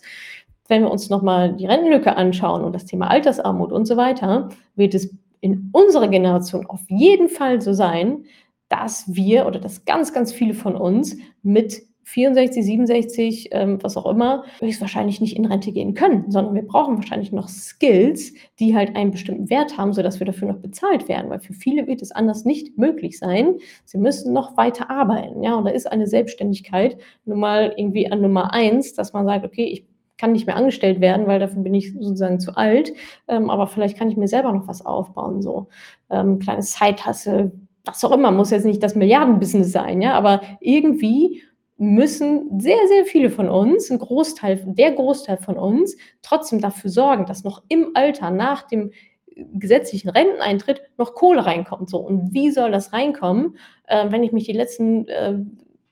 Wenn 0.68 0.84
wir 0.84 0.92
uns 0.92 1.10
nochmal 1.10 1.54
die 1.54 1.66
Rentenlücke 1.66 2.16
anschauen 2.16 2.64
und 2.64 2.74
das 2.74 2.86
Thema 2.86 3.10
Altersarmut 3.10 3.72
und 3.72 3.86
so 3.86 3.98
weiter, 3.98 4.50
wird 4.76 4.94
es 4.94 5.14
in 5.42 5.70
unserer 5.74 6.08
Generation 6.08 6.66
auf 6.68 6.82
jeden 6.90 7.28
Fall 7.28 7.62
so 7.62 7.74
sein, 7.74 8.24
dass 8.70 9.14
wir 9.14 9.46
oder 9.46 9.60
dass 9.60 9.84
ganz, 9.86 10.14
ganz 10.14 10.32
viele 10.32 10.54
von 10.54 10.76
uns 10.76 11.18
mit 11.44 11.84
64, 12.04 12.64
67, 12.66 13.50
ähm, 13.52 13.82
was 13.82 13.98
auch 13.98 14.06
immer, 14.06 14.44
höchstwahrscheinlich 14.60 15.22
nicht 15.22 15.36
in 15.38 15.46
Rente 15.46 15.72
gehen 15.72 15.94
können, 15.94 16.30
sondern 16.30 16.54
wir 16.54 16.68
brauchen 16.68 16.96
wahrscheinlich 16.98 17.32
noch 17.32 17.48
Skills, 17.48 18.34
die 18.60 18.76
halt 18.76 18.96
einen 18.96 19.12
bestimmten 19.12 19.50
Wert 19.50 19.78
haben, 19.78 19.94
sodass 19.94 20.20
wir 20.20 20.28
dafür 20.28 20.50
noch 20.50 20.60
bezahlt 20.60 21.08
werden, 21.08 21.30
weil 21.30 21.40
für 21.40 21.54
viele 21.54 21.88
wird 21.88 22.02
es 22.02 22.12
anders 22.12 22.46
nicht 22.46 22.78
möglich 22.78 23.18
sein. 23.18 23.56
Sie 23.86 23.98
müssen 23.98 24.34
noch 24.34 24.58
weiter 24.58 24.90
arbeiten, 24.90 25.44
ja, 25.44 25.56
und 25.56 25.66
da 25.66 25.72
ist 25.72 25.92
eine 25.92 26.08
Selbstständigkeit 26.08 26.98
nun 27.26 27.40
mal 27.40 27.74
irgendwie 27.78 28.12
an 28.12 28.22
Nummer 28.22 28.54
eins, 28.54 28.94
dass 28.94 29.14
man 29.14 29.26
sagt, 29.26 29.46
okay, 29.46 29.66
ich 29.66 29.86
kann 30.18 30.34
nicht 30.34 30.46
mehr 30.46 30.56
angestellt 30.56 31.02
werden, 31.02 31.28
weil 31.28 31.40
dafür 31.40 31.64
bin 31.64 31.74
ich 31.74 31.94
sozusagen 31.94 32.40
zu 32.40 32.56
alt, 32.56 32.94
ähm, 33.28 33.50
aber 33.50 33.68
vielleicht 33.68 33.98
kann 33.98 34.10
ich 34.10 34.18
mir 34.18 34.28
selber 34.28 34.52
noch 34.52 34.68
was 34.68 34.86
aufbauen, 34.86 35.42
so. 35.42 35.68
Ähm, 36.10 36.40
kleines 36.40 36.72
Zeithasse, 36.72 37.52
was 37.86 38.04
auch 38.04 38.12
immer, 38.12 38.32
muss 38.32 38.52
jetzt 38.52 38.66
nicht 38.66 38.84
das 38.84 38.96
Milliardenbusiness 38.96 39.72
sein, 39.72 40.02
ja, 40.02 40.14
aber 40.14 40.42
irgendwie 40.60 41.42
müssen 41.84 42.60
sehr, 42.60 42.88
sehr 42.88 43.06
viele 43.06 43.30
von 43.30 43.50
uns, 43.50 43.90
ein 43.90 44.00
Großteil, 44.00 44.64
der 44.66 44.92
Großteil 44.92 45.38
von 45.38 45.58
uns, 45.58 45.96
trotzdem 46.22 46.62
dafür 46.62 46.90
sorgen, 46.90 47.26
dass 47.26 47.44
noch 47.44 47.64
im 47.68 47.92
Alter 47.94 48.32
nach 48.32 48.64
dem 48.64 48.92
gesetzlichen 49.36 50.10
Renteneintritt 50.10 50.82
noch 50.98 51.16
Kohle 51.16 51.46
reinkommt. 51.46 51.90
So. 51.90 51.98
Und 51.98 52.34
wie 52.34 52.52
soll 52.52 52.72
das 52.72 52.94
reinkommen, 52.94 53.58
äh, 53.88 54.12
wenn 54.12 54.24
ich 54.24 54.32
mich 54.32 54.46
die 54.46 54.54
letzten 54.54 55.08
äh, 55.08 55.40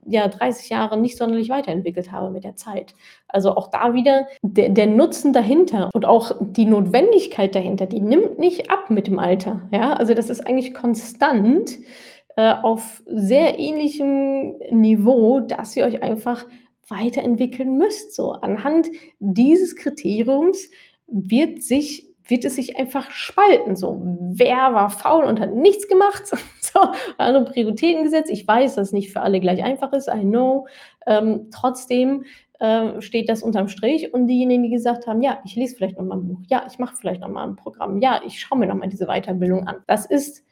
ja, 0.05 0.27
30 0.27 0.69
Jahre 0.69 0.97
nicht 0.97 1.17
sonderlich 1.17 1.49
weiterentwickelt 1.49 2.11
habe 2.11 2.31
mit 2.31 2.43
der 2.43 2.55
Zeit. 2.55 2.95
Also 3.27 3.55
auch 3.55 3.69
da 3.69 3.93
wieder 3.93 4.27
der, 4.41 4.69
der, 4.69 4.87
Nutzen 4.87 5.31
dahinter 5.33 5.89
und 5.93 6.05
auch 6.05 6.35
die 6.39 6.65
Notwendigkeit 6.65 7.53
dahinter, 7.53 7.85
die 7.85 8.01
nimmt 8.01 8.39
nicht 8.39 8.71
ab 8.71 8.89
mit 8.89 9.07
dem 9.07 9.19
Alter. 9.19 9.61
Ja, 9.71 9.93
also 9.93 10.13
das 10.13 10.29
ist 10.29 10.45
eigentlich 10.45 10.73
konstant 10.73 11.77
äh, 12.41 12.55
auf 12.63 13.03
sehr 13.05 13.59
ähnlichem 13.59 14.55
Niveau, 14.71 15.41
dass 15.41 15.75
ihr 15.75 15.85
euch 15.85 16.01
einfach 16.01 16.47
weiterentwickeln 16.87 17.77
müsst. 17.77 18.15
So 18.15 18.31
anhand 18.31 18.87
dieses 19.19 19.75
Kriteriums 19.75 20.69
wird 21.05 21.61
sich 21.61 22.07
wird 22.25 22.45
es 22.45 22.55
sich 22.55 22.77
einfach 22.77 23.11
spalten. 23.11 23.75
So, 23.75 24.01
wer 24.01 24.73
war 24.73 24.89
faul 24.89 25.25
und 25.25 25.39
hat 25.39 25.53
nichts 25.53 25.87
gemacht? 25.87 26.23
so, 26.61 26.79
andere 27.17 27.45
Prioritäten 27.45 28.03
gesetzt. 28.03 28.31
Ich 28.31 28.47
weiß, 28.47 28.75
dass 28.75 28.87
es 28.87 28.93
nicht 28.93 29.11
für 29.11 29.21
alle 29.21 29.39
gleich 29.39 29.63
einfach 29.63 29.93
ist, 29.93 30.07
I 30.07 30.21
know. 30.21 30.67
Ähm, 31.05 31.49
trotzdem 31.51 32.23
äh, 32.59 33.01
steht 33.01 33.29
das 33.29 33.43
unterm 33.43 33.67
Strich 33.67 34.13
und 34.13 34.27
diejenigen, 34.27 34.63
die 34.63 34.69
gesagt 34.69 35.05
haben, 35.05 35.21
ja, 35.21 35.41
ich 35.45 35.55
lese 35.55 35.75
vielleicht 35.75 35.97
nochmal 35.97 36.19
ein 36.19 36.27
Buch, 36.27 36.39
ja, 36.47 36.65
ich 36.71 36.79
mache 36.79 36.95
vielleicht 36.95 37.21
nochmal 37.21 37.49
ein 37.49 37.55
Programm, 37.55 37.99
ja, 37.99 38.21
ich 38.25 38.39
schaue 38.39 38.57
mir 38.57 38.67
nochmal 38.67 38.89
diese 38.89 39.07
Weiterbildung 39.07 39.67
an. 39.67 39.77
Das 39.85 40.05
ist 40.05 40.45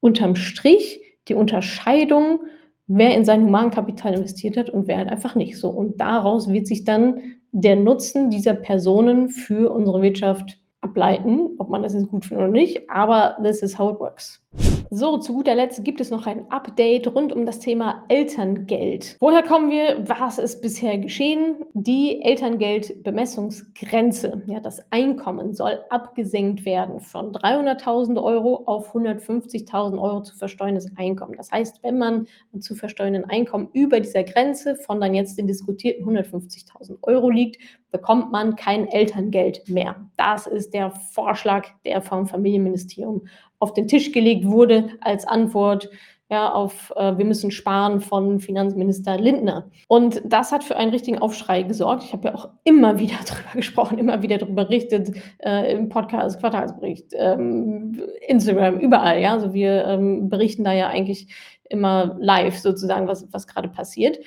unterm 0.00 0.34
Strich 0.34 1.02
die 1.28 1.34
Unterscheidung, 1.34 2.40
wer 2.86 3.14
in 3.14 3.24
sein 3.24 3.44
Humankapital 3.44 4.14
investiert 4.14 4.56
hat 4.56 4.70
und 4.70 4.88
wer 4.88 4.98
halt 4.98 5.10
einfach 5.10 5.34
nicht 5.34 5.58
so. 5.58 5.68
Und 5.68 6.00
daraus 6.00 6.48
wird 6.48 6.66
sich 6.66 6.84
dann 6.84 7.20
der 7.52 7.76
Nutzen 7.76 8.30
dieser 8.30 8.54
Personen 8.54 9.28
für 9.28 9.72
unsere 9.72 10.02
Wirtschaft 10.02 10.58
ableiten, 10.80 11.50
ob 11.58 11.70
man 11.70 11.82
das 11.82 11.94
jetzt 11.94 12.08
gut 12.08 12.24
findet 12.24 12.44
oder 12.44 12.52
nicht, 12.52 12.88
aber 12.88 13.36
this 13.42 13.62
is 13.62 13.78
how 13.78 13.92
it 13.92 14.00
works. 14.00 14.42
So, 14.90 15.18
zu 15.18 15.34
guter 15.34 15.54
Letzt 15.54 15.84
gibt 15.84 16.00
es 16.00 16.10
noch 16.10 16.26
ein 16.26 16.50
Update 16.50 17.14
rund 17.14 17.34
um 17.34 17.44
das 17.44 17.58
Thema 17.58 18.06
Elterngeld. 18.08 19.18
Woher 19.20 19.42
kommen 19.42 19.70
wir? 19.70 20.08
Was 20.08 20.38
ist 20.38 20.62
bisher 20.62 20.96
geschehen? 20.96 21.56
Die 21.74 22.22
Elterngeldbemessungsgrenze, 22.22 24.40
ja, 24.46 24.60
das 24.60 24.80
Einkommen 24.90 25.52
soll 25.52 25.80
abgesenkt 25.90 26.64
werden 26.64 27.00
von 27.00 27.32
300.000 27.32 28.22
Euro 28.22 28.62
auf 28.64 28.94
150.000 28.94 30.00
Euro 30.00 30.22
zu 30.22 30.34
versteuerndes 30.36 30.90
Einkommen. 30.96 31.34
Das 31.36 31.52
heißt, 31.52 31.82
wenn 31.82 31.98
man 31.98 32.26
zu 32.58 32.74
versteuernden 32.74 33.26
Einkommen 33.26 33.68
über 33.74 34.00
dieser 34.00 34.24
Grenze 34.24 34.76
von 34.76 35.02
dann 35.02 35.14
jetzt 35.14 35.36
den 35.36 35.46
diskutierten 35.46 36.06
150.000 36.06 36.96
Euro 37.02 37.28
liegt, 37.28 37.58
bekommt 37.90 38.32
man 38.32 38.56
kein 38.56 38.86
Elterngeld 38.88 39.68
mehr. 39.68 39.96
Das 40.16 40.46
ist 40.46 40.74
der 40.74 40.90
Vorschlag, 40.90 41.68
der 41.84 42.02
vom 42.02 42.26
Familienministerium 42.26 43.26
auf 43.58 43.72
den 43.72 43.88
Tisch 43.88 44.12
gelegt 44.12 44.46
wurde 44.46 44.90
als 45.00 45.26
Antwort 45.26 45.88
ja, 46.30 46.52
auf 46.52 46.92
äh, 46.96 47.16
wir 47.16 47.24
müssen 47.24 47.50
sparen 47.50 48.00
von 48.00 48.38
Finanzminister 48.38 49.16
Lindner. 49.16 49.70
Und 49.88 50.20
das 50.26 50.52
hat 50.52 50.62
für 50.62 50.76
einen 50.76 50.90
richtigen 50.90 51.18
Aufschrei 51.18 51.62
gesorgt. 51.62 52.04
Ich 52.04 52.12
habe 52.12 52.28
ja 52.28 52.34
auch 52.34 52.50
immer 52.64 52.98
wieder 52.98 53.16
darüber 53.26 53.52
gesprochen, 53.54 53.98
immer 53.98 54.22
wieder 54.22 54.36
darüber 54.36 54.64
berichtet, 54.64 55.10
äh, 55.38 55.72
im 55.72 55.88
Podcast, 55.88 56.38
Quartalsbericht, 56.40 57.12
ähm, 57.14 58.02
Instagram, 58.26 58.78
überall. 58.78 59.20
Ja, 59.20 59.32
also 59.32 59.54
wir 59.54 59.86
ähm, 59.86 60.28
berichten 60.28 60.64
da 60.64 60.72
ja 60.72 60.88
eigentlich 60.88 61.28
immer 61.70 62.16
live 62.18 62.58
sozusagen, 62.58 63.08
was, 63.08 63.26
was 63.32 63.46
gerade 63.46 63.68
passiert. 63.68 64.18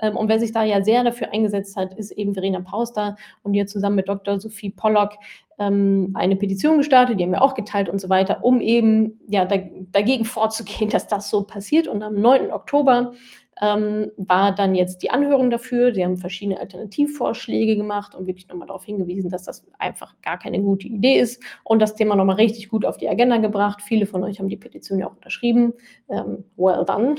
Ähm, 0.00 0.16
und 0.16 0.28
wer 0.28 0.40
sich 0.40 0.52
da 0.52 0.64
ja 0.64 0.82
sehr 0.82 1.04
dafür 1.04 1.32
eingesetzt 1.32 1.76
hat, 1.76 1.94
ist 1.94 2.10
eben 2.12 2.34
Verena 2.34 2.60
Pauster 2.60 3.16
und 3.42 3.52
die 3.52 3.60
hat 3.60 3.68
zusammen 3.68 3.96
mit 3.96 4.08
Dr. 4.08 4.40
Sophie 4.40 4.70
Pollock 4.70 5.12
ähm, 5.58 6.12
eine 6.14 6.36
Petition 6.36 6.78
gestartet, 6.78 7.20
die 7.20 7.24
haben 7.24 7.32
wir 7.32 7.42
auch 7.42 7.54
geteilt 7.54 7.88
und 7.88 8.00
so 8.00 8.08
weiter, 8.08 8.42
um 8.42 8.60
eben 8.60 9.20
ja, 9.28 9.44
da, 9.44 9.58
dagegen 9.92 10.24
vorzugehen, 10.24 10.90
dass 10.90 11.06
das 11.06 11.30
so 11.30 11.42
passiert. 11.42 11.86
Und 11.86 12.02
am 12.02 12.20
9. 12.20 12.50
Oktober 12.50 13.12
ähm, 13.60 14.10
war 14.16 14.54
dann 14.54 14.74
jetzt 14.74 15.02
die 15.02 15.10
Anhörung 15.10 15.50
dafür. 15.50 15.94
Sie 15.94 16.02
haben 16.04 16.16
verschiedene 16.16 16.58
Alternativvorschläge 16.58 17.76
gemacht 17.76 18.14
und 18.14 18.26
wirklich 18.26 18.48
nochmal 18.48 18.68
darauf 18.68 18.84
hingewiesen, 18.84 19.30
dass 19.30 19.44
das 19.44 19.66
einfach 19.78 20.14
gar 20.22 20.38
keine 20.38 20.60
gute 20.60 20.88
Idee 20.88 21.20
ist 21.20 21.42
und 21.64 21.80
das 21.80 21.94
Thema 21.94 22.16
nochmal 22.16 22.36
richtig 22.36 22.70
gut 22.70 22.86
auf 22.86 22.96
die 22.96 23.08
Agenda 23.08 23.36
gebracht. 23.36 23.82
Viele 23.82 24.06
von 24.06 24.24
euch 24.24 24.38
haben 24.38 24.48
die 24.48 24.56
Petition 24.56 24.98
ja 24.98 25.08
auch 25.08 25.14
unterschrieben. 25.14 25.74
Ähm, 26.08 26.44
well 26.56 26.84
done, 26.86 27.16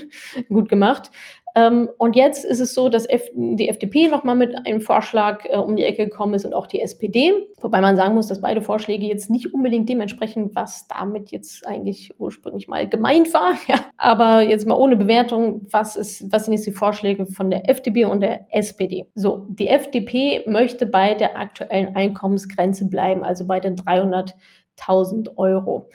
gut 0.49 0.67
gemacht. 0.67 1.11
Ähm, 1.55 1.89
und 1.97 2.15
jetzt 2.15 2.45
ist 2.45 2.59
es 2.59 2.73
so, 2.73 2.87
dass 2.87 3.07
die 3.33 3.67
FDP 3.67 4.07
nochmal 4.07 4.35
mit 4.35 4.55
einem 4.65 4.81
Vorschlag 4.81 5.45
äh, 5.45 5.57
um 5.57 5.75
die 5.75 5.83
Ecke 5.83 6.05
gekommen 6.05 6.33
ist 6.33 6.45
und 6.45 6.53
auch 6.53 6.67
die 6.67 6.81
SPD. 6.81 7.33
Wobei 7.59 7.81
man 7.81 7.95
sagen 7.97 8.15
muss, 8.15 8.27
dass 8.27 8.41
beide 8.41 8.61
Vorschläge 8.61 9.05
jetzt 9.05 9.29
nicht 9.29 9.53
unbedingt 9.53 9.89
dementsprechend, 9.89 10.55
was 10.55 10.87
damit 10.87 11.31
jetzt 11.31 11.67
eigentlich 11.67 12.13
ursprünglich 12.19 12.67
mal 12.67 12.87
gemeint 12.87 13.33
war. 13.33 13.53
Ja. 13.67 13.79
Aber 13.97 14.41
jetzt 14.41 14.67
mal 14.67 14.75
ohne 14.75 14.95
Bewertung, 14.95 15.67
was, 15.69 15.95
ist, 15.95 16.31
was 16.31 16.45
sind 16.45 16.53
jetzt 16.53 16.65
die 16.65 16.71
Vorschläge 16.71 17.25
von 17.27 17.49
der 17.49 17.69
FDP 17.69 18.05
und 18.05 18.21
der 18.21 18.47
SPD? 18.49 19.05
So, 19.13 19.45
die 19.49 19.67
FDP 19.67 20.43
möchte 20.47 20.85
bei 20.85 21.13
der 21.13 21.37
aktuellen 21.37 21.95
Einkommensgrenze 21.95 22.89
bleiben, 22.89 23.23
also 23.23 23.45
bei 23.45 23.59
den 23.59 23.75
300.000 23.75 25.37
Euro. 25.37 25.89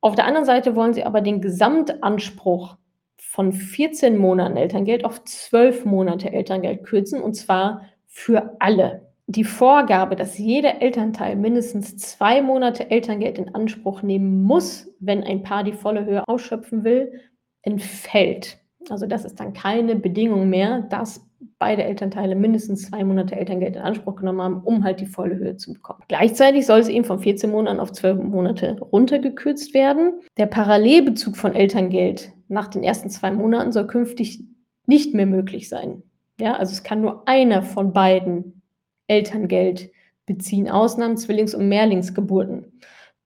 Auf 0.00 0.16
der 0.16 0.26
anderen 0.26 0.44
Seite 0.44 0.76
wollen 0.76 0.92
sie 0.92 1.04
aber 1.04 1.20
den 1.20 1.40
Gesamtanspruch 1.40 2.76
von 3.38 3.52
14 3.52 4.18
Monaten 4.18 4.56
Elterngeld 4.56 5.04
auf 5.04 5.22
12 5.22 5.84
Monate 5.84 6.32
Elterngeld 6.32 6.82
kürzen 6.82 7.22
und 7.22 7.34
zwar 7.34 7.82
für 8.08 8.56
alle. 8.58 9.06
Die 9.28 9.44
Vorgabe, 9.44 10.16
dass 10.16 10.38
jeder 10.38 10.82
Elternteil 10.82 11.36
mindestens 11.36 11.96
zwei 11.98 12.42
Monate 12.42 12.90
Elterngeld 12.90 13.38
in 13.38 13.54
Anspruch 13.54 14.02
nehmen 14.02 14.42
muss, 14.42 14.92
wenn 14.98 15.22
ein 15.22 15.44
Paar 15.44 15.62
die 15.62 15.72
volle 15.72 16.04
Höhe 16.04 16.26
ausschöpfen 16.26 16.82
will, 16.82 17.12
entfällt. 17.62 18.58
Also 18.90 19.06
das 19.06 19.24
ist 19.24 19.38
dann 19.38 19.52
keine 19.52 19.94
Bedingung 19.94 20.50
mehr, 20.50 20.80
dass 20.90 21.24
beide 21.60 21.84
Elternteile 21.84 22.34
mindestens 22.34 22.90
zwei 22.90 23.04
Monate 23.04 23.36
Elterngeld 23.36 23.76
in 23.76 23.82
Anspruch 23.82 24.16
genommen 24.16 24.42
haben, 24.42 24.62
um 24.64 24.82
halt 24.82 24.98
die 24.98 25.06
volle 25.06 25.36
Höhe 25.36 25.56
zu 25.56 25.74
bekommen. 25.74 26.00
Gleichzeitig 26.08 26.66
soll 26.66 26.80
es 26.80 26.88
eben 26.88 27.04
von 27.04 27.20
14 27.20 27.52
Monaten 27.52 27.78
auf 27.78 27.92
12 27.92 28.20
Monate 28.20 28.80
runtergekürzt 28.80 29.74
werden. 29.74 30.14
Der 30.38 30.46
Parallelbezug 30.46 31.36
von 31.36 31.54
Elterngeld 31.54 32.32
nach 32.48 32.68
den 32.68 32.82
ersten 32.82 33.10
zwei 33.10 33.30
Monaten 33.30 33.72
soll 33.72 33.86
künftig 33.86 34.44
nicht 34.86 35.14
mehr 35.14 35.26
möglich 35.26 35.68
sein. 35.68 36.02
Ja, 36.40 36.54
also 36.54 36.72
es 36.72 36.82
kann 36.82 37.00
nur 37.00 37.28
einer 37.28 37.62
von 37.62 37.92
beiden 37.92 38.62
Elterngeld 39.06 39.90
beziehen, 40.26 40.68
Ausnahmen 40.68 41.16
Zwillings- 41.16 41.54
und 41.54 41.68
Mehrlingsgeburten. 41.68 42.80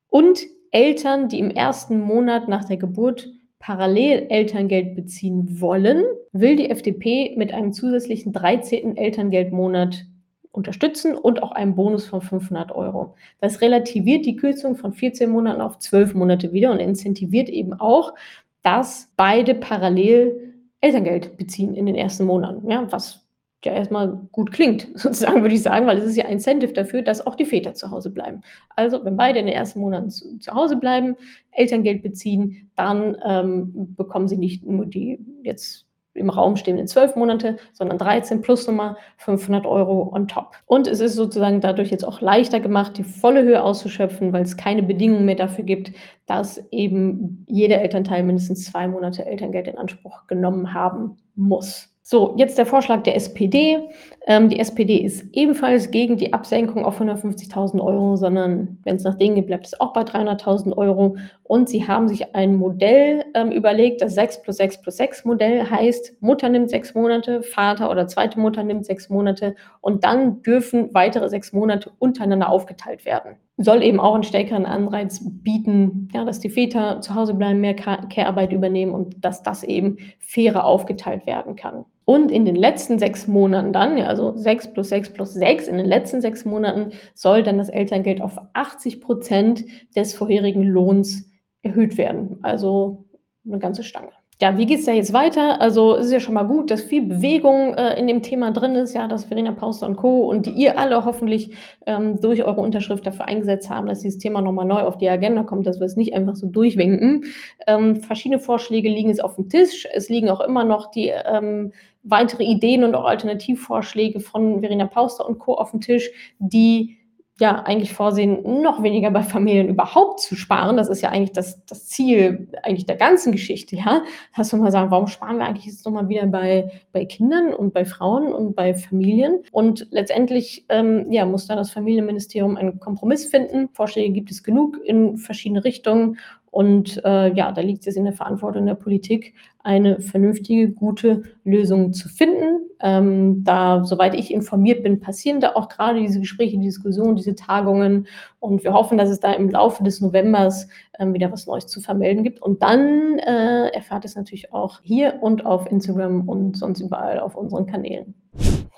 Und 0.08 0.40
Eltern, 0.70 1.28
die 1.28 1.38
im 1.38 1.50
ersten 1.50 2.00
Monat 2.00 2.48
nach 2.48 2.64
der 2.64 2.78
Geburt 2.78 3.28
parallel 3.58 4.26
Elterngeld 4.30 4.96
beziehen 4.96 5.60
wollen, 5.60 6.04
will 6.32 6.56
die 6.56 6.70
FDP 6.70 7.34
mit 7.36 7.52
einem 7.52 7.72
zusätzlichen 7.72 8.32
13. 8.32 8.96
Elterngeldmonat 8.96 10.06
unterstützen 10.50 11.14
und 11.14 11.42
auch 11.42 11.52
einem 11.52 11.74
Bonus 11.74 12.06
von 12.06 12.20
500 12.20 12.72
Euro. 12.72 13.14
Das 13.40 13.60
relativiert 13.60 14.26
die 14.26 14.36
Kürzung 14.36 14.76
von 14.76 14.92
14 14.92 15.30
Monaten 15.30 15.60
auf 15.60 15.78
12 15.78 16.14
Monate 16.14 16.52
wieder 16.52 16.70
und 16.72 16.78
incentiviert 16.78 17.48
eben 17.48 17.72
auch, 17.72 18.14
dass 18.62 19.10
beide 19.16 19.54
parallel 19.54 20.54
Elterngeld 20.80 21.36
beziehen 21.36 21.74
in 21.74 21.86
den 21.86 21.94
ersten 21.94 22.24
Monaten, 22.24 22.68
ja, 22.70 22.90
was 22.90 23.22
ja 23.64 23.72
erstmal 23.72 24.28
gut 24.32 24.50
klingt, 24.52 24.88
sozusagen 24.94 25.42
würde 25.42 25.54
ich 25.54 25.62
sagen, 25.62 25.86
weil 25.86 25.98
es 25.98 26.04
ist 26.04 26.16
ja 26.16 26.24
ein 26.24 26.32
Incentive 26.32 26.72
dafür, 26.72 27.02
dass 27.02 27.24
auch 27.26 27.36
die 27.36 27.44
Väter 27.44 27.74
zu 27.74 27.90
Hause 27.90 28.10
bleiben. 28.10 28.42
Also 28.70 29.04
wenn 29.04 29.16
beide 29.16 29.38
in 29.38 29.46
den 29.46 29.54
ersten 29.54 29.80
Monaten 29.80 30.10
zu, 30.10 30.38
zu 30.38 30.52
Hause 30.52 30.76
bleiben, 30.76 31.16
Elterngeld 31.52 32.02
beziehen, 32.02 32.70
dann 32.76 33.16
ähm, 33.24 33.94
bekommen 33.94 34.28
sie 34.28 34.36
nicht 34.36 34.64
nur 34.64 34.86
die 34.86 35.20
jetzt 35.42 35.86
im 36.14 36.30
Raum 36.30 36.56
stehenden 36.56 36.86
zwölf 36.86 37.16
Monate, 37.16 37.56
sondern 37.72 37.98
13 37.98 38.42
plus 38.42 38.66
nochmal 38.66 38.96
500 39.18 39.66
Euro 39.66 40.10
on 40.12 40.28
top. 40.28 40.52
Und 40.66 40.86
es 40.86 41.00
ist 41.00 41.14
sozusagen 41.14 41.60
dadurch 41.60 41.90
jetzt 41.90 42.06
auch 42.06 42.20
leichter 42.20 42.60
gemacht, 42.60 42.98
die 42.98 43.04
volle 43.04 43.42
Höhe 43.42 43.62
auszuschöpfen, 43.62 44.32
weil 44.32 44.42
es 44.42 44.56
keine 44.56 44.82
Bedingungen 44.82 45.24
mehr 45.24 45.36
dafür 45.36 45.64
gibt, 45.64 45.92
dass 46.26 46.62
eben 46.70 47.44
jeder 47.48 47.80
Elternteil 47.80 48.22
mindestens 48.22 48.64
zwei 48.64 48.86
Monate 48.88 49.24
Elterngeld 49.24 49.68
in 49.68 49.78
Anspruch 49.78 50.26
genommen 50.26 50.74
haben 50.74 51.16
muss. 51.34 51.88
So, 52.02 52.34
jetzt 52.36 52.58
der 52.58 52.66
Vorschlag 52.66 53.04
der 53.04 53.16
SPD. 53.16 53.78
Ähm, 54.24 54.48
die 54.48 54.60
SPD 54.60 54.98
ist 54.98 55.24
ebenfalls 55.32 55.90
gegen 55.90 56.16
die 56.16 56.32
Absenkung 56.32 56.84
auf 56.84 57.00
150.000 57.00 57.80
Euro, 57.80 58.14
sondern 58.16 58.78
wenn 58.84 58.96
es 58.96 59.02
nach 59.02 59.16
denen 59.16 59.34
geht, 59.34 59.48
bleibt 59.48 59.66
es 59.66 59.80
auch 59.80 59.92
bei 59.92 60.02
300.000 60.02 60.76
Euro. 60.76 61.16
Und 61.42 61.68
sie 61.68 61.88
haben 61.88 62.08
sich 62.08 62.34
ein 62.34 62.54
Modell 62.54 63.24
ähm, 63.34 63.50
überlegt, 63.50 64.00
das 64.00 64.14
6 64.14 64.42
plus 64.42 64.58
6 64.58 64.80
plus 64.80 64.96
6 64.96 65.24
Modell 65.24 65.68
heißt, 65.68 66.22
Mutter 66.22 66.48
nimmt 66.48 66.70
sechs 66.70 66.94
Monate, 66.94 67.42
Vater 67.42 67.90
oder 67.90 68.06
zweite 68.06 68.38
Mutter 68.38 68.62
nimmt 68.62 68.86
sechs 68.86 69.08
Monate 69.08 69.56
und 69.80 70.04
dann 70.04 70.42
dürfen 70.42 70.94
weitere 70.94 71.28
sechs 71.28 71.52
Monate 71.52 71.90
untereinander 71.98 72.48
aufgeteilt 72.48 73.04
werden. 73.04 73.36
Soll 73.56 73.82
eben 73.82 73.98
auch 73.98 74.14
einen 74.14 74.22
stärkeren 74.22 74.66
Anreiz 74.66 75.20
bieten, 75.24 76.08
ja, 76.14 76.24
dass 76.24 76.38
die 76.38 76.48
Väter 76.48 77.00
zu 77.00 77.14
Hause 77.14 77.34
bleiben, 77.34 77.60
mehr 77.60 77.74
Care-Arbeit 77.74 78.52
übernehmen 78.52 78.92
und 78.92 79.24
dass 79.24 79.42
das 79.42 79.64
eben 79.64 79.98
fairer 80.20 80.64
aufgeteilt 80.64 81.26
werden 81.26 81.56
kann. 81.56 81.84
Und 82.04 82.30
in 82.30 82.44
den 82.44 82.56
letzten 82.56 82.98
sechs 82.98 83.28
Monaten 83.28 83.72
dann, 83.72 83.96
ja, 83.96 84.06
also 84.06 84.36
sechs 84.36 84.72
plus 84.72 84.88
sechs 84.88 85.12
plus 85.12 85.34
sechs, 85.34 85.68
in 85.68 85.76
den 85.76 85.86
letzten 85.86 86.20
sechs 86.20 86.44
Monaten 86.44 86.92
soll 87.14 87.42
dann 87.42 87.58
das 87.58 87.68
Elterngeld 87.68 88.20
auf 88.20 88.38
80 88.54 89.00
Prozent 89.00 89.64
des 89.94 90.14
vorherigen 90.14 90.64
Lohns 90.64 91.30
erhöht 91.62 91.96
werden. 91.98 92.38
Also 92.42 93.04
eine 93.44 93.58
ganze 93.58 93.84
Stange 93.84 94.10
ja, 94.42 94.58
wie 94.58 94.66
geht 94.66 94.80
es 94.80 94.86
da 94.86 94.92
jetzt 94.92 95.12
weiter? 95.12 95.60
Also 95.60 95.94
es 95.94 96.06
ist 96.06 96.12
ja 96.12 96.18
schon 96.18 96.34
mal 96.34 96.42
gut, 96.42 96.72
dass 96.72 96.82
viel 96.82 97.06
Bewegung 97.06 97.74
äh, 97.74 97.96
in 97.96 98.08
dem 98.08 98.22
Thema 98.22 98.50
drin 98.50 98.74
ist, 98.74 98.92
ja, 98.92 99.06
dass 99.06 99.26
Verena 99.26 99.52
Pauster 99.52 99.86
und 99.86 99.94
Co. 99.94 100.28
und 100.28 100.46
die 100.46 100.50
ihr 100.50 100.80
alle 100.80 101.04
hoffentlich 101.04 101.52
ähm, 101.86 102.20
durch 102.20 102.42
eure 102.42 102.60
Unterschrift 102.60 103.06
dafür 103.06 103.26
eingesetzt 103.26 103.70
haben, 103.70 103.86
dass 103.86 104.00
dieses 104.00 104.18
Thema 104.18 104.40
nochmal 104.40 104.66
neu 104.66 104.80
auf 104.80 104.98
die 104.98 105.08
Agenda 105.08 105.44
kommt, 105.44 105.64
dass 105.68 105.78
wir 105.78 105.86
es 105.86 105.94
nicht 105.94 106.12
einfach 106.14 106.34
so 106.34 106.48
durchwinken. 106.48 107.26
Ähm, 107.68 107.94
verschiedene 107.94 108.40
Vorschläge 108.40 108.88
liegen 108.88 109.10
jetzt 109.10 109.22
auf 109.22 109.36
dem 109.36 109.48
Tisch. 109.48 109.86
Es 109.94 110.08
liegen 110.08 110.28
auch 110.28 110.40
immer 110.40 110.64
noch 110.64 110.90
die 110.90 111.12
ähm, 111.24 111.72
weitere 112.02 112.44
Ideen 112.44 112.84
und 112.84 112.94
auch 112.94 113.04
Alternativvorschläge 113.04 114.20
von 114.20 114.60
Verena 114.60 114.86
Pauster 114.86 115.26
und 115.28 115.38
Co. 115.38 115.54
auf 115.54 115.70
dem 115.70 115.80
Tisch, 115.80 116.10
die 116.38 116.98
ja 117.40 117.62
eigentlich 117.62 117.92
vorsehen, 117.92 118.62
noch 118.62 118.82
weniger 118.82 119.10
bei 119.10 119.22
Familien 119.22 119.68
überhaupt 119.68 120.20
zu 120.20 120.36
sparen. 120.36 120.76
Das 120.76 120.88
ist 120.88 121.00
ja 121.00 121.08
eigentlich 121.08 121.32
das, 121.32 121.64
das 121.64 121.88
Ziel 121.88 122.48
eigentlich 122.62 122.86
der 122.86 122.96
ganzen 122.96 123.32
Geschichte, 123.32 123.74
ja. 123.74 124.02
Dass 124.36 124.52
wir 124.52 124.58
mal 124.58 124.70
sagen, 124.70 124.90
warum 124.90 125.08
sparen 125.08 125.38
wir 125.38 125.46
eigentlich 125.46 125.66
jetzt 125.66 125.84
nochmal 125.84 126.08
wieder 126.08 126.26
bei, 126.26 126.70
bei 126.92 127.04
Kindern 127.04 127.54
und 127.54 127.72
bei 127.72 127.84
Frauen 127.84 128.32
und 128.32 128.54
bei 128.54 128.74
Familien? 128.74 129.40
Und 129.50 129.88
letztendlich 129.90 130.66
ähm, 130.68 131.10
ja, 131.10 131.24
muss 131.24 131.46
da 131.46 131.56
das 131.56 131.70
Familienministerium 131.70 132.56
einen 132.56 132.78
Kompromiss 132.78 133.26
finden. 133.26 133.70
Vorschläge 133.72 134.12
gibt 134.12 134.30
es 134.30 134.42
genug 134.42 134.78
in 134.84 135.16
verschiedene 135.16 135.64
Richtungen. 135.64 136.18
Und 136.52 137.02
äh, 137.06 137.32
ja, 137.32 137.50
da 137.50 137.62
liegt 137.62 137.86
es 137.86 137.96
in 137.96 138.04
der 138.04 138.12
Verantwortung 138.12 138.66
der 138.66 138.74
Politik, 138.74 139.32
eine 139.60 140.02
vernünftige, 140.02 140.70
gute 140.70 141.22
Lösung 141.44 141.94
zu 141.94 142.10
finden. 142.10 142.68
Ähm, 142.78 143.42
da, 143.42 143.84
soweit 143.84 144.14
ich 144.14 144.30
informiert 144.30 144.82
bin, 144.82 145.00
passieren 145.00 145.40
da 145.40 145.54
auch 145.54 145.70
gerade 145.70 146.00
diese 146.00 146.20
Gespräche, 146.20 146.58
die 146.58 146.66
Diskussionen, 146.66 147.16
diese 147.16 147.34
Tagungen. 147.34 148.06
Und 148.38 148.64
wir 148.64 148.74
hoffen, 148.74 148.98
dass 148.98 149.08
es 149.08 149.18
da 149.18 149.32
im 149.32 149.48
Laufe 149.48 149.82
des 149.82 150.02
Novembers 150.02 150.68
ähm, 150.98 151.14
wieder 151.14 151.32
was 151.32 151.46
Neues 151.46 151.68
zu 151.68 151.80
vermelden 151.80 152.22
gibt. 152.22 152.42
Und 152.42 152.62
dann 152.62 153.18
äh, 153.20 153.68
erfahrt 153.68 154.04
es 154.04 154.14
natürlich 154.14 154.52
auch 154.52 154.80
hier 154.82 155.22
und 155.22 155.46
auf 155.46 155.70
Instagram 155.70 156.28
und 156.28 156.58
sonst 156.58 156.82
überall 156.82 157.18
auf 157.18 157.34
unseren 157.34 157.64
Kanälen. 157.64 158.14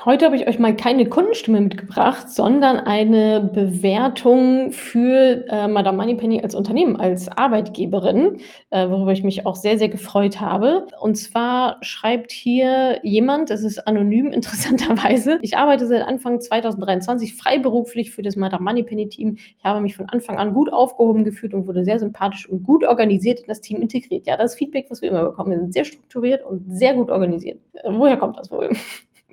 Heute 0.02 0.26
habe 0.26 0.36
ich 0.36 0.46
euch 0.46 0.58
mal 0.58 0.76
keine 0.76 1.08
Kundenstimme 1.08 1.60
mitgebracht, 1.62 2.28
sondern 2.28 2.78
eine 2.78 3.40
Bewertung 3.40 4.70
für 4.72 5.46
äh, 5.48 5.66
Madame 5.68 5.96
Moneypenny 5.96 6.42
als 6.42 6.54
Unternehmen, 6.54 6.96
als 6.96 7.28
Arbeitgeberin, 7.28 8.40
äh, 8.68 8.90
worüber 8.90 9.12
ich 9.12 9.22
mich 9.22 9.46
auch 9.46 9.54
sehr, 9.54 9.78
sehr 9.78 9.88
gefreut 9.88 10.40
habe. 10.40 10.88
Und 11.00 11.14
zwar 11.14 11.78
schreibt 11.80 12.32
hier 12.32 12.98
jemand, 13.02 13.48
das 13.48 13.62
ist 13.62 13.86
anonym 13.86 14.26
interessanterweise, 14.32 15.38
ich 15.40 15.56
arbeite 15.56 15.86
seit 15.86 16.02
Anfang 16.02 16.38
2023 16.38 17.34
freiberuflich 17.34 18.10
für 18.10 18.22
das 18.22 18.36
Madame 18.36 18.64
Moneypenny 18.64 19.08
Team. 19.08 19.36
Ich 19.36 19.64
habe 19.64 19.80
mich 19.80 19.96
von 19.96 20.08
Anfang 20.10 20.38
an 20.38 20.52
gut 20.52 20.70
aufgehoben 20.70 21.24
gefühlt 21.24 21.54
und 21.54 21.66
wurde 21.66 21.84
sehr 21.84 22.00
sympathisch 22.00 22.46
und 22.46 22.64
gut 22.64 22.84
organisiert 22.84 23.40
in 23.40 23.46
das 23.46 23.62
Team 23.62 23.80
integriert. 23.80 24.26
Ja, 24.26 24.36
das 24.36 24.56
Feedback, 24.56 24.86
was 24.90 25.00
wir 25.00 25.08
immer 25.08 25.24
bekommen, 25.24 25.52
wir 25.52 25.60
sind 25.60 25.72
sehr 25.72 25.84
strukturiert 25.84 26.44
und 26.44 26.64
sehr 26.76 26.92
gut 26.92 27.10
organisiert. 27.10 27.60
Äh, 27.74 27.90
woher 27.92 28.18
kommt 28.18 28.36
das 28.38 28.50
wohl? 28.50 28.70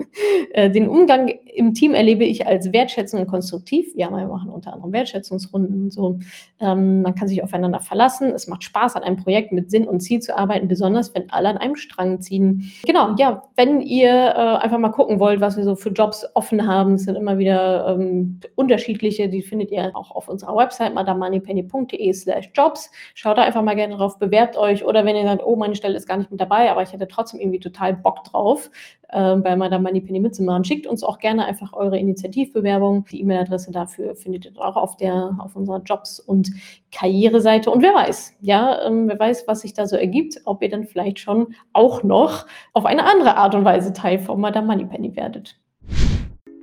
Äh, 0.53 0.69
den 0.69 0.89
Umgang 0.89 1.29
im 1.29 1.73
Team 1.73 1.93
erlebe 1.93 2.25
ich 2.25 2.45
als 2.45 2.73
wertschätzend 2.73 3.21
und 3.21 3.27
konstruktiv. 3.27 3.87
Ja, 3.95 4.09
wir 4.09 4.27
machen 4.27 4.49
unter 4.49 4.73
anderem 4.73 4.91
Wertschätzungsrunden 4.91 5.83
und 5.83 5.93
so. 5.93 6.19
Ähm, 6.59 7.03
man 7.03 7.15
kann 7.15 7.27
sich 7.27 7.41
aufeinander 7.41 7.79
verlassen. 7.79 8.31
Es 8.31 8.47
macht 8.47 8.63
Spaß, 8.63 8.95
an 8.95 9.03
einem 9.03 9.17
Projekt 9.17 9.51
mit 9.53 9.71
Sinn 9.71 9.87
und 9.87 10.01
Ziel 10.01 10.19
zu 10.19 10.37
arbeiten, 10.37 10.67
besonders 10.67 11.13
wenn 11.15 11.29
alle 11.29 11.49
an 11.49 11.57
einem 11.57 11.75
Strang 11.75 12.21
ziehen. 12.21 12.71
Genau, 12.85 13.15
ja, 13.17 13.43
wenn 13.55 13.81
ihr 13.81 14.09
äh, 14.09 14.63
einfach 14.63 14.77
mal 14.77 14.89
gucken 14.89 15.19
wollt, 15.19 15.41
was 15.41 15.55
wir 15.55 15.63
so 15.63 15.75
für 15.75 15.89
Jobs 15.89 16.25
offen 16.33 16.67
haben, 16.67 16.95
es 16.95 17.03
sind 17.03 17.15
immer 17.15 17.37
wieder 17.37 17.87
ähm, 17.87 18.39
unterschiedliche, 18.55 19.29
die 19.29 19.41
findet 19.41 19.71
ihr 19.71 19.91
auch 19.95 20.11
auf 20.11 20.27
unserer 20.27 20.55
Website 20.55 20.93
madamoneypenny.de 20.93 22.13
slash 22.13 22.51
jobs. 22.53 22.91
Schaut 23.13 23.37
da 23.37 23.43
einfach 23.43 23.61
mal 23.61 23.75
gerne 23.75 23.95
drauf, 23.95 24.19
bewerbt 24.19 24.57
euch 24.57 24.85
oder 24.85 25.05
wenn 25.05 25.15
ihr 25.15 25.23
sagt, 25.23 25.43
oh, 25.45 25.55
meine 25.55 25.75
Stelle 25.75 25.95
ist 25.95 26.07
gar 26.07 26.17
nicht 26.17 26.31
mit 26.31 26.41
dabei, 26.41 26.71
aber 26.71 26.83
ich 26.83 26.91
hätte 26.91 27.07
trotzdem 27.07 27.39
irgendwie 27.39 27.59
total 27.59 27.93
Bock 27.93 28.23
drauf, 28.25 28.69
äh, 29.11 29.35
bei 29.35 29.55
Madame 29.55 29.83
Moneypenny 29.83 30.19
mitzumachen. 30.19 30.63
Schickt 30.63 30.87
uns 30.87 31.03
auch 31.03 31.19
gerne 31.19 31.45
einfach 31.45 31.73
eure 31.73 31.97
Initiativbewerbung. 31.97 33.05
Die 33.11 33.21
E-Mail-Adresse 33.21 33.71
dafür 33.71 34.15
findet 34.15 34.45
ihr 34.45 34.51
auch 34.57 34.75
auf, 34.75 34.97
der, 34.97 35.37
auf 35.39 35.55
unserer 35.55 35.81
Jobs- 35.81 36.19
und 36.19 36.49
Karriereseite. 36.91 37.69
Und 37.69 37.81
wer 37.81 37.93
weiß, 37.93 38.33
ja, 38.41 38.85
ähm, 38.85 39.07
wer 39.07 39.19
weiß, 39.19 39.47
was 39.47 39.61
sich 39.61 39.73
da 39.73 39.85
so 39.85 39.95
ergibt, 39.95 40.39
ob 40.45 40.61
ihr 40.61 40.69
dann 40.69 40.85
vielleicht 40.85 41.19
schon 41.19 41.55
auch 41.73 42.03
noch 42.03 42.45
auf 42.73 42.85
eine 42.85 43.05
andere 43.05 43.37
Art 43.37 43.55
und 43.55 43.65
Weise 43.65 43.93
Teil 43.93 44.19
von 44.19 44.39
Madame 44.39 44.67
Moneypenny 44.67 45.15
werdet. 45.15 45.57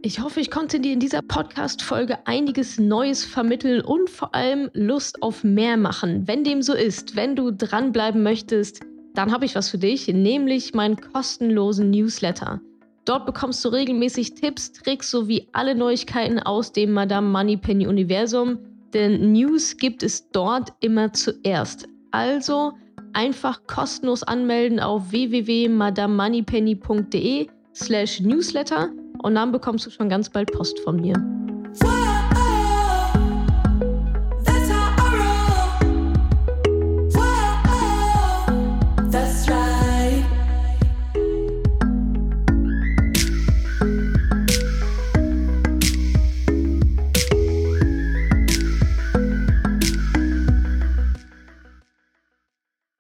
Ich 0.01 0.21
hoffe, 0.21 0.41
ich 0.41 0.51
konnte 0.51 0.79
dir 0.79 0.93
in 0.93 1.01
dieser 1.01 1.23
Podcast-Folge 1.23 2.19
einiges 2.25 2.79
Neues 2.79 3.25
vermitteln 3.25 3.81
und 3.81 4.09
vor 4.09 4.33
allem 4.35 4.71
Lust 4.73 5.23
auf 5.23 5.43
mehr 5.43 5.77
machen. 5.77 6.27
Wenn 6.27 6.45
dem 6.45 6.63
so 6.63 6.73
ist, 6.73 7.17
wenn 7.17 7.35
du 7.35 7.51
dranbleiben 7.51 8.23
möchtest, 8.23 8.81
dann 9.19 9.33
habe 9.33 9.45
ich 9.45 9.55
was 9.57 9.69
für 9.69 9.79
dich, 9.79 10.07
nämlich 10.07 10.75
meinen 10.75 10.97
kostenlosen 10.97 11.91
Newsletter. 11.91 12.61
Dort 13.05 13.27
bekommst 13.27 13.65
du 13.65 13.71
regelmäßig 13.71 14.35
Tipps, 14.35 14.71
Tricks 14.71 15.11
sowie 15.11 15.49
alle 15.53 15.75
Neuigkeiten 15.75 16.39
aus 16.39 16.71
dem 16.71 16.93
Madame 16.93 17.29
Moneypenny 17.29 17.89
Universum, 17.89 18.61
denn 18.95 19.33
News 19.33 19.77
gibt 19.77 20.05
es 20.05 20.31
dort 20.31 20.73
immer 20.79 21.13
zuerst. 21.13 21.89
Also 22.13 22.75
einfach 23.13 23.67
kostenlos 23.67 24.23
anmelden 24.23 24.79
auf 24.79 25.11
www.madamemoneypenny.de 25.11 27.49
slash 27.75 28.21
newsletter 28.21 28.91
und 29.25 29.35
dann 29.35 29.51
bekommst 29.51 29.87
du 29.87 29.91
schon 29.91 30.09
ganz 30.09 30.31
bald 30.31 30.53
Post 30.53 30.79
von 30.79 31.01
mir. 31.01 31.15